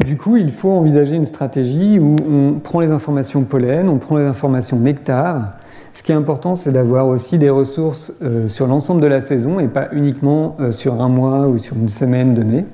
Du 0.05 0.19
coup, 0.19 0.37
il 0.37 0.53
faut 0.53 0.73
envisager 0.73 1.17
une 1.17 1.25
stratégie 1.25 1.99
où 1.99 2.17
on 2.31 2.59
prend 2.63 2.81
les 2.81 2.91
informations 2.91 3.43
pollen, 3.45 3.89
on 3.89 3.97
prend 3.97 4.19
les 4.19 4.27
informations 4.27 4.79
nectar. 4.79 5.55
Ce 5.95 6.03
qui 6.03 6.13
est 6.13 6.15
important, 6.15 6.55
c'est 6.55 6.73
d'avoir 6.73 7.07
aussi 7.07 7.39
des 7.39 7.49
ressources 7.49 8.13
euh, 8.21 8.49
sur 8.49 8.67
l'ensemble 8.67 9.01
de 9.01 9.07
la 9.07 9.23
saison 9.23 9.59
et 9.61 9.67
pas 9.67 9.89
uniquement 9.93 10.57
euh, 10.61 10.73
sur 10.73 11.01
un 11.01 11.09
mois 11.09 11.49
ou 11.49 11.57
sur 11.57 11.75
une 11.77 11.89
semaine 11.89 12.35
donnée. 12.35 12.67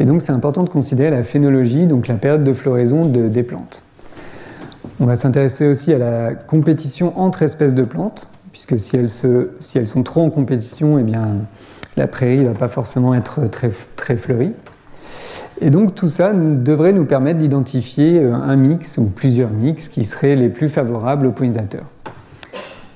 Et 0.00 0.04
donc 0.04 0.20
c'est 0.20 0.32
important 0.32 0.64
de 0.64 0.68
considérer 0.68 1.10
la 1.10 1.22
phénologie, 1.22 1.86
donc 1.86 2.08
la 2.08 2.16
période 2.16 2.44
de 2.44 2.52
floraison 2.52 3.04
des 3.06 3.42
plantes. 3.42 3.82
On 5.00 5.06
va 5.06 5.16
s'intéresser 5.16 5.66
aussi 5.66 5.92
à 5.92 5.98
la 5.98 6.34
compétition 6.34 7.18
entre 7.18 7.42
espèces 7.42 7.74
de 7.74 7.82
plantes, 7.82 8.28
puisque 8.52 8.78
si 8.78 8.96
elles, 8.96 9.08
sont 9.10 10.02
trop 10.04 10.22
en 10.22 10.30
compétition, 10.30 10.98
eh 10.98 11.02
bien, 11.02 11.38
la 11.96 12.06
prairie 12.06 12.38
ne 12.38 12.48
va 12.48 12.54
pas 12.54 12.68
forcément 12.68 13.14
être 13.14 13.48
très, 13.48 13.70
très 13.96 14.16
fleurie. 14.16 14.52
Et 15.60 15.70
donc 15.70 15.94
tout 15.94 16.08
ça 16.08 16.32
devrait 16.32 16.92
nous 16.92 17.04
permettre 17.04 17.38
d'identifier 17.38 18.20
euh, 18.20 18.34
un 18.34 18.56
mix 18.56 18.98
ou 18.98 19.06
plusieurs 19.06 19.50
mix 19.50 19.88
qui 19.88 20.04
seraient 20.04 20.34
les 20.34 20.48
plus 20.48 20.68
favorables 20.68 21.26
aux 21.26 21.32
pollinisateurs. 21.32 21.84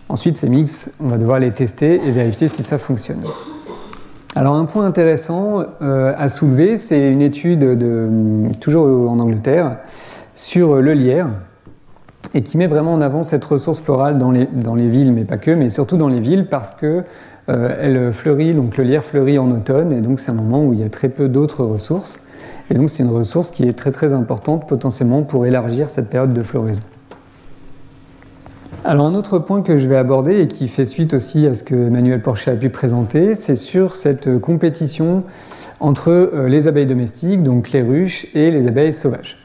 Ensuite, 0.08 0.36
ces 0.36 0.48
mix, 0.48 0.94
on 1.00 1.08
va 1.08 1.18
devoir 1.18 1.38
les 1.38 1.52
tester 1.52 1.94
et 1.94 2.10
vérifier 2.10 2.48
si 2.48 2.62
ça 2.62 2.78
fonctionne. 2.78 3.22
Alors 4.38 4.54
un 4.54 4.66
point 4.66 4.86
intéressant 4.86 5.64
euh, 5.82 6.14
à 6.16 6.28
soulever, 6.28 6.76
c'est 6.76 7.10
une 7.10 7.22
étude 7.22 7.58
de, 7.58 8.08
toujours 8.60 9.10
en 9.10 9.18
Angleterre 9.18 9.78
sur 10.36 10.76
le 10.76 10.92
lierre 10.92 11.26
et 12.34 12.42
qui 12.42 12.56
met 12.56 12.68
vraiment 12.68 12.92
en 12.92 13.00
avant 13.00 13.24
cette 13.24 13.44
ressource 13.44 13.80
florale 13.80 14.16
dans 14.16 14.30
les, 14.30 14.46
dans 14.46 14.76
les 14.76 14.88
villes, 14.88 15.12
mais 15.12 15.24
pas 15.24 15.38
que, 15.38 15.50
mais 15.50 15.70
surtout 15.70 15.96
dans 15.96 16.06
les 16.06 16.20
villes 16.20 16.46
parce 16.48 16.70
que 16.70 17.02
euh, 17.48 17.76
elle 17.80 18.12
fleurit, 18.12 18.54
donc 18.54 18.76
le 18.76 18.84
lierre 18.84 19.02
fleurit 19.02 19.40
en 19.40 19.50
automne 19.50 19.92
et 19.92 20.00
donc 20.00 20.20
c'est 20.20 20.30
un 20.30 20.34
moment 20.34 20.64
où 20.64 20.72
il 20.72 20.78
y 20.78 20.84
a 20.84 20.88
très 20.88 21.08
peu 21.08 21.28
d'autres 21.28 21.64
ressources 21.64 22.24
et 22.70 22.74
donc 22.74 22.90
c'est 22.90 23.02
une 23.02 23.10
ressource 23.10 23.50
qui 23.50 23.66
est 23.66 23.76
très 23.76 23.90
très 23.90 24.12
importante 24.12 24.68
potentiellement 24.68 25.24
pour 25.24 25.46
élargir 25.46 25.90
cette 25.90 26.10
période 26.10 26.32
de 26.32 26.44
floraison. 26.44 26.82
Alors 28.84 29.06
un 29.06 29.14
autre 29.14 29.40
point 29.40 29.62
que 29.62 29.76
je 29.76 29.88
vais 29.88 29.96
aborder 29.96 30.40
et 30.40 30.46
qui 30.46 30.68
fait 30.68 30.84
suite 30.84 31.12
aussi 31.12 31.46
à 31.46 31.54
ce 31.54 31.64
que 31.64 31.74
Emmanuel 31.74 32.22
Porcher 32.22 32.52
a 32.52 32.54
pu 32.54 32.70
présenter, 32.70 33.34
c'est 33.34 33.56
sur 33.56 33.96
cette 33.96 34.38
compétition 34.38 35.24
entre 35.80 36.10
euh, 36.10 36.48
les 36.48 36.68
abeilles 36.68 36.86
domestiques, 36.86 37.42
donc 37.42 37.72
les 37.72 37.82
ruches, 37.82 38.28
et 38.34 38.52
les 38.52 38.68
abeilles 38.68 38.92
sauvages. 38.92 39.36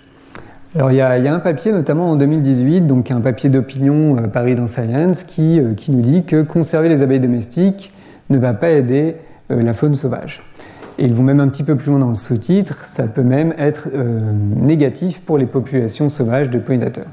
Alors 0.75 0.91
il 0.91 0.97
y, 0.97 1.01
a, 1.01 1.11
un 1.11 1.39
papier 1.39 1.71
notamment 1.71 2.11
en 2.11 2.15
2018, 2.15 2.81
donc 2.81 3.09
un 3.09 3.21
papier 3.21 3.49
d'opinion 3.49 4.17
euh, 4.17 4.27
Paris 4.27 4.55
dans 4.55 4.67
Science, 4.67 5.23
qui, 5.23 5.59
euh, 5.59 5.73
qui, 5.73 5.91
nous 5.91 6.01
dit 6.01 6.23
que 6.23 6.43
conserver 6.43 6.88
les 6.88 7.01
abeilles 7.01 7.19
domestiques 7.19 7.91
ne 8.29 8.38
va 8.38 8.53
pas 8.53 8.69
aider 8.69 9.15
la 9.49 9.73
faune 9.73 9.93
sauvage. 9.93 10.41
Et 10.97 11.05
ils 11.05 11.13
vont 11.13 11.23
même 11.23 11.41
un 11.41 11.49
petit 11.49 11.63
peu 11.63 11.75
plus 11.75 11.89
loin 11.89 11.99
dans 11.99 12.09
le 12.09 12.15
sous-titre, 12.15 12.86
ça 12.86 13.07
peut 13.07 13.23
même 13.23 13.53
être 13.57 13.89
négatif 14.55 15.19
pour 15.19 15.38
les 15.38 15.45
populations 15.45 16.07
sauvages 16.07 16.49
de 16.49 16.57
pollinisateurs 16.59 17.07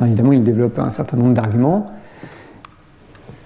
évidemment, 0.00 0.32
ils 0.32 0.42
développent 0.42 0.78
un 0.78 0.90
certain 0.90 1.16
nombre 1.16 1.34
d'arguments. 1.34 1.86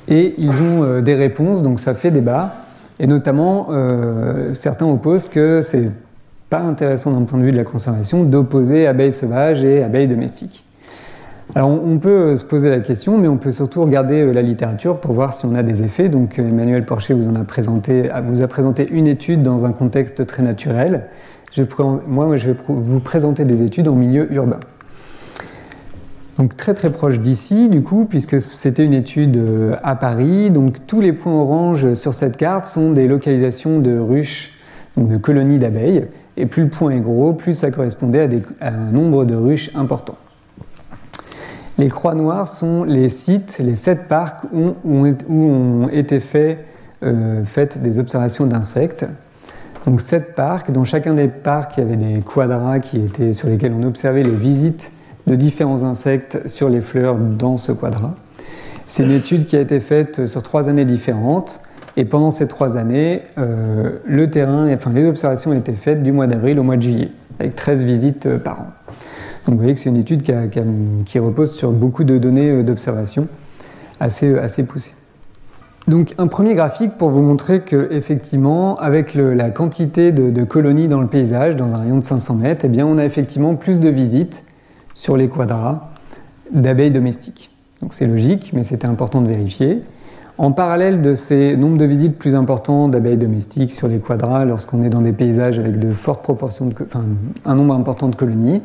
Et 0.08 0.34
ils 0.38 0.62
ont 0.62 0.84
euh, 0.84 1.00
des 1.00 1.14
réponses, 1.14 1.62
donc 1.62 1.80
ça 1.80 1.94
fait 1.94 2.10
débat. 2.10 2.54
Et 3.00 3.06
notamment, 3.06 3.68
euh, 3.70 4.54
certains 4.54 4.86
opposent 4.86 5.26
que 5.26 5.62
c'est 5.62 5.90
pas 6.48 6.60
intéressant 6.60 7.10
d'un 7.10 7.24
point 7.24 7.38
de 7.38 7.44
vue 7.44 7.52
de 7.52 7.56
la 7.56 7.64
conservation 7.64 8.22
d'opposer 8.22 8.86
abeilles 8.86 9.12
sauvages 9.12 9.64
et 9.64 9.82
abeilles 9.82 10.06
domestiques. 10.06 10.64
Alors 11.54 11.70
on 11.70 11.98
peut 11.98 12.08
euh, 12.08 12.36
se 12.36 12.44
poser 12.44 12.70
la 12.70 12.80
question, 12.80 13.18
mais 13.18 13.28
on 13.28 13.36
peut 13.36 13.52
surtout 13.52 13.82
regarder 13.82 14.32
la 14.32 14.42
littérature 14.42 14.98
pour 14.98 15.12
voir 15.12 15.34
si 15.34 15.44
on 15.44 15.54
a 15.56 15.62
des 15.62 15.82
effets. 15.82 16.08
Donc 16.08 16.38
Emmanuel 16.38 16.86
Porcher 16.86 17.14
vous 17.14 17.28
en 17.28 17.34
a 17.34 17.44
présenté, 17.44 18.10
vous 18.28 18.42
a 18.42 18.48
présenté 18.48 18.88
une 18.88 19.08
étude 19.08 19.42
dans 19.42 19.64
un 19.64 19.72
contexte 19.72 20.24
très 20.26 20.42
naturel. 20.42 21.06
moi, 22.06 22.36
je 22.36 22.50
vais 22.50 22.56
vous 22.68 23.00
présenter 23.00 23.44
des 23.44 23.62
études 23.62 23.88
en 23.88 23.94
milieu 23.94 24.32
urbain. 24.32 24.60
Donc 26.38 26.54
très 26.54 26.74
très 26.74 26.92
proche 26.92 27.18
d'ici, 27.18 27.70
du 27.70 27.82
coup, 27.82 28.04
puisque 28.04 28.40
c'était 28.42 28.84
une 28.84 28.92
étude 28.92 29.38
euh, 29.38 29.76
à 29.82 29.96
Paris. 29.96 30.50
Donc 30.50 30.86
tous 30.86 31.00
les 31.00 31.12
points 31.14 31.32
orange 31.32 31.94
sur 31.94 32.12
cette 32.12 32.36
carte 32.36 32.66
sont 32.66 32.92
des 32.92 33.08
localisations 33.08 33.78
de 33.78 33.98
ruches, 33.98 34.52
donc 34.96 35.08
de 35.08 35.16
colonies 35.16 35.58
d'abeilles. 35.58 36.06
Et 36.36 36.44
plus 36.44 36.64
le 36.64 36.68
point 36.68 36.90
est 36.90 37.00
gros, 37.00 37.32
plus 37.32 37.54
ça 37.54 37.70
correspondait 37.70 38.28
à, 38.60 38.68
un 38.68 38.92
nombre 38.92 39.24
de 39.24 39.34
ruches 39.34 39.70
important. 39.74 40.16
Les 41.78 41.88
croix 41.88 42.14
noires 42.14 42.48
sont 42.48 42.84
les 42.84 43.08
sites, 43.08 43.58
les 43.58 43.74
sept 43.74 44.06
parcs 44.08 44.44
où, 44.52 44.74
ont 45.28 45.88
été 45.88 46.20
euh, 47.02 47.44
faites 47.44 47.82
des 47.82 47.98
observations 47.98 48.46
d'insectes. 48.46 49.06
Donc 49.86 50.02
sept 50.02 50.34
parcs, 50.34 50.70
dans 50.70 50.84
chacun 50.84 51.14
des 51.14 51.28
parcs, 51.28 51.78
il 51.78 51.80
y 51.80 51.82
avait 51.82 51.96
des 51.96 52.20
quadras 52.20 52.80
qui 52.80 52.98
étaient, 52.98 53.32
sur 53.32 53.48
lesquels 53.48 53.72
on 53.72 53.82
observait 53.84 54.22
les 54.22 54.34
visites 54.34 54.92
de 55.26 55.34
différents 55.34 55.84
insectes 55.84 56.48
sur 56.48 56.68
les 56.68 56.80
fleurs 56.80 57.16
dans 57.16 57.56
ce 57.56 57.72
quadrat. 57.72 58.14
C'est 58.86 59.04
une 59.04 59.12
étude 59.12 59.46
qui 59.46 59.56
a 59.56 59.60
été 59.60 59.80
faite 59.80 60.26
sur 60.26 60.42
trois 60.42 60.68
années 60.68 60.84
différentes. 60.84 61.60
Et 61.96 62.04
pendant 62.04 62.30
ces 62.30 62.46
trois 62.46 62.76
années, 62.76 63.22
euh, 63.38 63.98
les 64.06 65.06
observations 65.06 65.50
ont 65.50 65.54
été 65.54 65.72
faites 65.72 66.02
du 66.02 66.12
mois 66.12 66.26
d'avril 66.26 66.58
au 66.58 66.62
mois 66.62 66.76
de 66.76 66.82
juillet, 66.82 67.08
avec 67.40 67.56
13 67.56 67.82
visites 67.84 68.26
euh, 68.26 68.38
par 68.38 68.60
an. 68.60 68.66
Donc 69.46 69.54
vous 69.54 69.60
voyez 69.60 69.74
que 69.74 69.80
c'est 69.80 69.88
une 69.88 69.96
étude 69.96 70.22
qui, 70.22 71.18
repose 71.18 71.52
sur 71.54 71.72
beaucoup 71.72 72.04
de 72.04 72.18
données 72.18 72.50
euh, 72.50 72.62
d'observation 72.62 73.28
assez, 73.98 74.38
assez 74.38 74.66
poussées. 74.66 74.92
Donc 75.88 76.14
un 76.18 76.26
premier 76.26 76.54
graphique 76.54 76.98
pour 76.98 77.08
vous 77.08 77.22
montrer 77.22 77.60
que 77.60 77.88
effectivement, 77.92 78.74
avec 78.76 79.14
la 79.14 79.50
quantité 79.50 80.10
de, 80.12 80.42
colonies 80.42 80.88
dans 80.88 81.00
le 81.00 81.06
paysage, 81.06 81.56
dans 81.56 81.76
un 81.76 81.78
rayon 81.78 81.96
de 81.96 82.04
500 82.04 82.34
mètres, 82.34 82.64
eh 82.64 82.68
bien, 82.68 82.84
on 82.84 82.98
a 82.98 83.04
effectivement 83.04 83.54
plus 83.54 83.78
de 83.78 83.88
visites 83.88 84.44
sur 84.96 85.16
les 85.16 85.28
quadrats 85.28 85.90
d'abeilles 86.50 86.90
domestiques. 86.90 87.50
C'est 87.90 88.06
logique, 88.06 88.50
mais 88.54 88.64
c'était 88.64 88.86
important 88.86 89.20
de 89.20 89.28
vérifier. 89.28 89.82
En 90.38 90.52
parallèle 90.52 91.02
de 91.02 91.14
ces 91.14 91.56
nombres 91.56 91.76
de 91.76 91.84
visites 91.84 92.18
plus 92.18 92.34
importants 92.34 92.88
d'abeilles 92.88 93.18
domestiques 93.18 93.72
sur 93.72 93.88
les 93.88 93.98
quadrats, 93.98 94.44
lorsqu'on 94.44 94.82
est 94.82 94.90
dans 94.90 95.02
des 95.02 95.12
paysages 95.12 95.58
avec 95.58 95.78
de 95.78 95.92
fortes 95.92 96.22
proportions, 96.22 96.66
de, 96.66 96.74
enfin, 96.82 97.04
un 97.44 97.54
nombre 97.54 97.74
important 97.74 98.08
de 98.08 98.16
colonies, 98.16 98.62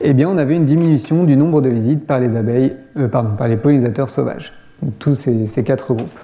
eh 0.00 0.14
bien, 0.14 0.28
on 0.28 0.38
avait 0.38 0.54
une 0.54 0.64
diminution 0.64 1.24
du 1.24 1.36
nombre 1.36 1.60
de 1.60 1.68
visites 1.68 2.06
par 2.06 2.20
les 2.20 2.36
abeilles, 2.36 2.76
euh, 2.96 3.08
par 3.08 3.48
les 3.48 3.56
pollinisateurs 3.56 4.08
sauvages. 4.08 4.52
Tous 4.98 5.14
ces, 5.14 5.64
quatre 5.64 5.94
groupes. 5.94 6.18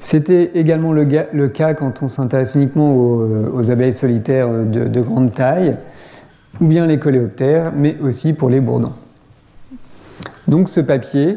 C'était 0.00 0.52
également 0.54 0.92
le, 0.92 1.48
cas 1.48 1.74
quand 1.74 2.02
on 2.02 2.08
s'intéresse 2.08 2.54
uniquement 2.54 2.94
aux, 2.94 3.70
abeilles 3.70 3.92
solitaires 3.92 4.48
de, 4.48 5.00
grande 5.00 5.32
taille, 5.32 5.76
ou 6.60 6.66
bien 6.66 6.86
les 6.86 6.98
coléoptères, 6.98 7.72
mais 7.76 7.96
aussi 8.00 8.32
pour 8.32 8.50
les 8.50 8.60
bourdons. 8.60 8.92
Donc 10.48 10.68
ce 10.68 10.80
papier 10.80 11.36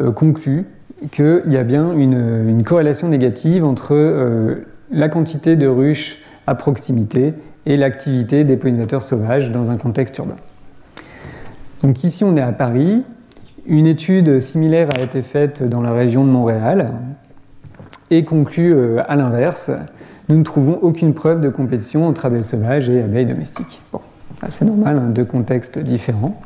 euh, 0.00 0.12
conclut 0.12 0.66
qu'il 1.12 1.44
y 1.48 1.56
a 1.56 1.62
bien 1.62 1.92
une, 1.92 2.62
corrélation 2.64 3.08
négative 3.08 3.64
entre 3.64 3.94
euh, 3.94 4.66
la 4.90 5.08
quantité 5.08 5.56
de 5.56 5.66
ruches 5.66 6.18
à 6.46 6.54
proximité 6.54 7.32
et 7.64 7.76
l'activité 7.76 8.44
des 8.44 8.56
pollinisateurs 8.56 9.02
sauvages 9.02 9.50
dans 9.50 9.70
un 9.70 9.76
contexte 9.76 10.18
urbain. 10.18 10.36
Donc 11.82 12.04
ici 12.04 12.24
on 12.24 12.36
est 12.36 12.42
à 12.42 12.52
Paris. 12.52 13.04
Une 13.66 13.86
étude 13.86 14.40
similaire 14.40 14.88
a 14.96 15.00
été 15.00 15.22
faite 15.22 15.62
dans 15.62 15.80
la 15.80 15.92
région 15.92 16.24
de 16.24 16.30
Montréal 16.30 16.92
et 18.10 18.24
conclut 18.24 18.74
euh, 18.74 19.02
à 19.06 19.16
l'inverse. 19.16 19.70
Nous 20.28 20.36
ne 20.36 20.44
trouvons 20.44 20.78
aucune 20.82 21.14
preuve 21.14 21.40
de 21.40 21.48
compétition 21.48 22.06
entre 22.06 22.26
abeilles 22.26 22.44
sauvages 22.44 22.88
et 22.88 23.00
abeilles 23.02 23.26
domestiques. 23.26 23.80
C'est 24.48 24.64
normal, 24.64 24.98
hein, 24.98 25.10
deux 25.10 25.24
contextes 25.24 25.78
différents. 25.78 26.40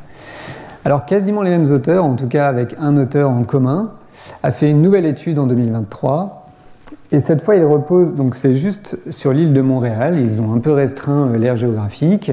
Alors 0.84 1.06
quasiment 1.06 1.42
les 1.42 1.50
mêmes 1.50 1.70
auteurs, 1.70 2.04
en 2.04 2.14
tout 2.14 2.28
cas 2.28 2.48
avec 2.48 2.76
un 2.78 2.96
auteur 2.96 3.30
en 3.30 3.42
commun, 3.42 3.92
a 4.42 4.52
fait 4.52 4.70
une 4.70 4.82
nouvelle 4.82 5.06
étude 5.06 5.38
en 5.38 5.46
2023. 5.46 6.44
Et 7.12 7.20
cette 7.20 7.42
fois, 7.42 7.54
il 7.54 7.64
repose, 7.64 8.14
donc 8.14 8.34
c'est 8.34 8.54
juste 8.54 8.98
sur 9.10 9.32
l'île 9.32 9.52
de 9.52 9.60
Montréal, 9.60 10.18
ils 10.18 10.42
ont 10.42 10.52
un 10.52 10.58
peu 10.58 10.72
restreint 10.72 11.28
euh, 11.28 11.38
l'aire 11.38 11.56
géographique, 11.56 12.32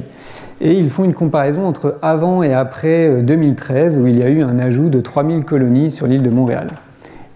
et 0.60 0.74
ils 0.74 0.90
font 0.90 1.04
une 1.04 1.14
comparaison 1.14 1.66
entre 1.66 1.98
avant 2.02 2.42
et 2.42 2.54
après 2.54 3.22
2013, 3.22 4.00
euh, 4.00 4.02
où 4.02 4.08
il 4.08 4.18
y 4.18 4.24
a 4.24 4.30
eu 4.30 4.42
un 4.42 4.58
ajout 4.58 4.90
de 4.90 5.00
3000 5.00 5.46
colonies 5.46 5.92
sur 5.92 6.08
l'île 6.08 6.24
de 6.24 6.30
Montréal. 6.30 6.68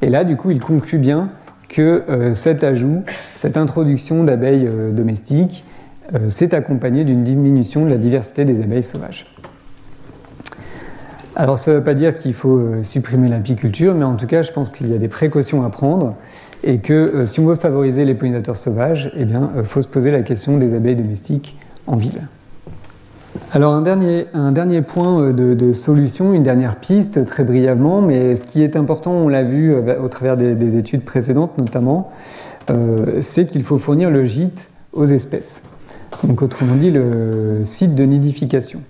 Et 0.01 0.09
là, 0.09 0.23
du 0.23 0.37
coup, 0.37 0.49
il 0.49 0.59
conclut 0.59 0.97
bien 0.97 1.29
que 1.69 2.03
euh, 2.09 2.33
cet 2.33 2.63
ajout, 2.63 3.03
cette 3.35 3.57
introduction 3.57 4.23
d'abeilles 4.23 4.69
domestiques, 4.91 5.65
s'est 6.29 6.53
accompagné 6.53 7.03
d'une 7.03 7.23
diminution 7.23 7.85
de 7.85 7.89
la 7.89 7.97
diversité 7.97 8.45
des 8.45 8.61
abeilles 8.61 8.83
sauvages. 8.83 9.25
Alors 11.37 11.59
ça 11.59 11.71
ne 11.71 11.77
veut 11.77 11.83
pas 11.83 11.93
dire 11.93 12.17
qu'il 12.17 12.33
faut 12.33 12.57
euh, 12.57 12.81
supprimer 12.81 13.27
l'apiculture, 13.27 13.93
mais 13.93 14.05
en 14.05 14.15
tout 14.15 14.25
cas 14.25 14.41
je 14.41 14.53
pense 14.53 14.69
qu'il 14.69 14.89
y 14.89 14.95
a 14.95 14.97
des 14.97 15.09
précautions 15.09 15.65
à 15.65 15.69
prendre 15.69 16.15
et 16.63 16.77
que 16.77 16.93
euh, 16.93 17.25
si 17.25 17.41
on 17.41 17.45
veut 17.45 17.57
favoriser 17.57 18.05
les 18.05 18.13
pollinisateurs 18.13 18.55
sauvages, 18.55 19.11
eh 19.17 19.25
bien 19.25 19.51
il 19.53 19.59
euh, 19.59 19.63
faut 19.65 19.81
se 19.81 19.87
poser 19.87 20.11
la 20.11 20.21
question 20.21 20.57
des 20.57 20.73
abeilles 20.73 20.95
domestiques 20.95 21.57
en 21.87 21.97
ville. 21.97 22.21
Alors 23.51 23.73
un 23.73 23.81
dernier, 23.81 24.27
un 24.33 24.53
dernier 24.53 24.81
point 24.81 25.33
de, 25.33 25.73
solution, 25.73 26.33
une 26.33 26.43
dernière 26.43 26.77
piste 26.77 27.25
très 27.25 27.43
brièvement, 27.43 28.01
mais 28.01 28.37
ce 28.37 28.45
qui 28.45 28.63
est 28.63 28.77
important, 28.77 29.11
on 29.11 29.27
l'a 29.27 29.43
vu 29.43 29.75
au 29.75 30.07
travers 30.07 30.37
des, 30.37 30.77
études 30.77 31.03
précédentes 31.03 31.57
notamment, 31.57 32.11
c'est 33.19 33.45
qu'il 33.45 33.63
faut 33.63 33.77
fournir 33.77 34.09
le 34.09 34.23
gîte 34.23 34.69
aux 34.93 35.05
espèces. 35.05 35.74
Donc 36.23 36.41
autrement 36.41 36.75
dit 36.75 36.91
le 36.91 37.61
site 37.63 37.95
de 37.95 38.03
nidification. 38.03 38.81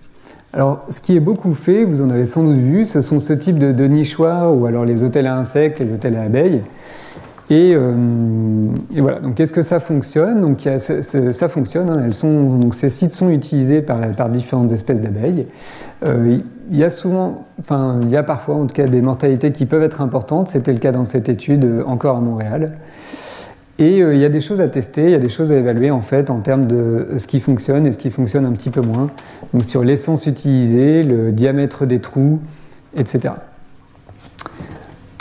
Alors, 0.54 0.86
ce 0.88 1.02
qui 1.02 1.18
est 1.18 1.20
beaucoup 1.20 1.54
fait, 1.54 1.84
vous 1.84 2.02
en 2.02 2.10
avez 2.10 2.26
sans 2.26 2.46
doute 2.46 2.56
vu, 2.56 2.86
ce 2.86 3.02
sont 3.02 3.20
ce 3.20 3.34
type 3.34 3.60
de, 3.60 3.88
nichoirs 3.88 4.56
ou 4.56 4.66
alors 4.66 4.86
les 4.86 5.04
hôtels 5.04 5.28
à 5.28 5.36
insectes, 5.36 5.80
les 5.80 5.92
hôtels 5.92 6.16
à 6.16 6.22
abeilles. 6.22 6.62
Et, 7.50 7.74
euh, 7.76 7.94
voilà, 8.96 9.20
donc 9.20 9.40
est-ce 9.40 9.52
que 9.52 9.62
ça 9.62 9.82
fonctionne? 9.82 10.42
Donc 10.42 10.68
ça 10.80 11.50
fonctionne, 11.50 11.90
hein. 11.90 12.02
Elles 12.06 12.14
sont, 12.14 12.58
donc 12.58 12.74
ces 12.74 12.90
sites 12.90 13.12
sont 13.12 13.30
utilisés 13.30 13.82
par, 13.82 14.00
par 14.16 14.30
différentes 14.30 14.72
espèces 14.72 15.02
d'abeilles. 15.02 15.46
Euh, 16.06 16.40
il 16.72 16.78
y 16.78 16.84
a 16.84 16.90
souvent, 16.90 17.46
enfin 17.60 18.00
il 18.02 18.10
y 18.10 18.18
a 18.18 18.24
parfois 18.24 18.56
en 18.56 18.66
tout 18.66 18.74
cas 18.74 18.88
des 18.88 19.02
mortalités 19.02 19.52
qui 19.52 19.66
peuvent 19.66 19.84
être 19.84 20.02
importantes, 20.02 20.48
c'était 20.48 20.74
le 20.74 20.80
cas 20.80 20.92
dans 20.92 21.04
cette 21.04 21.30
étude 21.30 21.66
euh, 21.66 21.84
encore 21.86 22.18
à 22.18 22.22
Montréal. 22.22 22.78
Et 23.78 24.02
euh, 24.02 24.16
il 24.16 24.22
y 24.22 24.26
a 24.26 24.30
des 24.30 24.40
choses 24.40 24.62
à 24.62 24.70
tester, 24.70 25.04
il 25.04 25.12
y 25.12 25.16
a 25.16 25.20
des 25.20 25.30
choses 25.30 25.52
à 25.52 25.56
évaluer 25.56 25.92
en 25.92 26.02
fait 26.02 26.30
en 26.30 26.40
termes 26.40 26.66
de 26.66 26.76
euh, 26.76 27.18
ce 27.18 27.28
qui 27.28 27.42
fonctionne 27.42 27.86
et 27.86 27.92
ce 27.92 27.98
qui 27.98 28.10
fonctionne 28.10 28.46
un 28.46 28.54
petit 28.54 28.70
peu 28.70 28.82
moins. 28.82 29.10
Donc 29.54 29.66
sur 29.66 29.84
l'essence 29.84 30.28
utilisée, 30.28 31.04
le 31.04 31.34
diamètre 31.34 31.86
des 31.86 32.00
trous, 32.00 32.40
etc. 32.96 33.34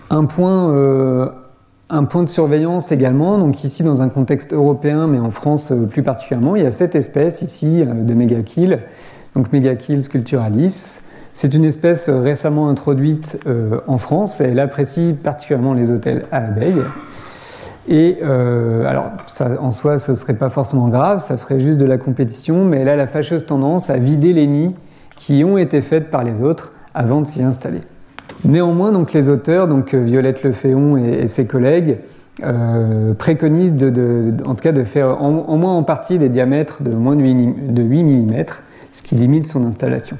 Un 0.09 0.26
point, 0.26 0.70
euh, 0.70 1.28
un 1.90 2.05
point 2.05 2.22
de 2.22 2.28
surveillance 2.28 2.92
également, 2.92 3.38
donc 3.38 3.64
ici 3.64 3.82
dans 3.82 4.02
un 4.02 4.09
contexte 4.09 4.52
européen, 4.52 5.09
mais 5.09 5.18
en 5.18 5.32
France 5.32 5.72
plus 5.90 6.05
particulièrement, 6.05 6.55
il 6.55 6.62
y 6.62 6.66
a 6.66 6.70
cette 6.70 6.94
espèce 6.94 7.42
ici 7.42 7.84
de 7.84 8.14
Megachil, 8.14 8.78
donc 9.34 9.52
Megachil 9.52 10.00
sculpturalis. 10.00 11.00
C'est 11.36 11.52
une 11.55 11.64
espèce 11.64 12.09
récemment 12.09 12.68
introduite 12.68 13.40
en 13.88 13.98
France 13.98 14.40
et 14.40 14.44
elle 14.44 14.61
apprécie 14.61 15.16
particulièrement 15.20 15.74
les 15.74 15.90
hôtels 15.90 16.26
à 16.30 16.44
abeilles. 16.44 16.84
Et 17.89 18.18
euh, 18.22 18.87
alors, 18.87 19.11
en 19.61 19.70
soi, 19.70 19.99
ce 19.99 20.12
ne 20.12 20.16
serait 20.16 20.37
pas 20.37 20.51
forcément 20.51 20.89
grave, 20.89 21.18
ça 21.18 21.37
ferait 21.37 21.61
juste 21.61 21.78
de 21.78 21.85
la 21.85 21.99
compétition, 21.99 22.64
mais 22.64 22.80
elle 22.80 22.89
a 22.89 22.97
la 22.97 23.07
fâcheuse 23.07 23.45
tendance 23.45 23.91
à 23.91 23.99
vider 23.99 24.32
les 24.32 24.47
nids 24.47 24.74
qui 25.16 25.45
ont 25.45 25.59
été 25.59 25.82
faites 25.82 26.11
par 26.11 26.24
les 26.24 26.41
autres 26.41 26.72
avant 26.95 27.20
de 27.20 27.26
s'y 27.26 27.43
installer. 27.43 27.82
Néanmoins, 28.45 28.93
donc, 28.93 29.12
les 29.12 29.28
auteurs, 29.28 29.68
donc 29.68 29.95
euh, 29.95 30.03
Violette 30.03 30.43
Leféon 30.43 30.97
et, 30.97 31.22
et 31.22 31.28
ses 31.28 31.47
collègues, 31.47 31.99
euh, 32.43 33.14
préconisent 33.14 33.76
de, 33.76 34.35
en 34.45 34.57
tout 34.57 34.62
cas 34.62 34.72
de 34.72 34.82
faire 34.82 35.22
en, 35.22 35.57
moins 35.57 35.74
en 35.76 35.85
partie 35.85 36.18
des 36.18 36.28
diamètres 36.28 36.82
de 36.82 36.91
moins 36.91 37.14
de 37.14 37.22
8, 37.22 37.72
de 37.72 37.82
8 37.82 38.03
mm, 38.03 38.45
ce 38.93 39.03
qui 39.05 39.14
limite 39.14 39.47
son 39.47 39.64
installation. 39.64 40.16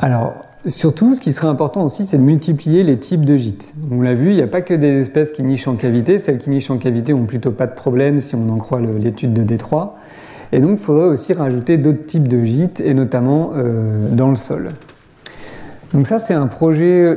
Alors, 0.00 0.34
Surtout, 0.66 1.14
ce 1.14 1.20
qui 1.20 1.32
serait 1.32 1.48
important 1.48 1.84
aussi, 1.84 2.04
c'est 2.04 2.18
de 2.18 2.22
multiplier 2.22 2.84
les 2.84 2.96
types 2.96 3.24
de 3.24 3.36
gîtes. 3.36 3.74
On 3.90 4.00
l'a 4.00 4.14
vu, 4.14 4.30
il 4.30 4.36
n'y 4.36 4.42
a 4.42 4.46
pas 4.46 4.60
que 4.60 4.74
des 4.74 5.00
espèces 5.00 5.32
qui 5.32 5.42
nichent 5.42 5.66
en 5.66 5.74
cavité. 5.74 6.20
Celles 6.20 6.38
qui 6.38 6.50
nichent 6.50 6.70
en 6.70 6.78
cavité 6.78 7.12
ont 7.12 7.24
plutôt 7.24 7.50
pas 7.50 7.66
de 7.66 7.74
problème 7.74 8.20
si 8.20 8.36
on 8.36 8.48
en 8.48 8.58
croit 8.58 8.80
l'étude 8.80 9.32
de 9.32 9.42
Détroit. 9.42 9.96
Et 10.52 10.60
donc, 10.60 10.78
il 10.78 10.84
faudrait 10.84 11.08
aussi 11.08 11.32
rajouter 11.32 11.78
d'autres 11.78 12.06
types 12.06 12.28
de 12.28 12.44
gîtes, 12.44 12.80
et 12.80 12.94
notamment 12.94 13.52
euh, 13.56 14.08
dans 14.12 14.30
le 14.30 14.36
sol. 14.36 14.70
Donc 15.94 16.06
ça, 16.06 16.20
c'est 16.20 16.34
un 16.34 16.46
projet 16.46 17.16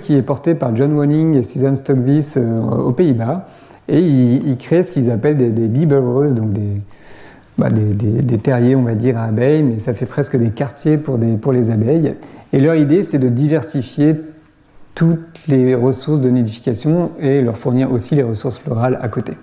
qui 0.00 0.14
est 0.14 0.22
porté 0.22 0.54
par 0.54 0.74
John 0.74 0.94
Wanning 0.94 1.36
et 1.36 1.42
Susan 1.42 1.76
Stockvis 1.76 2.34
euh, 2.36 2.62
aux 2.62 2.92
Pays-Bas, 2.92 3.48
et 3.88 4.00
ils, 4.00 4.56
créent 4.56 4.82
ce 4.82 4.90
qu'ils 4.90 5.10
appellent 5.10 5.36
des, 5.36 5.50
des 5.50 5.68
bee 5.68 5.86
donc 5.86 6.52
des, 6.54 6.80
bah, 7.56 7.70
des, 7.70 8.38
terriers, 8.38 8.74
on 8.74 8.82
va 8.82 8.94
dire, 8.94 9.16
à 9.16 9.24
abeilles, 9.24 9.62
mais 9.62 9.78
ça 9.78 9.94
fait 9.94 10.06
presque 10.06 10.36
des 10.36 10.50
quartiers 10.50 10.98
pour, 10.98 11.18
les 11.18 11.70
abeilles. 11.70 12.14
Et 12.52 12.58
leur 12.58 12.74
idée, 12.74 13.02
c'est 13.04 13.20
de 13.20 13.28
diversifier 13.28 14.16
toutes 14.94 15.46
les 15.46 15.74
ressources 15.74 16.20
de 16.20 16.30
nidification 16.30 17.12
et 17.20 17.42
leur 17.42 17.56
fournir 17.56 17.92
aussi 17.92 18.16
les 18.16 18.22
ressources 18.22 18.58
florales 18.58 18.98
à 19.00 19.08
côté. 19.08 19.34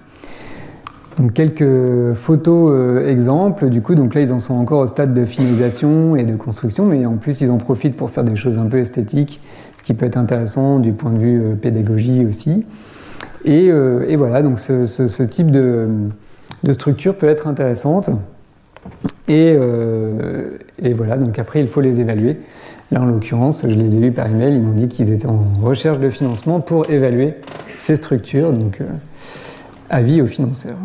Donc 1.18 1.34
quelques 1.34 2.14
photos 2.14 2.72
euh, 2.74 3.10
exemples, 3.10 3.70
du 3.70 3.82
coup, 3.82 3.96
donc 3.96 4.16
là 4.16 4.22
ils 4.22 4.32
en 4.32 4.40
sont 4.40 4.54
encore 4.54 4.80
au 4.80 4.88
stade 4.88 5.14
de 5.14 5.26
finalisation 5.26 6.16
et 6.16 6.24
de 6.24 6.36
construction, 6.36 6.86
mais 6.86 7.06
en 7.06 7.18
plus 7.18 7.42
ils 7.42 7.52
en 7.52 7.58
profitent 7.58 7.98
pour 7.98 8.12
faire 8.12 8.24
des 8.24 8.38
choses 8.38 8.58
un 8.58 8.66
peu 8.68 8.78
esthétiques, 8.78 9.42
ce 9.78 9.84
qui 9.84 9.94
peut 9.94 10.06
être 10.06 10.18
intéressant 10.18 10.80
du 10.80 10.94
point 10.94 11.12
de 11.12 11.20
vue 11.20 11.42
euh, 11.42 11.56
pédagogie 11.56 12.26
aussi. 12.26 12.66
Et, 13.44 13.70
euh, 13.70 14.16
voilà, 14.18 14.42
donc 14.42 14.60
ce 14.60 15.24
type 15.24 15.52
de, 15.52 15.88
de 16.64 16.74
structure 16.74 17.16
peut 17.16 17.28
être 17.28 17.48
intéressante. 17.48 18.10
Euh, 19.30 20.58
et, 20.82 20.94
voilà, 20.94 21.18
donc 21.18 21.40
après, 21.40 21.60
il 21.60 21.68
faut 21.68 21.82
les 21.82 22.02
évaluer. 22.02 22.38
Là, 22.92 23.02
en 23.02 23.06
l'occurrence, 23.06 23.62
je 23.64 23.74
les 23.74 23.96
ai 23.96 24.00
vus 24.00 24.12
par 24.12 24.28
email, 24.28 24.56
ils 24.56 24.62
m'ont 24.62 24.74
dit 24.74 24.88
qu'ils 24.88 25.12
étaient 25.12 25.28
en 25.28 25.46
recherche 25.62 26.00
de 26.00 26.10
financement 26.10 26.60
pour 26.60 26.90
évaluer 26.90 27.36
ces 27.78 27.96
structures, 27.96 28.52
donc 28.52 28.82
euh, 28.82 28.86
avis 29.90 30.22
aux 30.22 30.28
financeurs. 30.28 30.78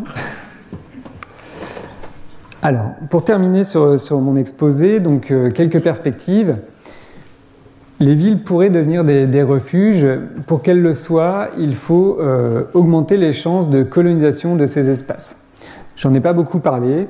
Alors, 2.61 2.91
pour 3.09 3.23
terminer 3.23 3.63
sur, 3.63 3.99
sur 3.99 4.19
mon 4.21 4.35
exposé, 4.35 4.99
donc 4.99 5.33
quelques 5.53 5.81
perspectives. 5.81 6.57
Les 7.99 8.13
villes 8.13 8.43
pourraient 8.43 8.69
devenir 8.69 9.03
des, 9.03 9.43
refuges. 9.43 10.05
Pour 10.45 10.61
qu'elles 10.61 10.81
le 10.81 10.93
soient, 10.93 11.49
il 11.57 11.73
faut 11.73 12.17
euh, 12.19 12.63
augmenter 12.73 13.17
les 13.17 13.33
chances 13.33 13.69
de 13.69 13.81
colonisation 13.81 14.55
de 14.55 14.67
ces 14.67 14.89
espaces. 14.91 15.46
J'en 15.97 16.13
ai 16.13 16.21
pas 16.21 16.31
beaucoup 16.31 16.59
parlé, 16.59 17.09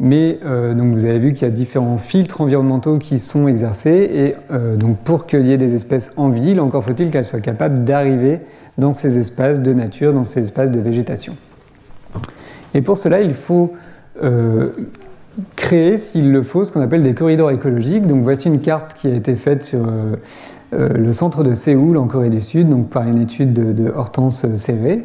mais 0.00 0.40
euh, 0.44 0.74
donc 0.74 0.92
vous 0.92 1.04
avez 1.04 1.20
vu 1.20 1.32
qu'il 1.32 1.46
y 1.46 1.50
a 1.50 1.54
différents 1.54 1.98
filtres 1.98 2.40
environnementaux 2.40 2.98
qui 2.98 3.20
sont 3.20 3.46
exercés. 3.46 4.10
Et 4.12 4.34
euh, 4.50 4.74
donc 4.74 4.98
pour 4.98 5.26
qu'il 5.26 5.46
y 5.46 5.52
ait 5.52 5.56
des 5.56 5.74
espèces 5.74 6.12
en 6.16 6.30
ville, 6.30 6.58
encore 6.58 6.82
faut-il 6.82 7.10
qu'elles 7.10 7.24
soient 7.24 7.40
capables 7.40 7.84
d'arriver 7.84 8.40
dans 8.78 8.92
ces 8.92 9.18
espaces 9.18 9.60
de 9.60 9.72
nature, 9.72 10.12
dans 10.12 10.24
ces 10.24 10.42
espaces 10.42 10.72
de 10.72 10.80
végétation. 10.80 11.36
Et 12.74 12.82
pour 12.82 12.98
cela, 12.98 13.20
il 13.20 13.34
faut 13.34 13.72
créer, 15.56 15.96
s'il 15.96 16.32
le 16.32 16.42
faut, 16.42 16.64
ce 16.64 16.72
qu'on 16.72 16.80
appelle 16.80 17.02
des 17.02 17.14
corridors 17.14 17.50
écologiques. 17.50 18.06
Donc 18.06 18.22
voici 18.22 18.48
une 18.48 18.60
carte 18.60 18.94
qui 18.94 19.08
a 19.08 19.14
été 19.14 19.34
faite 19.34 19.62
sur 19.62 19.80
euh, 19.80 20.16
euh, 20.72 20.88
le 20.88 21.12
centre 21.12 21.42
de 21.42 21.54
Séoul 21.54 21.96
en 21.96 22.06
Corée 22.06 22.30
du 22.30 22.40
Sud, 22.40 22.68
donc 22.68 22.88
par 22.88 23.06
une 23.06 23.20
étude 23.20 23.52
de, 23.52 23.90
Hortense 23.90 24.46
Cévé. 24.56 25.04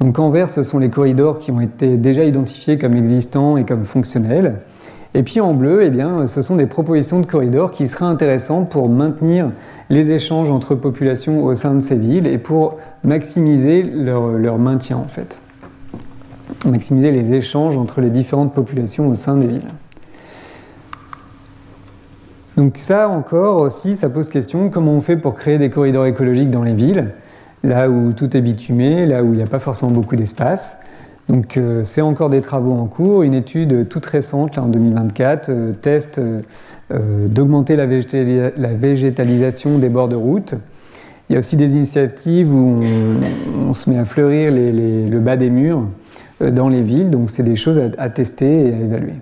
Donc 0.00 0.18
en 0.18 0.30
vert, 0.30 0.48
ce 0.50 0.62
sont 0.62 0.78
les 0.78 0.90
corridors 0.90 1.38
qui 1.38 1.50
ont 1.50 1.60
été 1.60 1.96
déjà 1.96 2.24
identifiés 2.24 2.78
comme 2.78 2.94
existants 2.94 3.56
et 3.56 3.64
comme 3.64 3.84
fonctionnels. 3.84 4.56
Et 5.14 5.22
puis 5.22 5.40
en 5.40 5.54
bleu, 5.54 5.82
eh 5.82 5.88
bien, 5.88 6.26
ce 6.26 6.42
sont 6.42 6.56
des 6.56 6.66
propositions 6.66 7.20
de 7.20 7.26
corridors 7.26 7.70
qui 7.70 7.86
seraient 7.86 8.04
intéressantes 8.04 8.70
pour 8.70 8.88
maintenir 8.90 9.50
les 9.88 10.10
échanges 10.10 10.50
entre 10.50 10.74
populations 10.74 11.42
au 11.44 11.54
sein 11.54 11.74
de 11.74 11.80
ces 11.80 11.96
villes 11.96 12.26
et 12.26 12.36
pour 12.36 12.76
maximiser 13.02 13.82
leur, 13.82 14.32
leur 14.32 14.58
maintien 14.58 14.98
en 14.98 15.08
fait 15.08 15.40
maximiser 16.64 17.10
les 17.10 17.34
échanges 17.34 17.76
entre 17.76 18.00
les 18.00 18.10
différentes 18.10 18.54
populations 18.54 19.08
au 19.08 19.14
sein 19.14 19.36
des 19.36 19.46
villes. 19.46 19.68
Donc 22.56 22.78
ça 22.78 23.08
encore 23.08 23.58
aussi, 23.58 23.96
ça 23.96 24.08
pose 24.08 24.30
question, 24.30 24.70
comment 24.70 24.92
on 24.92 25.00
fait 25.00 25.16
pour 25.16 25.34
créer 25.34 25.58
des 25.58 25.68
corridors 25.68 26.06
écologiques 26.06 26.50
dans 26.50 26.62
les 26.62 26.72
villes, 26.72 27.12
là 27.66 27.90
où 27.90 28.12
tout 28.12 28.36
est 28.36 28.40
bitumé, 28.40 29.06
là 29.06 29.22
où 29.22 29.32
il 29.32 29.36
n'y 29.36 29.42
a 29.42 29.46
pas 29.46 29.58
forcément 29.58 29.90
beaucoup 29.90 30.16
d'espace. 30.16 30.82
Donc 31.28 31.56
euh, 31.56 31.82
c'est 31.82 32.02
encore 32.02 32.30
des 32.30 32.40
travaux 32.40 32.72
en 32.72 32.86
cours. 32.86 33.22
Une 33.22 33.34
étude 33.34 33.88
toute 33.88 34.06
récente, 34.06 34.58
en 34.58 34.68
2024, 34.68 35.48
euh, 35.48 35.72
teste 35.72 36.20
euh, 36.20 37.26
d'augmenter 37.26 37.74
la, 37.76 37.86
végétalisation 37.86 39.78
des 39.78 39.88
bords 39.88 40.08
de 40.08 40.16
route. 40.16 40.54
Il 41.28 41.32
y 41.32 41.36
a 41.36 41.40
aussi 41.40 41.56
des 41.56 41.74
initiatives 41.74 42.54
où 42.54 42.80
on, 43.68 43.72
se 43.72 43.90
met 43.90 43.98
à 43.98 44.04
fleurir 44.04 44.52
le 44.52 45.18
bas 45.18 45.36
des 45.36 45.50
murs 45.50 45.82
dans 46.40 46.68
les 46.68 46.82
villes. 46.82 47.10
Donc 47.10 47.30
c'est 47.30 47.42
des 47.42 47.56
choses 47.56 47.80
à, 47.98 48.10
tester 48.10 48.68
et 48.68 48.72
à 48.72 48.76
évaluer. 48.76 49.14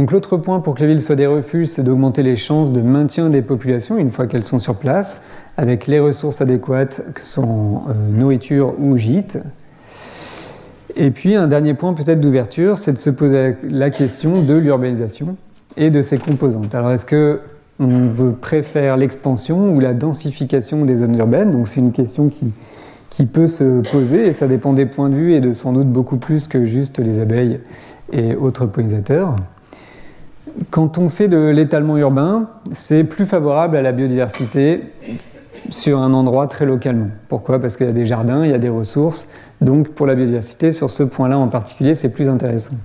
Donc 0.00 0.12
l'autre 0.12 0.38
point 0.38 0.60
pour 0.60 0.76
que 0.76 0.80
les 0.80 0.86
villes 0.86 1.02
soient 1.02 1.14
des 1.14 1.26
refuges, 1.26 1.66
c'est 1.66 1.82
d'augmenter 1.82 2.22
les 2.22 2.34
chances 2.34 2.72
de 2.72 2.80
maintien 2.80 3.28
des 3.28 3.42
populations 3.42 3.98
une 3.98 4.10
fois 4.10 4.26
qu'elles 4.26 4.44
sont 4.44 4.58
sur 4.58 4.76
place, 4.76 5.24
avec 5.58 5.86
les 5.86 6.00
ressources 6.00 6.40
adéquates 6.40 7.02
que 7.12 7.20
sont 7.20 7.82
euh, 7.86 7.92
nourriture 8.10 8.72
ou 8.80 8.96
gîte. 8.96 9.36
Et 10.96 11.10
puis 11.10 11.34
un 11.34 11.48
dernier 11.48 11.74
point 11.74 11.92
peut-être 11.92 12.18
d'ouverture, 12.18 12.78
c'est 12.78 12.94
de 12.94 12.98
se 12.98 13.10
poser 13.10 13.56
la 13.68 13.90
question 13.90 14.40
de 14.40 14.54
l'urbanisation 14.54 15.36
et 15.76 15.90
de 15.90 16.00
ses 16.00 16.16
composantes. 16.16 16.74
Alors 16.74 16.92
est-ce 16.92 17.04
que 17.04 17.40
on 17.78 18.08
veut 18.08 18.32
préfère 18.32 18.96
l'expansion 18.96 19.70
ou 19.70 19.80
la 19.80 19.92
densification 19.92 20.86
des 20.86 20.96
zones 20.96 21.18
urbaines? 21.18 21.50
Donc 21.50 21.68
c'est 21.68 21.80
une 21.80 21.92
question 21.92 22.30
qui, 22.30 22.54
qui 23.10 23.26
peut 23.26 23.48
se 23.48 23.82
poser, 23.90 24.28
et 24.28 24.32
ça 24.32 24.48
dépend 24.48 24.72
des 24.72 24.86
points 24.86 25.10
de 25.10 25.14
vue 25.16 25.34
et 25.34 25.40
de 25.40 25.52
sans 25.52 25.74
doute 25.74 25.88
beaucoup 25.88 26.16
plus 26.16 26.48
que 26.48 26.64
juste 26.64 26.98
les 27.00 27.18
abeilles 27.18 27.60
et 28.14 28.34
autres 28.34 28.64
pollinisateurs. 28.64 29.36
Quand 30.70 30.98
on 30.98 31.08
fait 31.08 31.28
de 31.28 31.48
l'étalement 31.48 31.96
urbain, 31.96 32.48
c'est 32.72 33.04
plus 33.04 33.26
favorable 33.26 33.76
à 33.76 33.82
la 33.82 33.92
biodiversité 33.92 34.82
sur 35.68 36.02
un 36.02 36.12
endroit 36.12 36.46
très 36.46 36.66
localement. 36.66 37.08
Pourquoi? 37.28 37.60
Parce 37.60 37.76
qu'il 37.76 37.86
y 37.86 37.90
a 37.90 37.92
des 37.92 38.06
jardins, 38.06 38.44
il 38.44 38.50
y 38.50 38.54
a 38.54 38.58
des 38.58 38.68
ressources, 38.68 39.28
donc 39.60 39.90
pour 39.90 40.06
la 40.06 40.14
biodiversité, 40.14 40.72
sur 40.72 40.90
ce 40.90 41.02
point-là 41.02 41.38
en 41.38 41.48
particulier, 41.48 41.94
c'est 41.94 42.12
plus 42.12 42.28
intéressant. 42.28 42.76